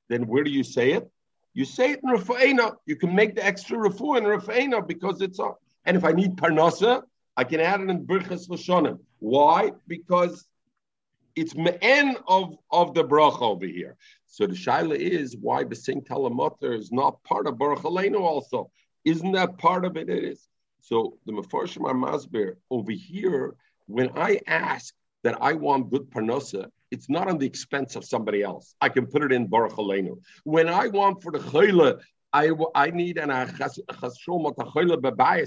Then 0.08 0.26
where 0.26 0.44
do 0.44 0.50
you 0.50 0.64
say 0.64 0.92
it? 0.92 1.08
You 1.54 1.64
say 1.64 1.92
it 1.92 2.00
in 2.02 2.10
Rafa'ena. 2.10 2.76
You 2.86 2.96
can 2.96 3.14
make 3.14 3.34
the 3.34 3.44
extra 3.44 3.78
Rafu 3.78 4.18
in 4.18 4.24
Rafa'ena 4.24 4.86
because 4.86 5.20
it's 5.20 5.38
a. 5.38 5.52
And 5.84 5.96
if 5.96 6.04
I 6.04 6.12
need 6.12 6.36
Parnasa, 6.36 7.02
I 7.36 7.44
can 7.44 7.60
add 7.60 7.80
it 7.80 7.90
in 7.90 8.06
Birchas 8.06 8.48
Lashonim. 8.48 8.98
Why? 9.18 9.72
Because 9.86 10.46
it's 11.36 11.54
me'en 11.54 12.16
of, 12.28 12.56
of 12.70 12.94
the 12.94 13.04
bracha 13.04 13.42
over 13.42 13.66
here. 13.66 13.96
So 14.26 14.46
the 14.46 14.54
shaila 14.54 14.96
is 14.96 15.36
why 15.36 15.64
the 15.64 15.76
Saint 15.76 16.06
Talamotter 16.06 16.78
is 16.78 16.92
not 16.92 17.22
part 17.24 17.46
of 17.46 17.58
Baruch 17.58 17.80
Aleinu 17.80 18.20
also. 18.20 18.70
Isn't 19.04 19.32
that 19.32 19.58
part 19.58 19.84
of 19.84 19.96
it? 19.96 20.08
It 20.08 20.24
is. 20.24 20.48
So 20.80 21.18
the 21.26 21.32
Mefarshim 21.32 21.82
Masber 21.82 22.56
over 22.70 22.92
here, 22.92 23.54
when 23.86 24.10
I 24.16 24.40
ask 24.46 24.94
that 25.22 25.38
I 25.40 25.52
want 25.52 25.90
good 25.90 26.10
parnosa, 26.10 26.66
it's 26.90 27.08
not 27.08 27.28
on 27.28 27.38
the 27.38 27.46
expense 27.46 27.96
of 27.96 28.04
somebody 28.04 28.42
else. 28.42 28.74
I 28.80 28.88
can 28.88 29.06
put 29.06 29.22
it 29.22 29.32
in 29.32 29.46
Baruch 29.46 29.72
Aleinu. 29.72 30.20
When 30.44 30.68
I 30.68 30.88
want 30.88 31.22
for 31.22 31.32
the 31.32 31.38
chayla, 31.38 32.00
I, 32.32 32.50
I 32.74 32.90
need 32.90 33.18
an 33.18 33.28
achashom. 33.28 34.54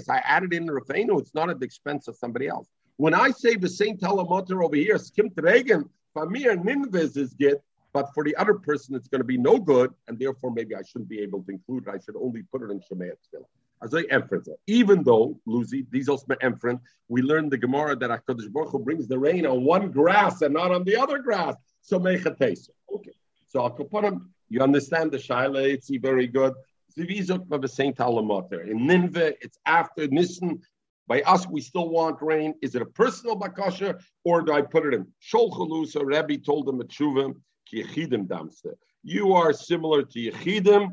I 0.08 0.18
added 0.18 0.54
in 0.54 0.66
Rafenu. 0.66 1.20
It's 1.20 1.34
not 1.34 1.50
at 1.50 1.58
the 1.58 1.66
expense 1.66 2.08
of 2.08 2.16
somebody 2.16 2.46
else. 2.46 2.68
When 2.96 3.14
I 3.14 3.30
say 3.30 3.56
the 3.56 3.68
same 3.68 3.98
telemotor 3.98 4.64
over 4.64 4.76
here, 4.76 4.98
skim 4.98 5.30
tregan, 5.30 5.88
famir 6.16 6.56
ninvez 6.56 7.16
is 7.16 7.34
get, 7.34 7.62
but 7.92 8.12
for 8.14 8.24
the 8.24 8.34
other 8.36 8.54
person 8.54 8.94
it's 8.94 9.08
going 9.08 9.20
to 9.20 9.26
be 9.26 9.36
no 9.36 9.58
good, 9.58 9.92
and 10.08 10.18
therefore 10.18 10.50
maybe 10.50 10.74
I 10.74 10.82
shouldn't 10.82 11.08
be 11.08 11.20
able 11.20 11.42
to 11.42 11.52
include 11.52 11.84
it. 11.86 11.94
I 11.94 11.98
should 11.98 12.16
only 12.16 12.42
put 12.50 12.62
it 12.62 12.70
in 12.70 12.80
Shemay 12.80 13.10
Tefillah. 13.10 13.44
As 13.82 13.94
I 13.94 14.04
emphasize, 14.10 14.54
even 14.66 15.02
though 15.02 15.38
Lucy, 15.44 15.86
these 15.90 16.08
also 16.08 16.26
emphasize, 16.40 16.78
we 17.08 17.20
learned 17.20 17.50
the 17.50 17.58
Gemara 17.58 17.94
that 17.96 18.08
Hakadosh 18.08 18.50
Baruch 18.50 18.70
Hu 18.70 18.78
brings 18.78 19.06
the 19.06 19.18
rain 19.18 19.44
on 19.44 19.64
one 19.64 19.90
grass 19.90 20.40
and 20.40 20.54
not 20.54 20.70
on 20.70 20.82
the 20.84 20.96
other 20.96 21.18
grass. 21.18 21.54
So 21.82 21.98
make 21.98 22.24
a 22.24 22.34
taste. 22.34 22.70
Okay, 22.92 23.12
so 23.46 23.68
him. 23.92 24.30
You 24.48 24.60
understand 24.60 25.12
the 25.12 25.18
shaila? 25.18 25.62
It's 25.74 25.90
very 25.90 26.26
good. 26.26 26.54
Zivizot 26.96 27.50
of 27.52 27.70
Saint 27.70 27.98
Alamoter 27.98 28.66
in 28.70 28.86
Nineveh. 28.86 29.34
It's 29.42 29.58
after 29.66 30.06
Nissen. 30.08 30.62
By 31.08 31.22
us, 31.22 31.46
we 31.46 31.60
still 31.60 31.88
want 31.88 32.20
rain. 32.20 32.54
Is 32.62 32.74
it 32.74 32.82
a 32.82 32.86
personal 32.86 33.38
bakasha 33.38 34.00
or 34.24 34.42
do 34.42 34.52
I 34.52 34.62
put 34.62 34.86
it 34.86 34.94
in? 34.94 35.06
Sholchalusa, 35.22 36.04
Rebbe 36.04 36.42
told 36.42 36.68
him 36.68 36.80
at 36.80 36.88
Shuvim, 36.88 37.36
ki 37.68 37.84
damse. 37.84 38.66
You 39.02 39.34
are 39.34 39.52
similar 39.52 40.02
to 40.02 40.18
Yechidim 40.18 40.90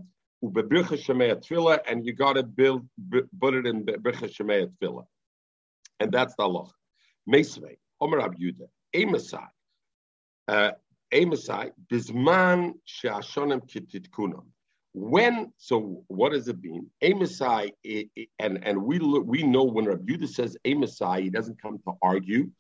and 1.87 2.05
you 2.05 2.13
got 2.13 2.33
to 2.33 2.43
build 2.43 2.87
put 3.39 3.53
it 3.53 3.65
in 3.65 3.85
Bircha 3.85 4.29
Shemei 4.29 4.67
Tefillah. 4.67 5.05
And 5.99 6.11
that's 6.11 6.35
the 6.35 6.45
law. 6.45 6.69
Mesvei, 7.29 7.77
Omer 8.01 8.19
Abuda, 8.19 8.67
Amasai, 8.93 9.47
uh, 10.49 10.71
Amasai, 11.13 11.71
Bisman 11.89 12.73
Sheashonim 12.85 13.61
Kititkunam. 13.69 14.45
When 14.93 15.51
so, 15.57 16.03
what 16.07 16.33
does 16.33 16.47
it 16.47 16.61
mean? 16.61 16.87
Amasai, 17.03 17.71
and 18.39 18.59
and 18.63 18.83
we 18.83 18.99
we 18.99 19.41
know 19.41 19.63
when 19.63 19.85
Rabbi 19.85 20.13
Yudah 20.13 20.29
says 20.29 20.55
Amasai, 20.65 21.23
he 21.23 21.29
doesn't 21.31 21.59
come 21.59 21.79
to 21.79 21.93
argue. 22.01 22.51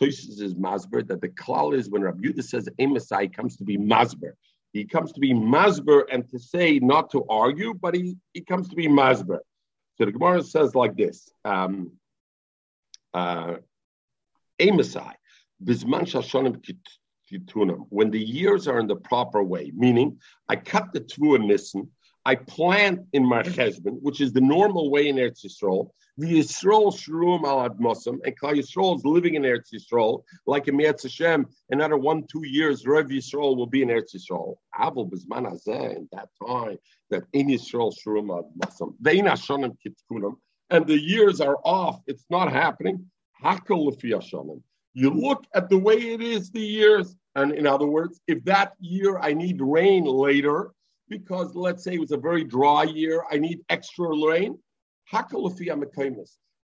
Tosis 0.00 0.40
is 0.40 0.54
masber 0.54 1.06
that 1.06 1.20
the 1.20 1.28
klal 1.28 1.76
is 1.76 1.90
when 1.90 2.00
Rabbi 2.00 2.28
Yudah 2.28 2.44
says 2.44 2.66
Amasai, 2.80 3.30
comes 3.34 3.58
to 3.58 3.64
be 3.64 3.76
masber. 3.76 4.32
He 4.72 4.86
comes 4.86 5.12
to 5.12 5.20
be 5.20 5.34
masber 5.34 6.04
and 6.10 6.26
to 6.30 6.38
say 6.38 6.78
not 6.78 7.10
to 7.10 7.26
argue, 7.28 7.74
but 7.74 7.94
he, 7.94 8.16
he 8.32 8.40
comes 8.40 8.70
to 8.70 8.74
be 8.76 8.88
masber. 8.88 9.40
So 9.98 10.06
the 10.06 10.12
Gemara 10.12 10.42
says 10.42 10.74
like 10.74 10.96
this: 10.96 11.30
um, 11.44 11.92
uh, 13.12 13.56
Amasai, 14.58 15.12
bisman 15.62 16.04
shashonim 16.04 16.62
when 17.88 18.10
the 18.10 18.20
years 18.20 18.68
are 18.68 18.78
in 18.78 18.86
the 18.86 18.96
proper 18.96 19.42
way, 19.42 19.72
meaning 19.74 20.18
I 20.48 20.56
cut 20.56 20.92
the 20.92 21.04
and 21.34 21.48
nissen, 21.48 21.90
I 22.24 22.36
plant 22.36 23.00
in 23.12 23.26
my 23.26 23.42
cheshbon, 23.42 23.98
which 24.00 24.20
is 24.20 24.32
the 24.32 24.40
normal 24.40 24.90
way 24.90 25.08
in 25.08 25.16
Eretz 25.16 25.44
Yisrael. 25.44 25.90
The 26.18 26.38
Yisrael 26.38 26.92
shruim 26.92 27.44
al 27.44 27.68
admosam, 27.68 28.18
and 28.24 28.38
Klal 28.38 28.54
Yisrael 28.54 28.96
is 28.96 29.04
living 29.04 29.34
in 29.34 29.42
Eretz 29.42 29.72
Yisrael, 29.74 30.22
like 30.46 30.68
in 30.68 30.76
Eretz 30.76 31.02
Hashem. 31.02 31.46
Another 31.70 31.96
one, 31.96 32.24
two 32.30 32.46
years, 32.46 32.86
Rev 32.86 33.06
Yisrael 33.06 33.56
will 33.56 33.66
be 33.66 33.82
in 33.82 33.88
Eretz 33.88 34.14
Yisrael. 34.14 34.56
Aval 34.78 35.10
b'zman 35.10 35.50
hazeh, 35.50 35.96
in 35.96 36.08
that 36.12 36.28
time, 36.46 36.78
that 37.10 37.24
in 37.32 37.48
Yisrael 37.48 37.92
shruim 37.92 38.30
al 38.30 38.52
admosam. 38.52 38.94
Vein 39.00 39.24
hashonim 39.24 39.76
kitkunam, 39.84 40.34
and 40.70 40.86
the 40.86 41.00
years 41.00 41.40
are 41.40 41.58
off. 41.64 42.00
It's 42.06 42.26
not 42.30 42.52
happening. 42.52 43.10
Hakol 43.42 43.98
hashonim. 44.00 44.62
You 44.94 45.10
look 45.10 45.46
at 45.54 45.70
the 45.70 45.78
way 45.78 45.94
it 45.94 46.20
is 46.20 46.50
the 46.50 46.60
years, 46.60 47.16
and 47.34 47.52
in 47.52 47.66
other 47.66 47.86
words, 47.86 48.20
if 48.26 48.44
that 48.44 48.74
year 48.80 49.18
I 49.18 49.32
need 49.32 49.60
rain 49.60 50.04
later, 50.04 50.72
because 51.08 51.54
let's 51.54 51.84
say 51.84 51.94
it 51.94 52.00
was 52.00 52.12
a 52.12 52.16
very 52.16 52.44
dry 52.44 52.84
year, 52.84 53.24
I 53.30 53.38
need 53.38 53.60
extra 53.68 54.08
rain. 54.08 54.58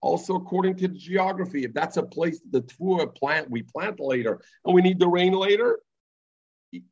Also, 0.00 0.34
according 0.34 0.76
to 0.76 0.88
the 0.88 0.98
geography, 0.98 1.64
if 1.64 1.72
that's 1.72 1.96
a 1.96 2.02
place 2.02 2.40
the 2.50 2.60
tvua 2.60 3.14
plant 3.14 3.50
we 3.50 3.62
plant 3.62 4.00
later 4.00 4.40
and 4.64 4.74
we 4.74 4.82
need 4.82 4.98
the 4.98 5.08
rain 5.08 5.32
later, 5.32 5.78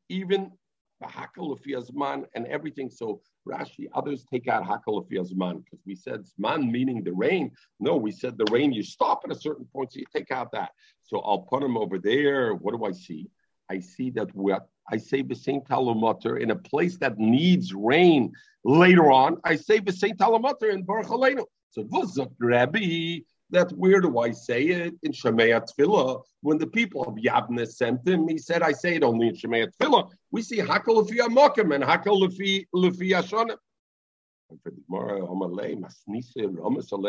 even 0.09 0.51
the 0.99 2.27
and 2.35 2.47
everything. 2.47 2.89
So 2.89 3.21
Rashi, 3.47 3.87
others 3.93 4.25
take 4.31 4.47
out 4.47 4.63
hakal 4.63 5.05
zman 5.09 5.63
because 5.63 5.79
we 5.85 5.95
said 5.95 6.23
zman 6.23 6.71
meaning 6.71 7.03
the 7.03 7.13
rain. 7.13 7.51
No, 7.79 7.97
we 7.97 8.11
said 8.11 8.37
the 8.37 8.45
rain. 8.51 8.71
You 8.71 8.83
stop 8.83 9.21
at 9.25 9.35
a 9.35 9.39
certain 9.39 9.65
point, 9.65 9.93
so 9.93 9.99
you 9.99 10.05
take 10.15 10.31
out 10.31 10.51
that. 10.53 10.71
So 11.03 11.19
I'll 11.19 11.39
put 11.39 11.61
them 11.61 11.77
over 11.77 11.99
there. 11.99 12.53
What 12.53 12.75
do 12.75 12.85
I 12.85 12.91
see? 12.91 13.29
I 13.73 13.79
see 13.79 14.09
that 14.11 14.29
what 14.35 14.67
I 14.95 14.97
say 14.97 15.19
the 15.23 15.35
same 15.47 15.61
talamutter 15.61 16.33
in 16.43 16.49
a 16.51 16.55
place 16.71 16.95
that 16.97 17.17
needs 17.17 17.73
rain 17.73 18.21
later 18.63 19.07
on. 19.11 19.31
I 19.43 19.55
say 19.55 19.79
the 19.79 19.97
same 20.03 20.15
talamutter 20.23 20.69
in 20.75 20.83
Baruch 20.83 21.07
Aleinu. 21.07 21.45
So 21.71 21.83
Vuzak 21.83 22.31
Rabbi, 22.39 23.21
that 23.49 23.71
where 23.81 23.99
do 24.05 24.19
I 24.19 24.31
say 24.31 24.61
it? 24.79 24.93
In 25.05 25.11
Shemaya 25.11 25.59
Tefillah. 25.67 26.21
When 26.41 26.57
the 26.59 26.67
people 26.67 27.01
of 27.09 27.15
Yavne 27.15 27.65
sent 27.67 28.07
him, 28.07 28.27
he 28.27 28.37
said, 28.37 28.61
I 28.61 28.73
say 28.73 28.95
it 28.97 29.03
only 29.03 29.27
in 29.29 29.35
Shemaya 29.35 29.67
Tefillah. 29.73 30.11
We 30.31 30.41
see 30.43 30.59
Hakal 30.59 30.95
Lefi 30.99 31.17
Amokim 31.27 31.73
and 31.73 31.83
Hakal 31.83 32.17
Lefi 32.29 33.11
Ashonim. 33.19 33.57
And 34.49 34.61
for 34.61 34.69
the 34.69 34.81
Gemara, 34.87 35.21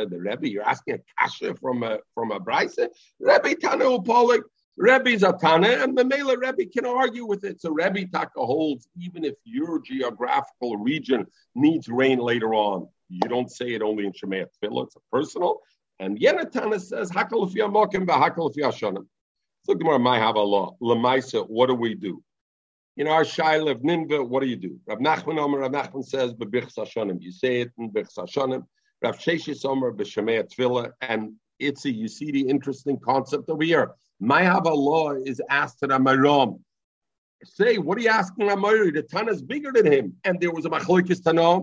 the 0.08 0.18
Rebbe, 0.18 0.48
you're 0.48 0.68
asking 0.74 0.94
a 0.94 1.00
kasha 1.18 1.54
from 1.56 1.82
a 1.82 1.98
from 2.14 2.30
a 2.30 2.40
brisa. 2.40 2.88
Rebbe 3.20 3.54
Tanu 3.56 4.02
Polik, 4.02 4.42
Rebbe's 4.76 5.22
a 5.22 5.32
Tana, 5.32 5.68
and 5.68 5.96
the 5.96 6.04
Mela 6.04 6.36
Rebbe 6.36 6.66
can 6.66 6.84
argue 6.84 7.24
with 7.26 7.44
it. 7.44 7.60
So 7.60 7.70
Rebbe 7.70 8.06
Taka 8.10 8.44
holds, 8.44 8.88
even 8.98 9.24
if 9.24 9.34
your 9.44 9.80
geographical 9.80 10.76
region 10.78 11.26
needs 11.54 11.88
rain 11.88 12.18
later 12.18 12.54
on, 12.54 12.88
you 13.08 13.20
don't 13.20 13.50
say 13.50 13.74
it 13.74 13.82
only 13.82 14.06
in 14.06 14.12
Shemay 14.12 14.46
Tefillah, 14.62 14.86
it's 14.86 14.96
a 14.96 15.00
personal. 15.12 15.60
And 16.00 16.18
Yenatana 16.18 16.80
says, 16.80 17.10
Hakal 17.10 17.48
Mokim 17.54 18.06
Hakal 18.06 18.52
Hashanim. 18.52 19.06
So 19.64 19.74
Gemara 19.74 19.98
might 19.98 20.18
have 20.18 20.34
a 20.34 20.40
law. 20.40 20.76
Lamaisa, 20.82 21.48
what 21.48 21.68
do 21.68 21.74
we 21.74 21.94
do? 21.94 22.22
In 22.96 23.08
our 23.08 23.22
Shail 23.22 23.70
of 23.70 23.78
Ninva, 23.78 24.28
what 24.28 24.42
do 24.42 24.46
you 24.48 24.56
do? 24.56 24.78
Rav 24.86 24.98
Nachman 24.98 25.38
Omer, 25.38 25.60
Rav 25.60 25.72
Nachman 25.72 26.04
says, 26.04 26.34
Bebichs 26.34 26.74
Hashanim. 26.76 27.20
You 27.20 27.32
say 27.32 27.60
it 27.60 27.70
in 27.78 27.90
Bichs 27.90 28.16
Hashanim. 28.18 28.64
Rav 29.02 29.18
Sheshis 29.18 29.64
Omer, 29.64 29.92
B'Shemei 29.92 30.44
Tefillah. 30.44 30.90
And 31.00 31.34
it's 31.58 31.84
a, 31.84 31.92
you 31.92 32.08
see 32.08 32.30
the 32.30 32.48
interesting 32.48 32.98
concept 32.98 33.48
over 33.48 33.64
here. 33.64 33.92
My 34.20 34.58
law 34.58 35.12
is 35.12 35.40
asked 35.50 35.80
to 35.80 35.88
Ramaram. 35.88 36.60
Say, 37.44 37.76
what 37.78 37.98
are 37.98 38.00
you 38.00 38.08
asking? 38.08 38.46
The 38.46 39.06
Tana 39.08 39.32
is 39.32 39.42
bigger 39.42 39.70
than 39.72 39.90
him. 39.90 40.14
And 40.24 40.40
there 40.40 40.50
was 40.50 40.64
a 40.64 40.70
Machloikis 40.70 41.22
Tana. 41.22 41.60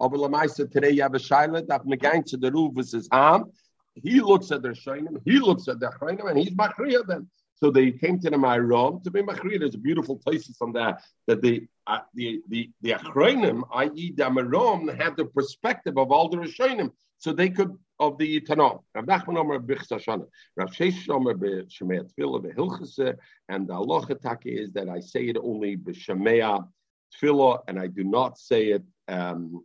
Over 0.00 0.16
Lamaisa 0.16 0.70
today, 0.70 0.90
you 0.90 1.02
have 1.02 1.14
a 1.14 1.18
Shaila 1.18 1.66
that 1.68 1.84
Megang 1.86 2.24
to 2.26 2.36
the 2.36 2.50
roof 2.50 2.74
with 2.74 2.90
his 2.90 3.08
arm. 3.12 3.52
He 3.94 4.20
looks 4.20 4.50
at 4.50 4.62
the 4.62 4.70
Shainim, 4.70 5.20
he 5.24 5.38
looks 5.38 5.68
at 5.68 5.78
the 5.78 5.86
Chainim, 5.86 6.28
and 6.28 6.38
he's 6.38 6.50
Machriya 6.50 7.06
then. 7.06 7.28
So 7.54 7.70
they 7.70 7.92
came 7.92 8.18
to 8.20 8.30
the 8.30 8.36
Mayrom 8.36 9.04
to 9.04 9.10
be 9.10 9.22
Machriya. 9.22 9.60
There's 9.60 9.76
a 9.76 9.78
beautiful 9.78 10.20
thesis 10.26 10.56
on 10.60 10.72
that, 10.72 11.02
that 11.28 11.40
the 11.42 11.66
uh, 11.86 12.00
the 12.14 12.42
the 12.48 12.70
the 12.82 12.90
Achronim, 12.90 13.62
i.e. 13.72 14.12
the 14.16 14.24
Mayrom, 14.24 15.00
had 15.00 15.16
the 15.16 15.26
perspective 15.26 15.96
of 15.96 16.10
all 16.10 16.28
the 16.28 16.38
Rishonim 16.38 16.90
so 17.18 17.32
they 17.32 17.48
could 17.48 17.74
of 18.00 18.18
the 18.18 18.40
Tanakh. 18.40 18.82
Rav 18.94 19.04
Nachman 19.04 19.38
Omer 19.38 19.60
Bichsashana. 19.60 20.26
Rav 20.56 20.70
Sheish 20.70 21.08
Omer 21.08 21.34
B'Shemei 21.34 22.10
Tefillah 22.10 22.44
B'Hilchase, 22.44 23.16
and 23.48 23.68
the 23.68 23.74
halacha 23.74 24.20
taki 24.20 24.50
is 24.50 24.72
that 24.72 24.88
I 24.88 25.00
say 25.00 25.24
it 25.26 25.36
only 25.42 25.76
B'Shemei 25.76 26.66
Tefillah, 27.14 27.60
and 27.68 27.78
I 27.78 27.86
do 27.86 28.04
not 28.04 28.38
say 28.38 28.66
it 28.70 28.82
um, 29.08 29.64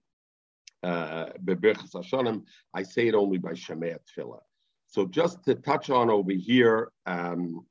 uh, 0.84 1.30
I 2.74 2.84
say 2.84 3.08
it 3.08 3.16
only 3.16 3.38
by 3.38 3.52
Shemei 3.52 3.98
Tefillah. 4.18 4.40
So 4.88 5.06
just 5.06 5.44
to 5.46 5.56
touch 5.56 5.90
on 5.90 6.10
over 6.10 6.32
here, 6.32 6.92
um, 7.06 7.66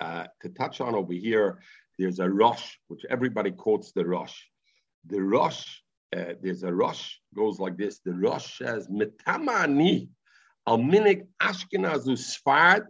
uh, 0.00 0.26
to 0.42 0.48
touch 0.50 0.80
on 0.80 0.94
over 0.94 1.12
here, 1.12 1.60
there's 1.98 2.20
a 2.20 2.28
rush, 2.28 2.78
which 2.88 3.04
everybody 3.10 3.50
quotes 3.50 3.92
the 3.92 4.04
rush. 4.04 4.48
The 5.06 5.20
rush 5.20 5.82
uh, 6.16 6.34
there's 6.42 6.62
a 6.62 6.72
rush 6.72 7.20
goes 7.34 7.58
like 7.58 7.76
this. 7.76 8.00
The 8.04 8.12
rush 8.12 8.58
says, 8.58 8.88
"Metamani, 8.88 10.08
Alminik 10.66 11.26
Ashkenazu 11.40 12.16
Sfard. 12.16 12.86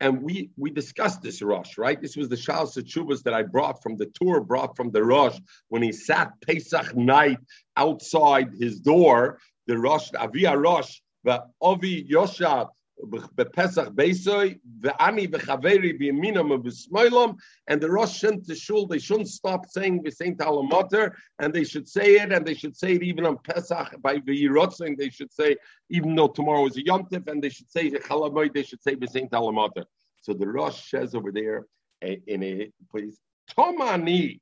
And 0.00 0.22
we 0.22 0.50
we 0.56 0.70
discussed 0.70 1.22
this 1.22 1.40
rush, 1.40 1.78
right? 1.78 2.00
This 2.00 2.16
was 2.16 2.28
the 2.28 2.36
Shalos 2.36 2.76
Chubas 2.82 3.22
that 3.22 3.32
I 3.32 3.42
brought 3.42 3.82
from 3.82 3.96
the 3.96 4.06
tour, 4.06 4.40
brought 4.40 4.76
from 4.76 4.90
the 4.90 5.02
rush 5.02 5.38
when 5.68 5.82
he 5.82 5.92
sat 5.92 6.32
Pesach 6.46 6.94
night 6.96 7.38
outside 7.76 8.50
his 8.58 8.80
door. 8.80 9.38
The 9.66 9.78
rush 9.78 10.10
Avia 10.14 10.56
rush 10.56 11.00
the 11.22 11.44
Ovi 11.62 12.08
Yosha 12.08 12.68
Bepesach 13.02 13.94
Beisoy, 13.94 14.58
Ve'ani 14.80 15.26
Ve'chaveri 15.30 15.98
B'yaminam 16.00 16.62
V'smoilom, 16.62 17.36
and 17.66 17.80
the 17.80 17.90
Rosh 17.90 18.20
to 18.20 18.54
Shul, 18.54 18.86
they 18.86 18.98
shouldn't 18.98 19.28
stop 19.28 19.66
saying 19.68 20.02
the 20.02 20.10
V'sein 20.10 20.36
Talamoter, 20.36 21.12
and 21.38 21.52
they 21.52 21.64
should 21.64 21.88
say 21.88 22.16
it, 22.20 22.32
and 22.32 22.46
they 22.46 22.54
should 22.54 22.76
say 22.76 22.92
it 22.94 23.02
even 23.02 23.26
on 23.26 23.38
Pesach, 23.38 24.00
by 24.00 24.18
V'yirotzing, 24.18 24.96
they 24.96 25.10
should 25.10 25.32
say, 25.32 25.56
even 25.90 26.14
though 26.14 26.28
tomorrow 26.28 26.66
is 26.66 26.76
a 26.76 26.84
Yom 26.84 27.04
Tov, 27.04 27.28
and 27.28 27.42
they 27.42 27.48
should 27.48 27.70
say 27.70 27.90
Chalamoy, 27.90 28.52
they 28.54 28.62
should 28.62 28.82
say 28.82 28.94
the 28.94 29.06
V'sein 29.06 29.28
Talamoter. 29.28 29.84
So 30.20 30.32
the 30.32 30.46
Rosh 30.46 30.90
says 30.90 31.14
over 31.14 31.32
there, 31.32 31.66
in 32.00 32.42
a 32.42 32.70
place, 32.90 33.18
Tomani, 33.50 34.40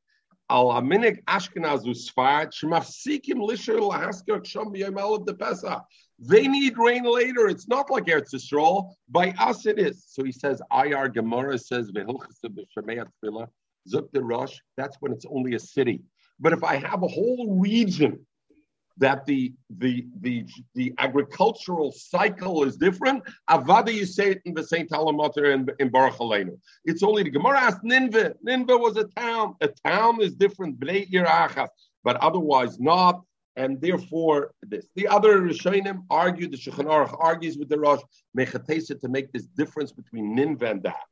al 0.50 0.66
aminik 0.66 1.24
Ashkenaz 1.24 1.84
Usfar, 1.86 2.48
Shmafsikim 2.52 3.36
Lisher 3.36 3.78
Lahaskar 3.78 4.40
Kshom 4.42 4.76
Yom 4.76 4.98
of 4.98 5.26
the 5.26 5.34
Pesach. 5.34 5.82
They 6.24 6.46
need 6.46 6.78
rain 6.78 7.02
later. 7.02 7.48
It's 7.48 7.66
not 7.66 7.90
like 7.90 8.04
Eretz 8.04 8.32
Yisrael. 8.32 8.94
By 9.08 9.34
us, 9.38 9.66
it 9.66 9.78
is. 9.78 10.04
So 10.06 10.22
he 10.22 10.30
says, 10.30 10.62
Ayar 10.72 11.12
Gemara 11.12 11.58
says, 11.58 11.90
Rosh, 14.14 14.58
that's 14.76 14.96
when 15.00 15.12
it's 15.12 15.26
only 15.28 15.54
a 15.54 15.58
city. 15.58 16.00
But 16.38 16.52
if 16.52 16.62
I 16.62 16.76
have 16.76 17.02
a 17.02 17.08
whole 17.08 17.58
region 17.58 18.24
that 18.98 19.24
the 19.26 19.52
the 19.78 20.06
the 20.20 20.46
the 20.74 20.94
agricultural 20.98 21.92
cycle 21.92 22.62
is 22.64 22.76
different. 22.76 23.22
Avada, 23.48 23.92
you 23.92 24.04
say 24.04 24.32
it 24.32 24.42
in 24.44 24.54
the 24.54 24.62
Saint 24.62 24.90
Talamoter 24.90 25.54
in, 25.54 25.66
in 25.78 25.88
Baruch 25.88 26.18
Aleinu. 26.18 26.58
It's 26.84 27.02
only 27.02 27.22
the 27.22 27.30
Gemara 27.30 27.60
asked 27.60 27.82
Ninveh. 27.82 28.34
Nineveh 28.42 28.76
was 28.76 28.96
a 28.96 29.04
town. 29.04 29.56
A 29.60 29.68
town 29.68 30.20
is 30.20 30.34
different, 30.34 30.78
but 32.04 32.16
otherwise 32.16 32.78
not 32.78 33.22
and 33.56 33.80
therefore 33.80 34.52
this. 34.62 34.86
The 34.94 35.08
other 35.08 35.40
Rishonim 35.40 36.04
argue, 36.10 36.48
the 36.48 36.56
Shulchan 36.56 36.86
Aruch 36.86 37.16
argues 37.18 37.58
with 37.58 37.68
the 37.68 37.78
Rosh, 37.78 38.00
Mechatesa 38.36 39.00
to 39.00 39.08
make 39.08 39.32
this 39.32 39.46
difference 39.46 39.92
between 39.92 40.36
Ninveh 40.36 40.70
and 40.70 40.82
that. 40.84 41.04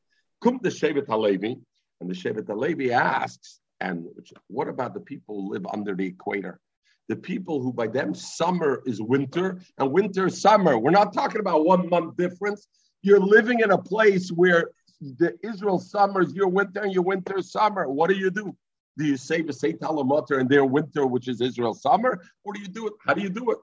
Come 0.43 0.59
the 0.63 0.71
Shevet 0.71 1.07
Halevi, 1.07 1.57
and 2.01 2.11
the 2.11 2.15
Shevet 2.15 2.47
Halevi 2.47 2.93
asks, 2.93 3.61
and 3.81 4.07
what 4.49 4.69
about 4.69 4.95
the 4.95 5.01
people 5.01 5.43
who 5.43 5.53
live 5.53 5.67
under 5.73 5.95
the 5.95 6.07
equator? 6.07 6.61
The 7.09 7.17
people 7.17 7.61
who 7.61 7.73
by 7.73 7.89
them 7.89 8.15
summer 8.15 8.83
is 8.87 9.03
winter 9.03 9.61
and 9.79 9.91
winter 9.91 10.27
is 10.27 10.41
summer. 10.41 10.79
We're 10.79 10.91
not 10.91 11.13
talking 11.13 11.41
about 11.41 11.65
one 11.65 11.89
month 11.89 12.17
difference. 12.17 12.69
You're 13.03 13.21
living 13.21 13.61
in 13.61 13.73
a 13.73 13.79
place 13.79 14.31
where 14.31 14.71
the 15.01 15.37
Israel 15.43 15.79
summer 15.79 16.21
is 16.21 16.35
your 16.35 16.49
winter 16.49 16.81
and 16.81 16.93
your 16.93 17.03
winter 17.03 17.39
is 17.39 17.51
summer. 17.51 17.89
What 17.89 18.11
do 18.11 18.17
you 18.17 18.31
do? 18.31 18.55
Do 19.01 19.07
you 19.07 19.17
say 19.17 19.41
the 19.41 19.55
Seit 19.55 19.81
Alamoter 19.81 20.41
in 20.41 20.47
their 20.47 20.67
winter, 20.67 21.07
which 21.07 21.27
is 21.27 21.41
Israel 21.41 21.73
summer, 21.73 22.23
or 22.45 22.53
do 22.53 22.61
you 22.61 22.69
do 22.69 22.87
it? 22.87 22.93
How 23.07 23.15
do 23.15 23.23
you 23.23 23.31
do 23.31 23.51
it? 23.51 23.59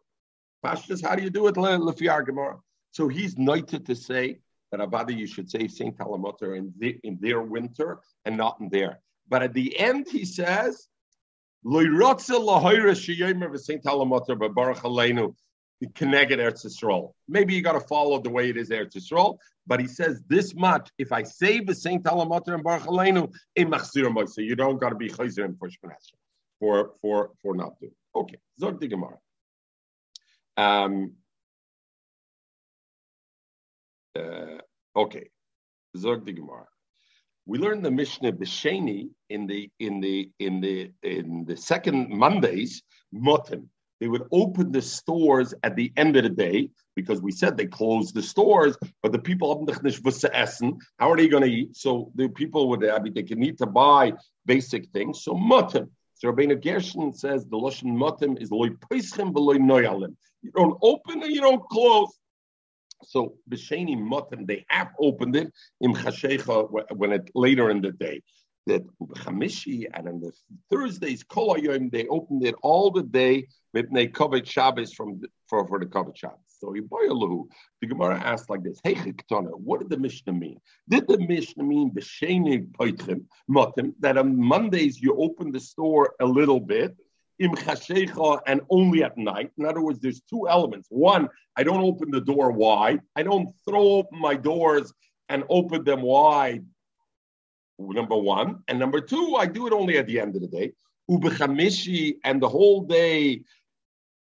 Pashtas, 0.66 1.06
how 1.08 1.16
do 1.16 1.22
you 1.22 1.30
do 1.30 1.46
it? 1.46 1.54
Lefiar 1.54 2.26
Gemara. 2.26 2.58
So 2.90 3.08
he's 3.08 3.38
noted 3.38 3.86
to 3.86 3.96
say 3.96 4.40
that 4.72 4.80
Avada, 4.80 5.16
you 5.16 5.28
should 5.28 5.48
say 5.48 5.68
Saint 5.68 5.96
Alamoter 6.00 6.58
in, 6.58 6.74
the, 6.80 7.00
in 7.04 7.20
their 7.22 7.42
winter 7.44 8.00
and 8.26 8.36
not 8.36 8.58
in 8.60 8.70
there. 8.70 9.00
But 9.30 9.44
at 9.44 9.54
the 9.54 9.80
end, 9.80 10.08
he 10.10 10.26
says, 10.26 10.88
Maybe 15.82 17.54
you 17.54 17.62
got 17.62 17.74
to 17.74 17.80
follow 17.82 18.20
the 18.20 18.30
way 18.30 18.50
it 18.50 18.58
is 18.58 18.70
Eretz 18.70 18.96
Yisrael. 18.96 19.38
But 19.68 19.80
he 19.80 19.88
says 19.88 20.22
this 20.28 20.56
much: 20.56 20.90
if 20.98 21.12
I 21.12 21.24
say 21.24 21.60
the 21.60 21.76
Saint 21.76 22.04
Talamoter 22.04 22.54
and 22.54 22.64
Baruch 22.64 22.84
Aleinu, 22.84 23.32
so 24.30 24.42
you 24.42 24.56
don't 24.56 24.80
got 24.80 24.90
to 24.90 24.96
be 24.96 25.10
chayzer 25.10 25.54
for 25.60 25.70
for 26.60 26.92
for 27.02 27.32
for 27.42 27.56
not 27.56 27.80
doing. 27.80 27.94
Okay, 28.16 28.38
zog 28.60 28.80
the 28.80 28.88
Gemara. 28.88 29.18
Um. 30.56 31.14
Uh, 34.18 34.58
okay, 34.96 35.30
zog 35.96 36.26
the 36.26 36.34
Gemara. 36.34 36.66
We 37.46 37.60
learned 37.60 37.86
the 37.86 37.92
Mishnah 37.92 38.34
B'Sheni 38.34 39.10
in 39.30 39.48
the 39.48 39.70
in 39.80 40.02
the 40.02 40.32
in 40.40 40.60
the 40.60 40.92
in 41.04 41.46
the 41.46 41.56
second 41.56 42.10
Mondays, 42.10 42.82
Motim. 43.14 43.68
They 44.00 44.08
would 44.08 44.24
open 44.32 44.72
the 44.72 44.82
stores 44.82 45.54
at 45.64 45.76
the 45.76 45.92
end 45.98 46.16
of 46.18 46.24
the 46.24 46.30
day 46.30 46.70
because 46.96 47.22
we 47.22 47.32
said 47.32 47.58
they 47.58 47.66
closed 47.66 48.14
the 48.14 48.22
stores, 48.22 48.78
but 49.02 49.12
the 49.12 49.20
people 49.20 49.66
knishvasa 49.66 50.30
essen. 50.34 50.78
How 51.00 51.12
are 51.12 51.18
they 51.18 51.28
going 51.28 51.44
to 51.44 51.50
eat? 51.50 51.76
So 51.76 52.12
the 52.16 52.28
people 52.30 52.70
would 52.70 52.88
I 52.88 53.00
mean, 53.00 53.14
they 53.14 53.24
can 53.24 53.40
need 53.40 53.58
to 53.60 53.66
buy 53.66 54.14
basic 54.46 54.90
things. 54.90 55.24
So 55.24 55.34
mutim. 55.34 55.90
So 56.16 56.32
Rabbeinu 56.32 56.64
Gershon 56.64 57.14
says 57.14 57.46
the 57.46 57.58
lashon 57.58 57.96
mutim 57.96 58.42
is 58.42 58.52
loy 58.52 58.70
peischem 58.70 59.34
v'loy 59.34 59.58
noyalim. 59.58 60.16
You 60.42 60.52
don't 60.52 60.78
open 60.82 61.24
and 61.24 61.34
you 61.34 61.42
don't 61.42 61.64
close. 61.70 62.18
So 63.04 63.36
b'sheni 63.50 63.98
mutim 63.98 64.46
they 64.48 64.66
have 64.70 64.90
opened 65.00 65.36
it 65.36 65.52
in 65.82 65.94
chashecha 65.94 66.70
when 66.96 67.12
it 67.14 67.30
later 67.34 67.70
in 67.72 67.82
the 67.82 67.92
day 67.92 68.22
that 68.68 68.84
Chamishi 69.24 69.88
and 69.94 70.08
on 70.08 70.20
the 70.20 70.32
Thursdays, 70.70 71.24
Kol 71.24 71.56
they 71.56 72.08
opened 72.08 72.46
it 72.46 72.56
all 72.62 72.92
the 72.92 73.04
day 73.04 73.48
with 73.74 73.92
Kovet 73.92 74.46
Shabbos 74.46 74.94
from 74.94 75.22
for, 75.48 75.68
for 75.68 75.80
the 75.80 75.86
Kovet 75.86 76.16
Shabbos. 76.16 76.40
So 76.60 76.74
Yiboyalu, 76.74 77.46
the 77.82 77.88
Gemara 77.88 78.20
asked 78.20 78.50
like 78.50 78.64
this: 78.64 78.80
Hey 78.84 78.96
Chiktana, 78.96 79.52
what 79.52 79.80
did 79.80 79.90
the 79.90 79.98
Mishnah 79.98 80.34
mean? 80.34 80.60
Did 80.90 81.08
the 81.08 81.20
Mishnah 81.20 81.64
mean 81.64 81.92
b'sheni 81.92 82.72
poitrim 82.72 83.26
motim 83.50 83.94
that 84.00 84.18
on 84.18 84.40
Mondays 84.40 85.02
you 85.02 85.16
open 85.16 85.52
the 85.52 85.60
store 85.60 86.16
a 86.20 86.26
little 86.26 86.60
bit? 86.60 86.96
Im 87.40 87.54
and 88.48 88.62
only 88.72 89.04
at 89.04 89.16
night. 89.16 89.52
In 89.60 89.66
other 89.66 89.82
words, 89.82 90.00
there's 90.00 90.22
two 90.22 90.50
elements. 90.50 90.88
One, 90.90 91.30
I 91.56 91.62
don't 91.62 91.84
open 91.84 92.10
the 92.10 92.20
door 92.20 92.52
wide. 92.52 93.02
I 93.16 93.22
don't 93.22 93.50
throw 93.64 93.98
open 94.00 94.20
my 94.20 94.34
doors 94.34 94.92
and 95.30 95.44
open 95.48 95.84
them 95.84 96.02
wide 96.02 96.66
number 97.80 98.18
one. 98.18 98.64
And 98.68 98.80
number 98.80 99.02
two, 99.02 99.36
I 99.38 99.46
do 99.46 99.68
it 99.68 99.74
only 99.74 99.98
at 99.98 100.08
the 100.08 100.20
end 100.20 100.36
of 100.36 100.42
the 100.42 100.48
day. 100.48 100.74
Ubechamishi 101.10 102.18
and 102.24 102.42
the 102.42 102.50
whole 102.50 102.82
day, 102.84 103.44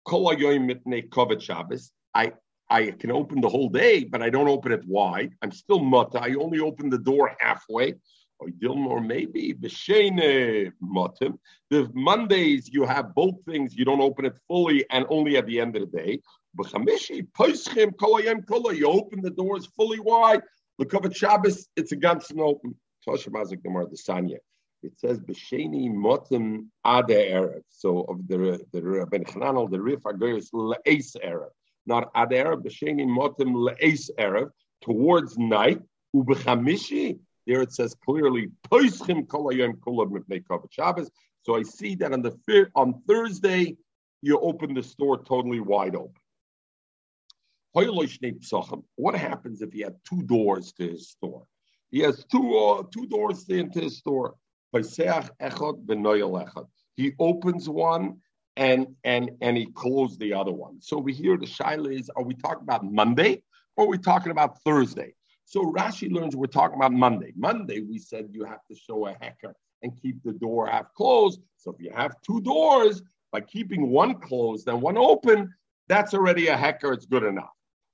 kol 0.05 0.33
kovet 0.33 1.41
Shabbos. 1.41 1.91
I 2.13 2.33
I 2.69 2.91
can 2.91 3.11
open 3.11 3.41
the 3.41 3.49
whole 3.49 3.69
day, 3.69 4.05
but 4.05 4.21
I 4.21 4.29
don't 4.29 4.47
open 4.47 4.71
it 4.71 4.85
wide. 4.87 5.33
I'm 5.41 5.51
still 5.51 5.79
mutta. 5.79 6.21
I 6.21 6.35
only 6.35 6.59
open 6.59 6.89
the 6.89 6.97
door 6.97 7.35
halfway. 7.39 7.95
Or 8.39 9.01
maybe 9.01 9.53
b'shene 9.53 10.71
mutim. 10.81 11.37
The 11.69 11.91
Mondays 11.93 12.69
you 12.69 12.85
have 12.85 13.13
both 13.13 13.43
things. 13.45 13.75
You 13.75 13.85
don't 13.85 14.01
open 14.01 14.25
it 14.25 14.39
fully 14.47 14.83
and 14.89 15.05
only 15.09 15.37
at 15.37 15.45
the 15.45 15.59
end 15.59 15.75
of 15.75 15.91
the 15.91 15.97
day. 15.97 16.21
B'chamishi 16.57 17.27
poischim 17.37 17.93
kolayem 17.95 18.47
kola. 18.47 18.73
You 18.73 18.87
open 18.87 19.21
the 19.21 19.29
doors 19.29 19.67
fully 19.77 19.99
wide. 19.99 20.41
The 20.79 20.85
covered 20.85 21.15
Shabbos, 21.15 21.67
it's 21.75 21.91
a 21.91 21.97
ganzen 21.97 22.39
Gemara 23.05 23.87
the 23.87 23.97
Sanya. 23.97 24.37
It 24.83 24.99
says 24.99 25.19
B'Sheni 25.19 25.91
Motim 25.91 26.67
Ade 26.85 27.31
Erev. 27.31 27.61
So 27.69 28.01
of 28.01 28.27
the 28.27 28.65
the 28.71 29.07
Ben 29.09 29.23
Chananel, 29.23 29.69
the 29.69 29.81
Rif 29.81 30.01
Agoyos 30.01 30.51
Le'es 30.53 31.15
Erev. 31.23 31.49
Not 31.85 32.09
Ade 32.15 32.31
Erev, 32.31 32.63
B'Sheni 32.63 33.05
Motim 33.05 33.53
Le'es 33.53 34.09
Erev, 34.19 34.49
towards 34.81 35.37
night. 35.37 35.81
U'B'Chamishi, 36.15 37.19
there 37.47 37.61
it 37.61 37.71
says 37.71 37.95
clearly, 38.03 38.49
Poischim 38.69 39.27
Kol 39.27 39.45
Hayom 39.45 39.79
Kol 39.81 40.05
Mipnei 40.07 40.43
Shabbos. 40.71 41.09
So 41.43 41.55
I 41.55 41.63
see 41.63 41.95
that 41.95 42.11
on 42.11 42.21
the 42.21 42.69
on 42.75 43.01
Thursday, 43.07 43.77
you 44.21 44.39
open 44.39 44.73
the 44.73 44.83
store 44.83 45.23
totally 45.23 45.59
wide 45.59 45.95
open. 45.95 46.13
What 47.73 49.15
happens 49.15 49.61
if 49.61 49.71
he 49.71 49.81
had 49.81 49.95
two 50.07 50.21
doors 50.23 50.73
to 50.73 50.89
his 50.89 51.09
store? 51.09 51.45
He 51.91 51.99
has 51.99 52.23
two 52.31 52.57
uh, 52.57 52.83
two 52.91 53.05
doors 53.07 53.47
into 53.49 53.81
his 53.81 53.97
store. 53.97 54.35
He 56.95 57.11
opens 57.19 57.69
one 57.69 58.17
and 58.55 58.87
and 59.03 59.31
and 59.41 59.57
he 59.57 59.65
closes 59.65 60.17
the 60.17 60.33
other 60.33 60.51
one. 60.51 60.81
So 60.81 60.97
we 60.97 61.13
hear 61.13 61.37
the 61.37 61.45
shaila 61.45 61.99
is: 61.99 62.09
Are 62.15 62.23
we 62.23 62.33
talking 62.35 62.63
about 62.63 62.85
Monday 62.85 63.43
or 63.75 63.85
are 63.85 63.89
we 63.89 63.97
talking 63.97 64.31
about 64.31 64.61
Thursday? 64.63 65.13
So 65.45 65.63
Rashi 65.63 66.09
learns 66.09 66.35
we're 66.35 66.45
talking 66.47 66.77
about 66.77 66.93
Monday. 66.93 67.33
Monday 67.35 67.81
we 67.81 67.99
said 67.99 68.29
you 68.31 68.45
have 68.45 68.65
to 68.69 68.75
show 68.75 69.07
a 69.07 69.17
hecker 69.19 69.53
and 69.83 69.91
keep 70.01 70.23
the 70.23 70.31
door 70.31 70.67
half 70.67 70.93
closed. 70.93 71.41
So 71.57 71.71
if 71.71 71.81
you 71.81 71.91
have 71.93 72.15
two 72.21 72.39
doors, 72.41 73.01
by 73.33 73.41
keeping 73.41 73.89
one 73.89 74.15
closed 74.19 74.67
and 74.69 74.81
one 74.81 74.97
open, 74.97 75.53
that's 75.87 76.13
already 76.13 76.47
a 76.47 76.55
hecker. 76.55 76.93
It's 76.93 77.05
good 77.05 77.23
enough 77.23 77.51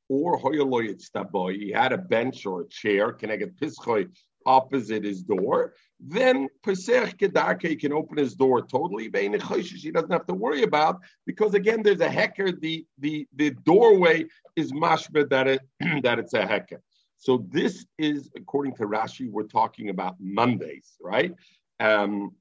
or 0.10 0.39
hoyaloy 0.39 0.95
staboy. 1.01 1.55
He 1.55 1.72
had 1.72 1.93
a 1.93 1.97
bench 1.97 2.45
or 2.45 2.62
a 2.62 2.68
chair. 2.68 3.12
Get 3.12 3.58
pischoy 3.58 4.10
opposite 4.45 5.03
his 5.03 5.22
door, 5.22 5.74
then 5.99 6.47
Pesach 6.64 7.18
Kedarka, 7.18 7.68
he 7.68 7.76
can 7.76 7.91
open 7.91 8.18
his 8.18 8.34
door 8.34 8.62
totally. 8.66 9.10
He 9.12 9.91
doesn't 9.91 10.12
have 10.12 10.26
to 10.28 10.34
worry 10.34 10.64
about 10.64 11.01
because 11.26 11.53
again, 11.53 11.84
there's 11.84 11.99
a 11.99 12.10
hecker. 12.10 12.51
The 12.51 12.86
the 12.97 13.28
the 13.36 13.51
doorway 13.51 14.26
is 14.55 14.72
mashma 14.72 15.30
that 15.30 15.47
it 15.47 15.62
that 16.03 16.20
it's 16.20 16.34
a 16.34 16.45
hecker. 16.45 16.82
So 17.18 17.45
this 17.49 17.86
is 17.97 18.30
according 18.36 18.76
to 18.76 18.84
Rashi, 18.84 19.30
we're 19.30 19.43
talking 19.43 19.89
about 19.89 20.16
Mondays, 20.20 20.95
right? 21.01 21.34
Um, 21.80 22.32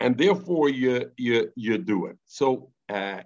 and 0.00 0.16
therefore 0.16 0.70
you 0.70 1.10
you 1.16 1.52
you 1.54 1.78
do 1.78 2.06
it. 2.06 2.16
So 2.26 2.70
uh, 2.88 3.22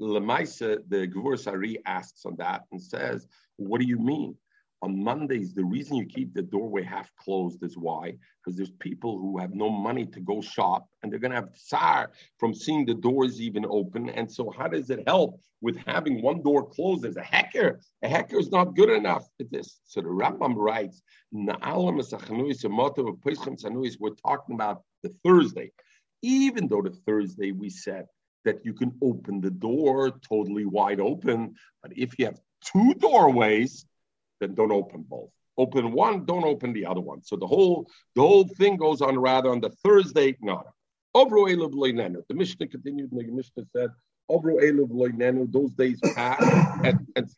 Lemaisa, 0.00 0.78
the 0.88 1.06
Gvur 1.06 1.38
Sari 1.38 1.78
asks 1.86 2.24
on 2.24 2.36
that 2.36 2.64
and 2.72 2.80
says, 2.80 3.28
"What 3.56 3.80
do 3.80 3.86
you 3.86 3.98
mean?" 3.98 4.36
on 4.82 5.02
Mondays, 5.02 5.52
the 5.52 5.64
reason 5.64 5.96
you 5.96 6.06
keep 6.06 6.32
the 6.32 6.42
doorway 6.42 6.82
half 6.82 7.14
closed 7.16 7.62
is 7.62 7.76
why? 7.76 8.14
Because 8.42 8.56
there's 8.56 8.70
people 8.70 9.18
who 9.18 9.38
have 9.38 9.54
no 9.54 9.68
money 9.68 10.06
to 10.06 10.20
go 10.20 10.40
shop 10.40 10.88
and 11.02 11.12
they're 11.12 11.18
going 11.18 11.32
to 11.32 11.36
have 11.36 11.54
tsar 11.54 12.12
from 12.38 12.54
seeing 12.54 12.86
the 12.86 12.94
doors 12.94 13.40
even 13.40 13.66
open. 13.68 14.08
And 14.08 14.30
so, 14.30 14.50
how 14.50 14.68
does 14.68 14.90
it 14.90 15.02
help 15.06 15.40
with 15.60 15.76
having 15.86 16.22
one 16.22 16.42
door 16.42 16.66
closed 16.66 17.04
as 17.04 17.16
a 17.16 17.22
hacker? 17.22 17.80
A 18.02 18.08
hacker 18.08 18.38
is 18.38 18.50
not 18.50 18.74
good 18.74 18.88
enough 18.88 19.26
at 19.38 19.50
this. 19.50 19.80
So, 19.84 20.00
the 20.00 20.08
Rambam 20.08 20.54
writes, 20.56 21.02
we're 21.32 21.52
talking 24.14 24.54
about 24.54 24.82
the 25.02 25.14
Thursday. 25.22 25.72
Even 26.22 26.68
though 26.68 26.82
the 26.82 26.90
Thursday 27.06 27.52
we 27.52 27.70
said 27.70 28.06
that 28.44 28.64
you 28.64 28.72
can 28.72 28.92
open 29.02 29.40
the 29.40 29.50
door 29.50 30.10
totally 30.10 30.64
wide 30.64 31.00
open, 31.00 31.54
but 31.82 31.92
if 31.96 32.18
you 32.18 32.26
have 32.26 32.40
two 32.64 32.94
doorways, 32.94 33.84
then 34.40 34.54
don't 34.54 34.72
open 34.72 35.02
both. 35.02 35.30
Open 35.58 35.92
one, 35.92 36.24
don't 36.24 36.44
open 36.44 36.72
the 36.72 36.86
other 36.86 37.00
one. 37.00 37.22
So 37.22 37.36
the 37.36 37.46
whole 37.46 37.86
the 38.14 38.22
whole 38.22 38.44
thing 38.44 38.76
goes 38.76 39.02
on 39.02 39.18
rather 39.18 39.50
on 39.50 39.60
the 39.60 39.70
Thursday. 39.84 40.36
No. 40.40 40.62
The 41.12 42.34
Mishnah 42.34 42.68
continued, 42.68 43.12
and 43.12 43.20
the 43.20 43.32
Mishnah 43.32 43.64
said, 43.76 43.90
those 44.28 45.72
days 45.72 45.98
passed, 46.14 46.40
and, 46.84 47.06
and 47.16 47.28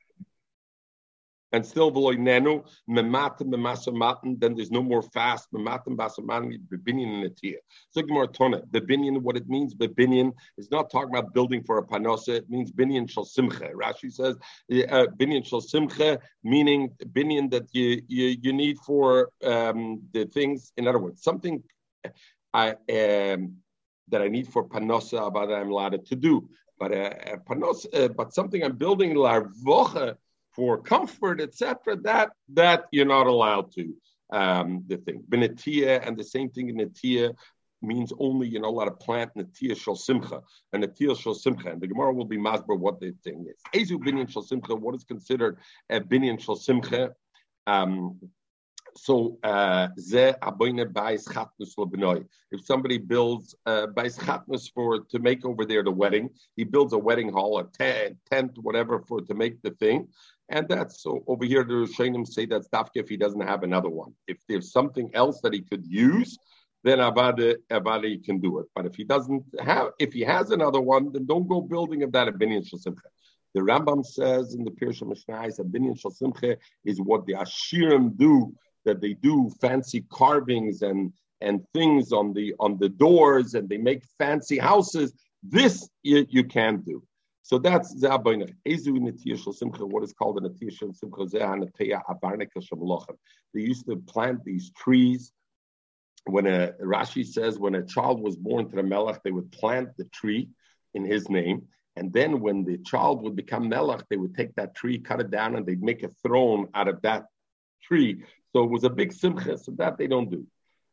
and 1.52 1.64
still 1.64 1.92
v'loy 1.92 2.16
nenu 2.16 2.64
mematim 2.88 3.48
b'masamatim, 3.52 4.40
then 4.40 4.54
there's 4.54 4.70
no 4.70 4.82
more 4.82 5.02
fast 5.02 5.52
mematim 5.52 5.96
b'asamatim 5.96 6.58
b'binyan 6.68 7.24
and 7.24 7.24
a 7.24 7.56
So 7.90 8.02
Gemara 8.02 8.28
Tona, 8.28 8.62
the 8.70 8.80
binyan, 8.80 9.18
what 9.20 9.36
it 9.36 9.48
means 9.48 9.74
b'binyan 9.74 10.32
is 10.58 10.70
not 10.70 10.90
talking 10.90 11.14
about 11.14 11.34
building 11.34 11.62
for 11.62 11.78
a 11.78 11.82
panosa. 11.82 12.36
It 12.36 12.50
means 12.50 12.72
binyan 12.72 13.08
shel 13.08 13.24
simcha. 13.24 13.68
Rashi 13.74 14.10
says 14.12 14.36
uh, 14.36 15.06
binyan 15.18 15.46
shel 15.46 15.60
simcha, 15.60 16.18
meaning 16.42 16.90
binyan 17.12 17.50
that 17.50 17.68
you, 17.72 18.02
you 18.08 18.36
you 18.40 18.52
need 18.52 18.78
for 18.78 19.30
um, 19.44 20.02
the 20.12 20.24
things. 20.26 20.72
In 20.76 20.88
other 20.88 20.98
words, 20.98 21.22
something 21.22 21.62
I 22.54 22.70
um, 22.70 23.56
that 24.08 24.22
I 24.22 24.28
need 24.28 24.48
for 24.48 24.66
panosa, 24.68 25.32
but 25.32 25.52
I'm 25.52 25.70
allowed 25.70 26.04
to 26.06 26.16
do. 26.16 26.48
But 26.78 26.92
uh, 26.92 27.36
panos, 27.48 27.86
uh, 27.94 28.08
but 28.08 28.34
something 28.34 28.62
I'm 28.64 28.76
building 28.76 29.14
larvocha 29.14 30.16
for 30.54 30.80
comfort, 30.80 31.40
etc., 31.40 31.96
that 32.02 32.30
that 32.52 32.84
you're 32.92 33.06
not 33.06 33.26
allowed 33.26 33.72
to. 33.72 33.94
Um, 34.32 34.84
the 34.86 34.96
thing 34.96 35.22
benetia 35.28 36.06
and 36.06 36.16
the 36.16 36.24
same 36.24 36.48
thing 36.50 36.70
in 36.70 36.76
netia 36.76 37.34
means 37.82 38.12
only 38.18 38.48
you're 38.48 38.62
not 38.62 38.68
allowed 38.68 38.84
to 38.86 38.92
plant 38.92 39.30
netia 39.36 39.76
shel 39.76 39.96
simcha 39.96 40.40
and 40.72 40.84
netia 40.84 41.18
shel 41.18 41.34
simcha. 41.34 41.70
And 41.70 41.80
the 41.80 41.88
Gemara 41.88 42.12
will 42.14 42.24
be 42.24 42.38
masber 42.38 42.78
what 42.78 43.00
the 43.00 43.12
thing 43.24 43.46
is. 43.48 43.60
Ezu 43.74 43.98
binyan 43.98 44.30
simcha. 44.46 44.74
What 44.74 44.94
is 44.94 45.04
considered 45.04 45.58
a 45.90 46.00
binyan 46.00 46.40
shel 46.40 46.56
simcha? 46.56 47.10
Um, 47.66 48.18
so 48.96 49.38
uh, 49.42 49.88
if 49.96 50.06
somebody 52.64 52.98
builds 52.98 53.54
uh, 53.66 53.86
chatnus 53.96 54.72
for 54.72 55.00
to 55.00 55.18
make 55.18 55.44
over 55.44 55.64
there 55.64 55.82
the 55.82 55.90
wedding, 55.90 56.30
he 56.56 56.64
builds 56.64 56.92
a 56.92 56.98
wedding 56.98 57.32
hall, 57.32 57.58
a 57.58 57.64
tent, 57.64 58.16
tent, 58.30 58.58
whatever 58.58 59.00
for 59.00 59.20
to 59.22 59.34
make 59.34 59.62
the 59.62 59.70
thing, 59.70 60.08
and 60.52 60.68
that's 60.68 61.02
so 61.02 61.24
over 61.26 61.44
here, 61.44 61.64
the 61.64 61.72
Rishonim 61.72 62.26
say 62.26 62.44
that's 62.44 62.68
dafka 62.68 62.96
if 62.96 63.08
he 63.08 63.16
doesn't 63.16 63.40
have 63.40 63.62
another 63.62 63.88
one. 63.88 64.12
If 64.28 64.38
there's 64.48 64.70
something 64.70 65.10
else 65.14 65.40
that 65.40 65.54
he 65.54 65.62
could 65.62 65.86
use, 65.86 66.38
then 66.84 66.98
Avada, 66.98 67.56
Avada 67.70 68.22
can 68.22 68.38
do 68.38 68.58
it. 68.58 68.66
But 68.74 68.86
if 68.86 68.94
he 68.94 69.04
doesn't 69.04 69.44
have, 69.60 69.88
if 69.98 70.12
he 70.12 70.20
has 70.20 70.50
another 70.50 70.80
one, 70.80 71.12
then 71.12 71.26
don't 71.26 71.48
go 71.48 71.60
building 71.60 72.02
of 72.02 72.12
that 72.12 72.28
a 72.28 72.32
binyan. 72.32 72.68
The 73.54 73.60
Rambam 73.60 74.04
says 74.04 74.54
in 74.54 74.64
the 74.64 74.70
Pirsha 74.70 75.06
Mishnah, 75.06 75.34
a 75.34 75.64
binyan 75.64 75.98
simcha 75.98 76.56
is 76.84 77.00
what 77.00 77.26
the 77.26 77.34
Ashirim 77.34 78.16
do, 78.16 78.54
that 78.84 79.00
they 79.00 79.14
do 79.14 79.50
fancy 79.60 80.04
carvings 80.10 80.82
and 80.82 81.12
and 81.40 81.64
things 81.74 82.12
on 82.12 82.32
the 82.32 82.54
on 82.60 82.78
the 82.78 82.88
doors, 82.88 83.54
and 83.54 83.68
they 83.68 83.78
make 83.78 84.04
fancy 84.18 84.58
houses. 84.58 85.12
This 85.42 85.88
you, 86.02 86.26
you 86.28 86.44
can 86.44 86.82
do. 86.82 87.02
So 87.42 87.58
that's 87.58 87.92
what 88.00 88.38
is 88.68 90.12
called 90.12 90.38
a 90.38 90.40
Natiyah 90.40 90.94
Simcha. 90.94 91.26
They 93.52 93.60
used 93.60 93.86
to 93.86 93.96
plant 93.96 94.44
these 94.44 94.70
trees. 94.70 95.32
When 96.26 96.46
a 96.46 96.72
Rashi 96.80 97.26
says 97.26 97.58
when 97.58 97.74
a 97.74 97.84
child 97.84 98.20
was 98.22 98.36
born 98.36 98.70
to 98.70 98.76
the 98.76 98.82
Melech, 98.84 99.22
they 99.24 99.32
would 99.32 99.50
plant 99.50 99.88
the 99.98 100.04
tree 100.04 100.50
in 100.94 101.04
his 101.04 101.28
name. 101.28 101.66
And 101.96 102.12
then 102.12 102.40
when 102.40 102.64
the 102.64 102.78
child 102.78 103.22
would 103.22 103.34
become 103.34 103.68
Melech, 103.68 104.04
they 104.08 104.16
would 104.16 104.36
take 104.36 104.54
that 104.54 104.76
tree, 104.76 104.98
cut 104.98 105.20
it 105.20 105.30
down, 105.30 105.56
and 105.56 105.66
they'd 105.66 105.82
make 105.82 106.04
a 106.04 106.10
throne 106.22 106.68
out 106.74 106.86
of 106.88 107.02
that 107.02 107.26
tree. 107.82 108.22
So 108.52 108.64
it 108.64 108.70
was 108.70 108.84
a 108.84 108.90
big 108.90 109.12
simcha. 109.12 109.58
So 109.58 109.72
that 109.72 109.98
they 109.98 110.06
don't 110.06 110.30
do. 110.30 110.46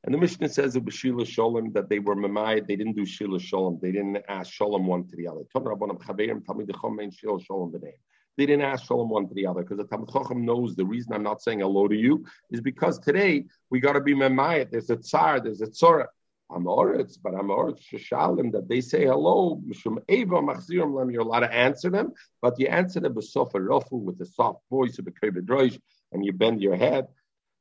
And 0.04 0.14
the 0.14 0.18
Mishnah 0.18 0.50
says 0.50 0.76
it 0.76 0.86
was 0.86 0.94
Shila 0.94 1.26
Sholem 1.26 1.74
that 1.74 1.90
they 1.90 2.00
were 2.00 2.16
Mamayat, 2.16 2.68
they 2.68 2.78
didn't 2.78 2.96
do 2.96 3.06
Shila 3.06 3.38
Sholem. 3.38 3.82
They 3.82 3.92
didn't 3.92 4.24
ask 4.30 4.54
Sholem 4.54 4.86
one 4.86 5.06
to 5.08 5.16
the 5.18 5.28
other. 5.28 5.42
They 8.38 8.46
didn't 8.46 8.62
ask 8.62 8.88
Sholem 8.88 9.10
one 9.10 9.28
to 9.28 9.34
the 9.34 9.46
other 9.46 9.62
because 9.62 9.78
the 9.78 9.84
Talmud 9.84 10.10
Chacham 10.10 10.46
knows 10.46 10.76
the 10.76 10.86
reason 10.86 11.12
I'm 11.12 11.24
not 11.24 11.42
saying 11.42 11.60
hello 11.60 11.90
to 11.90 11.96
you 11.96 12.26
is 12.50 12.62
because 12.62 12.98
today 13.00 13.44
we 13.70 13.82
got 13.82 13.94
to 13.94 14.02
be 14.02 14.14
Mamayat. 14.14 14.72
There's 14.72 14.90
a 14.90 14.96
Tsar, 14.96 15.42
there's 15.42 15.62
a 15.62 15.68
Tzora. 15.68 16.06
Amoritz, 16.52 17.16
but 17.22 17.36
I'm 17.36 17.50
Amoritz 17.50 17.84
Shashalim 17.94 18.52
that 18.54 18.68
they 18.68 18.82
say 18.82 19.06
hello, 19.06 19.62
Mishum 19.68 19.98
Eva 20.08 20.42
Machzirim 20.42 21.12
you're 21.12 21.22
allowed 21.22 21.42
to 21.42 21.54
answer 21.54 21.92
them, 21.92 22.12
but 22.42 22.60
you 22.60 22.66
answer 22.66 23.00
them 23.00 23.14
with 23.14 23.24
a 23.24 24.26
soft 24.26 24.64
voice, 24.72 24.98
of 24.98 25.06
the 25.06 25.12
Khabidraj 25.12 25.80
and 26.12 26.26
you 26.26 26.34
bend 26.34 26.60
your 26.60 26.76
head. 26.76 27.08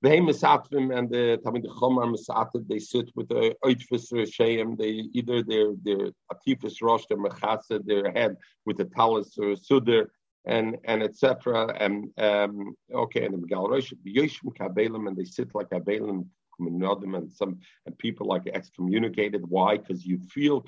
They 0.01 0.21
misatrim 0.21 0.97
and 0.97 1.11
the 1.11 1.41
Tamid 1.45 1.67
Chomar 1.67 2.15
misativ. 2.15 2.69
They 2.69 2.79
sit 2.79 3.11
with 3.17 3.29
the 3.29 3.57
oitfus 3.65 4.13
Sheim. 4.13 4.79
They 4.79 5.09
either 5.13 5.43
their 5.43 5.73
their 5.83 6.11
atifus 6.33 6.81
rosh, 6.81 7.05
their 7.09 7.19
mechasa, 7.19 7.85
their 7.85 8.13
head 8.13 8.37
with 8.65 8.77
the 8.77 8.85
talis 8.85 9.37
or 9.39 9.57
suder 9.57 10.07
and 10.45 10.77
and 10.85 11.03
etc. 11.03 11.75
And 11.81 12.11
um, 12.19 12.77
okay, 12.95 13.25
and 13.25 13.35
the 13.35 13.39
Megal 13.39 13.69
Rosh 13.69 13.93
Yoshim 14.07 14.57
Kabelim, 14.57 15.09
and 15.09 15.17
they 15.17 15.25
sit 15.25 15.55
like 15.55 15.71
Kabelim 15.71 16.27
and 16.61 17.33
some 17.33 17.59
and 17.87 17.99
people 17.99 18.27
like 18.27 18.47
excommunicated. 18.53 19.43
Why? 19.49 19.77
Because 19.77 20.05
you 20.05 20.19
feel 20.29 20.65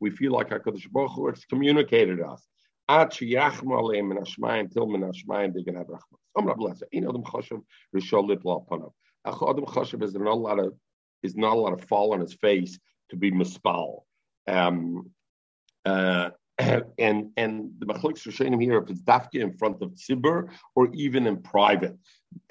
we 0.00 0.10
feel 0.10 0.32
like 0.32 0.48
Hakadosh 0.50 0.90
Baruch 0.90 1.12
Hu 1.12 1.28
excommunicated 1.28 2.20
us. 2.20 2.46
Until 2.88 3.28
Minashmayim, 4.86 5.52
they're 5.52 5.62
gonna 5.62 5.78
have 5.78 5.88
rachman. 5.88 6.18
Amr 6.36 6.54
bless 6.54 6.82
it. 6.82 6.88
Adam 6.94 7.22
chashav 7.22 7.62
rishol 7.94 8.28
litla 8.28 8.62
upon 8.62 8.82
Adam 9.26 9.66
chashav 9.66 10.02
is 10.02 10.14
not 10.14 10.26
a 10.26 10.34
lot 10.34 10.58
of 10.58 10.74
is 11.22 11.36
not 11.36 11.56
a 11.56 11.60
lot 11.60 11.72
of 11.72 11.84
fall 11.84 12.14
on 12.14 12.20
his 12.20 12.34
face 12.34 12.78
to 13.10 13.16
be 13.16 13.30
mispal. 13.30 14.02
Um, 14.46 15.10
uh, 15.84 16.30
and 16.98 17.30
and 17.36 17.70
the 17.78 17.86
machlik 17.86 18.14
rishonim 18.14 18.60
here 18.60 18.78
if 18.78 18.90
it's 18.90 19.02
dafke 19.02 19.34
in 19.34 19.52
front 19.56 19.80
of 19.80 19.92
tzibur 19.92 20.48
or 20.74 20.88
even 20.92 21.26
in 21.26 21.40
private. 21.42 21.96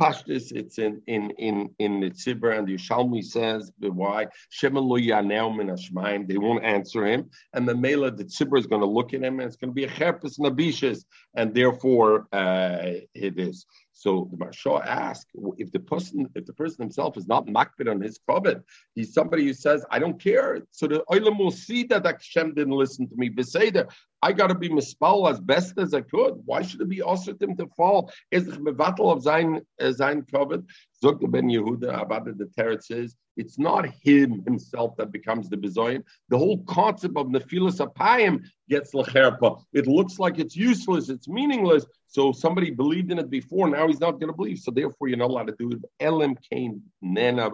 Pashtus, 0.01 0.51
it's 0.51 0.79
in 0.79 1.01
in 1.07 1.31
in 1.31 1.69
in 1.77 1.99
the 1.99 2.09
tzibur, 2.09 2.57
and 2.57 2.67
the 2.67 2.75
Yishalmi 2.75 3.23
says 3.23 3.71
why 3.79 4.27
Shemen 4.51 4.83
lo 4.83 5.53
min 5.53 6.27
They 6.27 6.37
won't 6.37 6.63
answer 6.63 7.05
him, 7.05 7.29
and 7.53 7.67
the 7.67 7.75
mela 7.75 8.11
the 8.11 8.23
tzibur 8.23 8.57
is 8.57 8.65
going 8.65 8.81
to 8.81 8.87
look 8.87 9.13
at 9.13 9.21
him, 9.21 9.39
and 9.39 9.47
it's 9.47 9.57
going 9.57 9.69
to 9.69 9.75
be 9.75 9.83
a 9.83 9.89
cherpus 9.89 10.39
nabishis, 10.39 11.03
and 11.35 11.53
therefore 11.53 12.27
uh, 12.31 12.77
it 13.13 13.37
is. 13.37 13.65
So 13.99 14.29
the 14.31 14.37
Marsha 14.37 14.85
asks 14.85 15.31
if 15.57 15.71
the 15.71 15.79
person, 15.79 16.29
if 16.35 16.45
the 16.45 16.53
person 16.53 16.83
himself 16.83 17.17
is 17.17 17.27
not 17.27 17.47
makbid 17.47 17.89
on 17.89 17.99
his 17.99 18.19
covet, 18.29 18.63
he's 18.93 19.11
somebody 19.11 19.43
who 19.45 19.53
says, 19.53 19.83
"I 19.89 19.97
don't 19.97 20.19
care." 20.21 20.61
So 20.69 20.85
the 20.85 21.03
Olam 21.09 21.39
will 21.39 21.57
see 21.65 21.81
that 21.85 22.05
Hashem 22.05 22.53
didn't 22.53 22.79
listen 22.83 23.07
to 23.09 23.15
me. 23.15 23.27
Beseder, 23.31 23.89
I 24.21 24.31
got 24.31 24.47
to 24.47 24.55
be 24.55 24.69
mispal 24.69 25.29
as 25.29 25.39
best 25.39 25.77
as 25.77 25.93
I 25.93 26.01
could. 26.01 26.41
Why 26.45 26.61
should 26.63 26.81
it 26.81 26.89
be 26.89 27.01
also 27.01 27.35
him 27.39 27.55
to 27.57 27.67
fall? 27.77 28.11
Is 28.31 28.45
the 28.45 28.57
mevatel 28.57 29.11
of 29.11 29.23
sein 29.23 29.61
eh, 29.79 29.91
sein 29.91 30.25
covet? 30.31 30.61
Zog 31.01 31.19
Ben 31.31 31.47
Yehuda 31.47 32.01
about 32.01 32.25
the 32.25 32.49
teretz 32.57 32.89
is 32.89 33.15
It's 33.35 33.59
not 33.59 33.85
him 34.03 34.43
himself 34.45 34.97
that 34.97 35.11
becomes 35.11 35.47
the 35.49 35.57
bizoyin. 35.57 36.03
The 36.29 36.37
whole 36.37 36.63
concept 36.63 37.15
of 37.15 37.27
nefilas 37.27 37.79
apayim 37.79 38.43
gets 38.67 38.93
lecherpa. 38.93 39.61
It 39.73 39.85
looks 39.85 40.17
like 40.17 40.39
it's 40.39 40.55
useless, 40.55 41.09
it's 41.09 41.27
meaningless. 41.27 41.85
So 42.07 42.31
somebody 42.31 42.71
believed 42.71 43.11
in 43.11 43.19
it 43.19 43.29
before, 43.29 43.69
now 43.69 43.87
he's 43.87 43.99
not 43.99 44.13
going 44.13 44.31
to 44.31 44.33
believe. 44.33 44.59
So 44.59 44.71
therefore, 44.71 45.07
you're 45.09 45.17
not 45.17 45.29
allowed 45.29 45.47
to 45.47 45.55
do 45.59 45.71
it. 45.71 45.79
Elam 45.99 46.35
Cain, 46.51 46.81
Nena, 47.01 47.51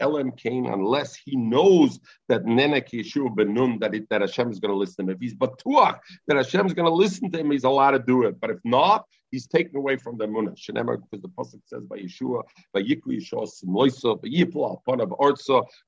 Elam 0.00 0.32
Cain, 0.32 0.66
unless 0.66 1.14
he 1.14 1.36
knows 1.36 2.00
that 2.28 2.44
Nena 2.44 2.80
Yeshua 2.80 3.34
Benun, 3.34 3.80
that, 3.80 3.94
it, 3.94 4.08
that 4.10 4.20
Hashem 4.20 4.50
is 4.50 4.60
going 4.60 4.72
to 4.72 4.76
listen 4.76 5.06
to 5.06 5.12
him. 5.12 5.16
If 5.16 5.20
he's 5.20 5.34
batuach 5.34 5.98
that 6.26 6.36
Hashem 6.36 6.66
is 6.66 6.74
going 6.74 6.86
to 6.86 6.94
listen 6.94 7.30
to 7.30 7.38
him, 7.38 7.50
he's 7.50 7.64
allowed 7.64 7.92
to 7.92 7.98
do 7.98 8.24
it. 8.24 8.40
But 8.40 8.50
if 8.50 8.58
not, 8.64 9.06
he's 9.30 9.46
taken 9.46 9.76
away 9.76 9.96
from 9.96 10.18
the 10.18 10.26
munah. 10.26 10.56
Shenemar, 10.56 11.00
because 11.02 11.22
the 11.22 11.28
pasuk 11.28 11.60
says 11.66 11.84
by 11.84 11.98
Yeshua, 11.98 12.42
by 12.72 12.82
Yikru 12.82 13.18
Yeshua 13.18 13.48
Simoisa, 13.48 14.20
by 14.20 14.28
Yipla 14.28 14.78
upon 14.78 15.00
of 15.00 15.10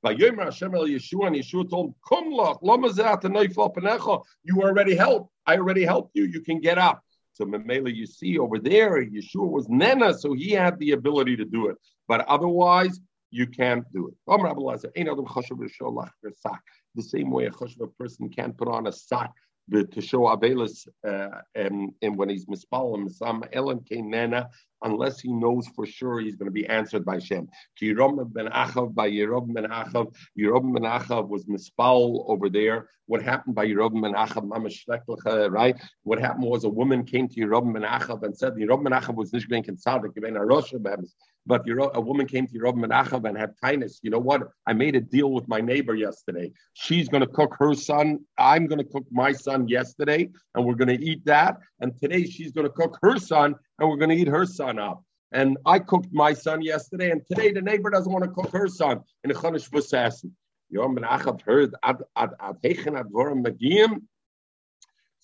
by 0.02 0.14
Yomer 0.14 0.44
Hashem 0.44 0.74
El 0.74 0.86
Yeshua, 0.86 1.28
and 1.28 1.36
Yeshua 1.36 1.68
told 1.70 1.88
him, 1.88 1.94
Come 2.08 2.32
lach, 2.32 2.62
lamazat 2.62 3.22
panecha. 3.22 4.22
You 4.42 4.62
already 4.62 4.96
helped. 4.96 5.30
I 5.46 5.56
already 5.56 5.84
helped 5.84 6.16
you. 6.16 6.24
You 6.24 6.40
can 6.40 6.60
get 6.60 6.78
up. 6.78 7.02
So 7.34 7.44
Memela, 7.44 7.92
you 7.92 8.06
see 8.06 8.38
over 8.38 8.58
there, 8.58 9.04
Yeshua 9.04 9.50
was 9.50 9.68
Nena, 9.68 10.14
so 10.14 10.34
he 10.34 10.52
had 10.52 10.78
the 10.78 10.92
ability 10.92 11.36
to 11.36 11.44
do 11.44 11.68
it. 11.68 11.76
But 12.06 12.20
otherwise, 12.28 13.00
you 13.35 13.47
can't 13.49 13.85
do 13.93 14.09
it. 14.09 14.14
The 16.97 17.03
same 17.03 17.30
way 17.30 17.47
a 17.47 17.51
person 17.99 18.28
can't 18.28 18.57
put 18.57 18.68
on 18.68 18.87
a 18.87 18.93
sock 18.93 19.32
to 19.72 20.01
show 20.01 20.20
Avelis 20.20 20.87
uh, 21.07 21.41
and, 21.55 21.93
and 22.03 22.16
when 22.16 22.28
he's 22.28 22.47
mispalim 22.47 23.11
some 23.11 23.43
Ellen 23.53 23.80
Nena, 24.11 24.51
unless 24.85 25.20
he 25.20 25.32
knows 25.32 25.66
for 25.74 25.87
sure 25.87 26.20
he's 26.20 26.37
going 26.37 26.47
to 26.47 26.53
be 26.53 26.66
answered 26.66 27.05
by 27.05 27.18
Shem. 27.18 27.49
Yerob 27.82 28.32
ben 28.32 28.47
Achav 28.47 28.95
by 28.95 29.11
Yerob 29.11 29.53
ben 29.53 29.64
Achav. 29.64 30.14
Yerob 30.39 30.72
ben 30.72 30.85
Achav 30.85 31.28
was 31.28 31.45
mispal 31.47 32.24
over 32.28 32.49
there. 32.49 32.89
What 33.07 33.22
happened 33.22 33.55
by 33.55 33.66
Yerob 33.66 34.01
ben 34.01 34.14
Achav, 34.14 35.53
right? 35.53 35.76
What 36.05 36.20
happened 36.20 36.47
was 36.47 36.64
a 36.64 36.68
woman 36.68 37.05
came 37.05 37.28
to 37.28 37.41
Yerob 37.41 37.72
ben 37.72 37.82
Achav 37.82 38.22
and 38.22 38.37
said, 38.37 38.55
Yerob 38.55 38.85
ben 38.85 38.93
Achav 38.93 39.14
was 39.14 39.30
consulted, 39.30 40.14
given 40.14 40.37
a 40.37 40.97
but 41.47 41.62
a 41.68 42.01
woman 42.01 42.26
came 42.26 42.47
to 42.47 42.59
Yerob 42.59 42.80
ben 42.80 42.91
Achav 42.91 43.28
and 43.28 43.37
had 43.37 43.53
kindness. 43.62 44.01
You 44.03 44.11
know 44.11 44.18
what? 44.18 44.49
I 44.66 44.72
made 44.72 44.97
a 44.97 45.01
deal 45.01 45.30
with 45.30 45.47
my 45.49 45.61
neighbor 45.61 45.95
yesterday. 45.95 46.53
She's 46.72 47.09
going 47.09 47.20
to 47.20 47.26
cook 47.26 47.55
her 47.59 47.74
son. 47.74 48.20
I'm 48.39 48.66
going 48.66 48.78
to 48.78 48.85
cook 48.85 49.05
my 49.11 49.32
son 49.32 49.68
yesterday, 49.68 50.30
and 50.55 50.64
we're 50.64 50.74
going 50.74 50.97
to 50.97 51.05
eat 51.05 51.24
that. 51.26 51.59
And 51.80 51.99
today 52.01 52.24
she's 52.24 52.53
going 52.53 52.66
to 52.66 52.72
cook 52.72 52.99
her 53.03 53.18
son, 53.18 53.57
and 53.78 53.88
we're 53.88 53.96
going 53.96 54.10
to 54.10 54.16
eat 54.16 54.28
her 54.28 54.46
son 54.46 54.78
up. 54.78 55.02
And 55.32 55.58
I 55.66 55.80
cooked 55.80 56.12
my 56.12 56.32
son 56.32 56.62
yesterday, 56.62 57.10
and 57.10 57.22
today 57.26 57.50
the 57.50 57.60
neighbor 57.60 57.90
doesn't 57.90 58.12
want 58.12 58.24
to 58.24 58.30
cook 58.30 58.52
her 58.52 58.68
son 58.68 59.00
in 59.24 59.30
a 59.30 59.34
Chanish 59.34 59.68
Vasasin. 59.68 60.30
Yom 60.70 60.94
Ben 60.94 61.04
Achav 61.04 61.40
heard 61.42 61.74
ad 61.82 62.02
ad 62.16 62.30
ad. 62.40 62.56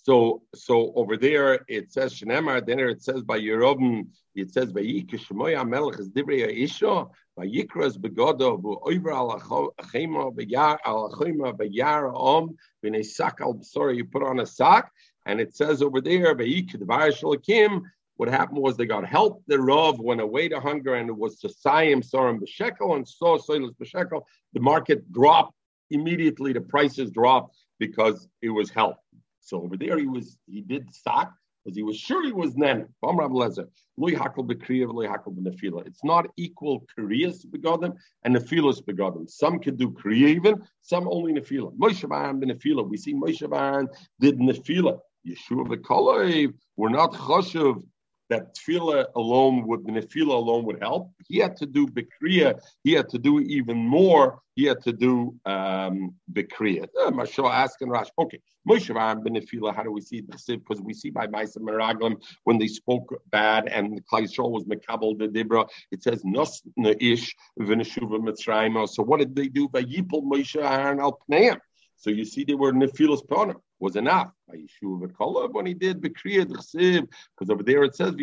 So 0.03 0.43
so 0.55 0.93
over 0.97 1.17
there 1.17 1.61
it 1.69 1.93
says 1.93 2.15
Shnemar. 2.15 2.67
Then 2.67 2.81
it 2.81 3.03
says 3.03 3.23
by 3.23 3.39
Yerobim. 3.39 4.09
It 4.35 4.53
says 4.53 4.73
by 4.73 4.81
Yikishmoy 4.81 5.69
Melech 5.69 5.99
is 5.99 6.09
divrei 6.09 6.65
Isha. 6.65 7.07
By 7.37 7.47
Yikras 7.47 7.99
begodo 7.99 8.61
bu 8.61 8.79
over 8.83 9.13
al 9.13 9.41
achema 9.41 10.35
beyar 10.35 10.79
al 10.85 11.11
achema 11.11 11.53
beyar 11.53 12.13
om 12.15 12.57
b'nei 12.85 13.05
sak 13.05 13.41
al 13.41 13.63
sorry 13.63 13.97
you 13.97 14.05
put 14.05 14.23
on 14.23 14.41
a 14.41 14.47
sock 14.47 14.91
and 15.27 15.41
it 15.41 15.55
says 15.55 15.83
over 15.83 16.01
there 16.01 16.35
by 16.35 16.45
Yikidvar 16.45 17.13
Shalakim 17.13 17.83
what 18.21 18.29
happened 18.29 18.61
was 18.61 18.77
they 18.77 18.85
got 18.85 19.07
help. 19.07 19.43
The 19.47 19.59
Rav 19.59 19.99
went 19.99 20.21
away 20.21 20.47
to 20.51 20.61
hunger 20.61 20.97
and 20.97 21.09
it 21.09 21.17
was 21.17 21.39
to 21.39 21.49
Sayim 21.49 22.07
Sorim 22.07 22.39
B'Shekel 22.39 22.97
and 22.97 23.09
saw 23.09 23.39
Soilis 23.39 23.75
B'Shekel. 23.81 24.21
The 24.53 24.61
market 24.61 25.11
dropped 25.11 25.55
immediately. 25.91 26.53
The 26.53 26.61
prices 26.61 27.11
dropped 27.11 27.57
because 27.79 28.29
it 28.43 28.51
was 28.51 28.69
help. 28.69 28.97
So 29.41 29.63
over 29.63 29.79
there 29.79 29.99
he 29.99 30.07
was 30.07 30.37
he 30.47 30.61
did 30.61 30.95
stock 30.95 31.33
because 31.65 31.75
he 31.75 31.83
was 31.83 31.97
sure 31.97 32.23
he 32.23 32.33
was 32.33 32.55
nen. 32.59 32.89
It's 33.03 33.59
not 36.05 36.27
equal 36.37 36.85
kriyas 36.99 37.47
begodim 37.47 37.97
and 38.25 38.37
nefilas 38.37 38.83
begodim. 38.83 39.31
Some 39.31 39.61
can 39.61 39.77
do 39.77 39.93
kriya 39.93 40.29
even, 40.29 40.63
some 40.83 41.09
only 41.09 41.33
nefila. 41.33 41.75
Moshe 41.75 42.07
Baran 42.07 42.39
nefila. 42.39 42.87
We 42.87 42.99
see 42.99 43.15
Moshe 43.15 43.89
did 44.21 44.39
nefila. 44.39 45.01
Yeshua 45.27 45.67
v'koloiv. 45.69 46.53
We're 46.77 46.91
not 46.91 47.13
choshev 47.13 47.83
that 48.31 48.55
tefillah 48.55 49.07
alone 49.17 49.67
would, 49.67 49.85
the 49.85 50.23
alone 50.23 50.65
would 50.65 50.81
help. 50.81 51.11
He 51.29 51.39
had 51.39 51.57
to 51.59 51.67
do 51.67 51.87
bikriya. 51.87 52.59
He 52.85 52.93
had 52.93 53.09
to 53.11 53.19
do 53.19 53.41
even 53.41 53.77
more. 53.77 54.41
He 54.55 54.65
had 54.65 54.81
to 54.85 54.93
do 54.93 55.35
um, 55.45 56.15
bikriya. 56.33 56.85
Uh, 56.99 57.11
Mashal 57.11 57.53
asking 57.53 57.91
Rash, 57.91 58.07
okay, 58.19 58.41
Moshe 58.69 58.89
benefila. 58.89 59.75
How 59.75 59.83
do 59.83 59.91
we 59.91 60.01
see 60.01 60.21
this? 60.21 60.47
Because 60.47 60.81
we 60.81 60.95
see 60.95 61.11
by 61.11 61.27
Maisa 61.27 61.59
Meraglim 61.59 62.23
when 62.45 62.59
they 62.59 62.69
spoke 62.69 63.21
bad 63.31 63.69
and 63.69 63.97
the 63.97 64.03
Klaishol 64.03 64.51
was 64.51 64.65
mekabel 64.65 65.19
the 65.19 65.27
dibra. 65.29 65.69
It 65.91 66.03
says 66.03 66.25
nos 66.25 66.63
ish 66.79 67.35
v'neshuva 67.59 68.19
mitzrayim. 68.21 68.89
So 68.89 69.03
what 69.03 69.19
did 69.19 69.35
they 69.35 69.49
do? 69.49 69.69
By 69.69 69.83
Moshe 69.83 70.57
Aaron 70.57 71.01
al 71.01 71.19
pneim. 71.29 71.59
So 71.97 72.11
you 72.11 72.25
see, 72.25 72.45
they 72.45 72.55
were 72.55 72.73
nefilas 72.73 73.27
ponim 73.27 73.57
was 73.81 73.97
enough. 73.97 74.31
By 74.49 74.57
Yeshua 74.57 75.01
v'kolav 75.01 75.53
when 75.53 75.67
he 75.67 75.75
did 75.75 76.01
because 76.01 77.51
over 77.51 77.63
there 77.63 77.85
it 77.85 77.95
says. 77.97 78.15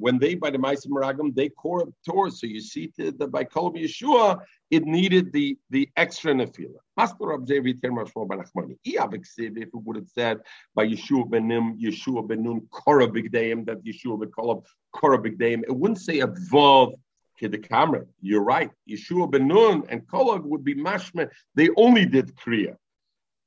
When 0.00 0.16
they 0.18 0.36
by 0.36 0.50
the 0.50 0.58
Ma'asim 0.58 0.90
Meraglim 0.90 1.34
they 1.34 1.48
core 1.50 1.82
up 1.82 1.88
Torah. 2.08 2.30
So 2.30 2.46
you 2.46 2.60
see 2.60 2.92
the 2.96 3.28
by 3.28 3.44
kolav 3.44 3.76
Yeshua 3.76 4.40
it 4.70 4.84
needed 4.84 5.32
the 5.32 5.58
the 5.70 5.88
extra 5.96 6.32
nefila. 6.32 6.78
If 7.00 7.12
it 9.56 9.68
would 9.74 9.96
have 9.96 10.08
said 10.08 10.38
by 10.74 10.86
Yeshua 10.86 11.30
benim 11.30 11.78
Yeshua 11.78 12.26
benum 12.26 12.68
koro 12.70 13.06
b'gdeim 13.08 13.66
that 13.66 13.84
Yeshua 13.84 14.22
v'kolav 14.22 14.64
koro 14.92 15.18
b'gdeim, 15.18 15.62
it 15.64 15.76
wouldn't 15.76 16.00
say 16.00 16.20
above 16.20 16.94
Kidikamra. 17.40 18.06
You're 18.20 18.42
right. 18.42 18.70
Yeshua 18.88 19.30
ben 19.30 19.46
Nun 19.48 19.84
and 19.88 20.06
Kolag 20.06 20.42
would 20.44 20.64
be 20.64 20.74
mashman. 20.74 21.30
They 21.54 21.68
only 21.76 22.06
did 22.06 22.34
Kriya. 22.36 22.76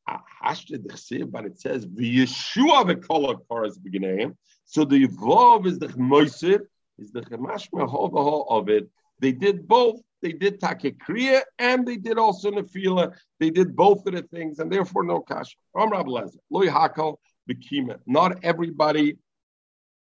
But 0.08 1.46
it 1.46 1.60
says 1.60 1.86
Yeshua 1.86 2.86
v'Kolag 2.86 3.48
Paras 3.48 3.78
beginning. 3.78 4.36
So 4.66 4.84
the 4.84 5.08
Vav 5.08 5.66
is 5.66 5.80
the 5.80 5.88
Chmoisid, 5.88 6.62
is 6.98 7.12
the 7.12 7.22
Chemashma 7.22 8.48
of 8.50 8.70
it. 8.70 8.90
They 9.20 9.32
did 9.32 9.68
both. 9.68 10.02
They 10.22 10.34
did 10.34 10.60
Take 10.60 10.98
Kriya 11.00 11.42
and 11.60 11.88
they 11.88 11.98
did 11.98 12.18
also 12.18 12.52
Nefila. 12.52 13.14
They 13.40 13.50
did 13.50 13.76
both 13.76 14.06
of 14.06 14.14
the 14.14 14.24
things, 14.24 14.60
and 14.60 14.72
therefore 14.72 15.04
no 15.04 15.20
kash. 15.22 15.56
Loy 15.76 16.68
Hakal 16.68 17.18
Bekima. 17.50 18.00
Not 18.06 18.44
everybody. 18.44 19.18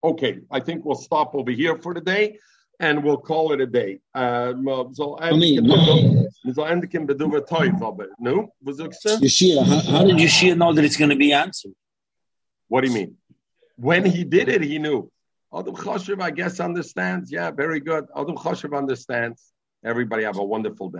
Okay, 0.03 0.39
I 0.51 0.59
think 0.59 0.85
we'll 0.85 0.95
stop 0.95 1.33
over 1.33 1.51
here 1.51 1.77
for 1.77 1.93
today 1.93 2.37
and 2.79 3.03
we'll 3.03 3.17
call 3.17 3.51
it 3.53 3.61
a 3.61 3.67
day. 3.67 3.99
Uh, 4.13 4.53
so 4.93 5.15
uh, 5.15 5.31
how, 9.65 9.79
how 9.91 10.03
did 10.03 10.17
Yeshua 10.17 10.57
know 10.57 10.73
that 10.73 10.85
it's 10.85 10.97
going 10.97 11.09
to 11.09 11.15
be 11.15 11.33
answered? 11.33 11.73
What 12.67 12.81
do 12.81 12.87
you 12.87 12.93
mean? 12.93 13.17
When 13.77 14.05
he 14.05 14.23
did 14.23 14.49
it, 14.49 14.61
he 14.61 14.79
knew. 14.79 15.11
Adam 15.53 15.75
Choshev, 15.75 16.21
I 16.21 16.31
guess, 16.31 16.59
understands. 16.59 17.31
Yeah, 17.31 17.51
very 17.51 17.79
good. 17.79 18.05
Adam 18.15 18.35
Choshev 18.35 18.77
understands. 18.77 19.53
Everybody 19.83 20.23
have 20.23 20.37
a 20.37 20.43
wonderful 20.43 20.89
day. 20.89 20.95